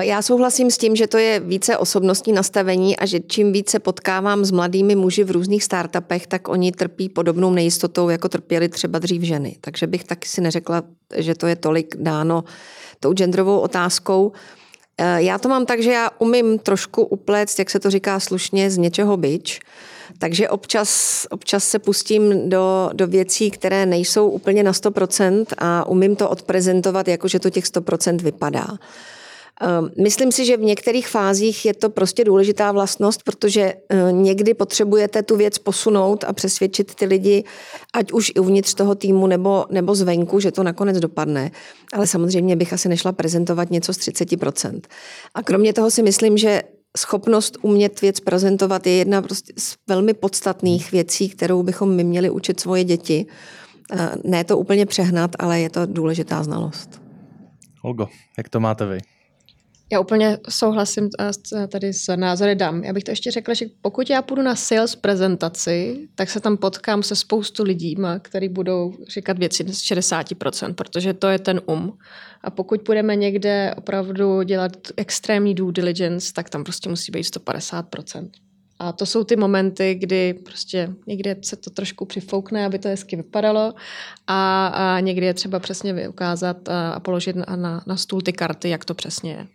Já 0.00 0.22
souhlasím 0.22 0.70
s 0.70 0.78
tím, 0.78 0.96
že 0.96 1.06
to 1.06 1.18
je 1.18 1.40
více 1.40 1.76
osobnostní 1.76 2.32
nastavení 2.32 2.96
a 2.96 3.06
že 3.06 3.20
čím 3.20 3.52
více 3.52 3.78
potkávám 3.78 4.44
s 4.44 4.50
mladými 4.50 4.94
muži 4.94 5.24
v 5.24 5.30
různých 5.30 5.64
startupech, 5.64 6.26
tak 6.26 6.48
oni 6.48 6.72
trpí 6.72 7.08
podobnou 7.08 7.50
nejistotou, 7.50 8.08
jako 8.08 8.28
trpěli 8.28 8.68
třeba 8.68 8.98
dřív 8.98 9.22
ženy. 9.22 9.56
Takže 9.60 9.86
bych 9.86 10.04
taky 10.04 10.28
si 10.28 10.40
neřekla, 10.40 10.82
že 11.16 11.34
to 11.34 11.46
je 11.46 11.56
tolik 11.56 11.96
dáno 11.96 12.44
tou 13.00 13.12
genderovou 13.12 13.58
otázkou. 13.58 14.32
Eh, 14.98 15.22
já 15.22 15.38
to 15.38 15.48
mám 15.48 15.66
tak, 15.66 15.82
že 15.82 15.92
já 15.92 16.10
umím 16.18 16.58
trošku 16.58 17.04
upléct, 17.04 17.58
jak 17.58 17.70
se 17.70 17.80
to 17.80 17.90
říká 17.90 18.20
slušně, 18.20 18.70
z 18.70 18.78
něčeho 18.78 19.16
byč. 19.16 19.60
Takže 20.18 20.48
občas, 20.48 21.26
občas 21.30 21.64
se 21.64 21.78
pustím 21.78 22.50
do, 22.50 22.90
do 22.92 23.06
věcí, 23.06 23.50
které 23.50 23.86
nejsou 23.86 24.28
úplně 24.28 24.62
na 24.62 24.72
100% 24.72 25.46
a 25.58 25.88
umím 25.88 26.16
to 26.16 26.30
odprezentovat, 26.30 27.08
jako 27.08 27.28
že 27.28 27.38
to 27.38 27.50
těch 27.50 27.64
100% 27.64 28.22
vypadá. 28.22 28.66
Ehm, 29.60 29.90
myslím 30.02 30.32
si, 30.32 30.44
že 30.44 30.56
v 30.56 30.60
některých 30.60 31.08
fázích 31.08 31.64
je 31.64 31.74
to 31.74 31.90
prostě 31.90 32.24
důležitá 32.24 32.72
vlastnost, 32.72 33.22
protože 33.22 33.74
eh, 33.88 34.12
někdy 34.12 34.54
potřebujete 34.54 35.22
tu 35.22 35.36
věc 35.36 35.58
posunout 35.58 36.24
a 36.24 36.32
přesvědčit 36.32 36.94
ty 36.94 37.04
lidi, 37.04 37.44
ať 37.94 38.12
už 38.12 38.32
i 38.34 38.40
uvnitř 38.40 38.74
toho 38.74 38.94
týmu 38.94 39.26
nebo, 39.26 39.66
nebo 39.70 39.94
zvenku, 39.94 40.40
že 40.40 40.52
to 40.52 40.62
nakonec 40.62 40.98
dopadne. 40.98 41.50
Ale 41.92 42.06
samozřejmě 42.06 42.56
bych 42.56 42.72
asi 42.72 42.88
nešla 42.88 43.12
prezentovat 43.12 43.70
něco 43.70 43.94
z 43.94 43.98
30%. 43.98 44.80
A 45.34 45.42
kromě 45.42 45.72
toho 45.72 45.90
si 45.90 46.02
myslím, 46.02 46.38
že 46.38 46.62
schopnost 46.98 47.58
umět 47.62 48.00
věc 48.00 48.20
prezentovat 48.20 48.86
je 48.86 48.92
jedna 48.92 49.22
prostě 49.22 49.52
z 49.56 49.76
velmi 49.86 50.14
podstatných 50.14 50.92
věcí, 50.92 51.28
kterou 51.28 51.62
bychom 51.62 51.96
my 51.96 52.04
měli 52.04 52.30
učit 52.30 52.60
svoje 52.60 52.84
děti. 52.84 53.26
Eh, 53.92 54.10
ne 54.24 54.44
to 54.44 54.58
úplně 54.58 54.86
přehnat, 54.86 55.30
ale 55.38 55.60
je 55.60 55.70
to 55.70 55.86
důležitá 55.86 56.42
znalost. 56.42 57.02
Olgo, 57.82 58.08
jak 58.38 58.48
to 58.48 58.60
máte 58.60 58.86
vy? 58.86 58.98
Já 59.92 60.00
úplně 60.00 60.38
souhlasím 60.48 61.08
tady 61.68 61.92
s 61.92 62.16
názory 62.16 62.54
dám. 62.54 62.84
Já 62.84 62.92
bych 62.92 63.04
to 63.04 63.10
ještě 63.10 63.30
řekla, 63.30 63.54
že 63.54 63.66
pokud 63.82 64.10
já 64.10 64.22
půjdu 64.22 64.42
na 64.42 64.56
sales 64.56 64.96
prezentaci, 64.96 66.08
tak 66.14 66.30
se 66.30 66.40
tam 66.40 66.56
potkám 66.56 67.02
se 67.02 67.16
spoustu 67.16 67.62
lidí, 67.62 67.96
kteří 68.22 68.48
budou 68.48 68.92
říkat 69.08 69.38
věci 69.38 69.64
z 69.68 69.78
60%, 69.78 70.74
protože 70.74 71.14
to 71.14 71.28
je 71.28 71.38
ten 71.38 71.60
um. 71.66 71.98
A 72.44 72.50
pokud 72.50 72.80
budeme 72.86 73.16
někde 73.16 73.74
opravdu 73.76 74.42
dělat 74.42 74.72
extrémní 74.96 75.54
due 75.54 75.72
diligence, 75.72 76.32
tak 76.32 76.50
tam 76.50 76.64
prostě 76.64 76.88
musí 76.88 77.12
být 77.12 77.22
150%. 77.22 78.30
A 78.78 78.92
to 78.92 79.06
jsou 79.06 79.24
ty 79.24 79.36
momenty, 79.36 79.94
kdy 79.94 80.34
prostě 80.34 80.90
někde 81.06 81.36
se 81.44 81.56
to 81.56 81.70
trošku 81.70 82.04
přifoukne, 82.04 82.66
aby 82.66 82.78
to 82.78 82.88
hezky 82.88 83.16
vypadalo 83.16 83.74
a, 84.26 84.66
a 84.66 85.00
někdy 85.00 85.26
je 85.26 85.34
třeba 85.34 85.58
přesně 85.58 86.08
ukázat 86.08 86.68
a, 86.68 86.90
a 86.90 87.00
položit 87.00 87.36
na, 87.36 87.56
na, 87.56 87.84
na 87.86 87.96
stůl 87.96 88.20
ty 88.20 88.32
karty, 88.32 88.68
jak 88.68 88.84
to 88.84 88.94
přesně 88.94 89.32
je. 89.32 89.46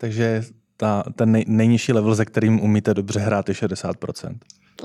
Takže 0.00 0.42
ta, 0.76 1.04
ten 1.16 1.32
nej, 1.32 1.44
nejnižší 1.46 1.92
level, 1.92 2.14
ze 2.14 2.24
kterým 2.24 2.60
umíte 2.60 2.94
dobře 2.94 3.20
hrát, 3.20 3.48
je 3.48 3.54
60%. 3.54 4.36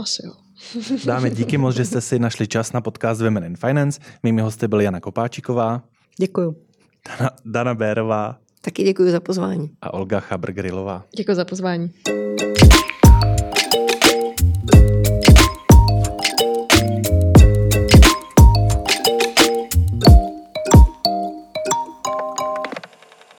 Asi 0.02 0.26
jo. 0.26 0.34
Dáme 1.06 1.30
díky 1.30 1.58
moc, 1.58 1.76
že 1.76 1.86
jste 1.86 2.02
si 2.02 2.20
našli 2.20 2.48
čas 2.48 2.74
na 2.74 2.82
podcast 2.82 3.22
Women 3.22 3.44
in 3.44 3.56
Finance. 3.56 4.02
Mými 4.24 4.42
hosty 4.42 4.68
byly 4.68 4.84
Jana 4.84 5.00
Kopáčiková. 5.00 5.84
Děkuju. 6.20 6.56
Dana, 7.10 7.32
Dana 7.46 7.74
Bérová. 7.74 8.38
Taky 8.62 8.84
děkuji 8.84 9.12
za 9.12 9.20
pozvání. 9.20 9.70
A 9.82 9.94
Olga 9.94 10.20
Chabr-Grillová. 10.20 11.04
Děkuji 11.18 11.36
za 11.36 11.46
pozvání. 11.46 11.92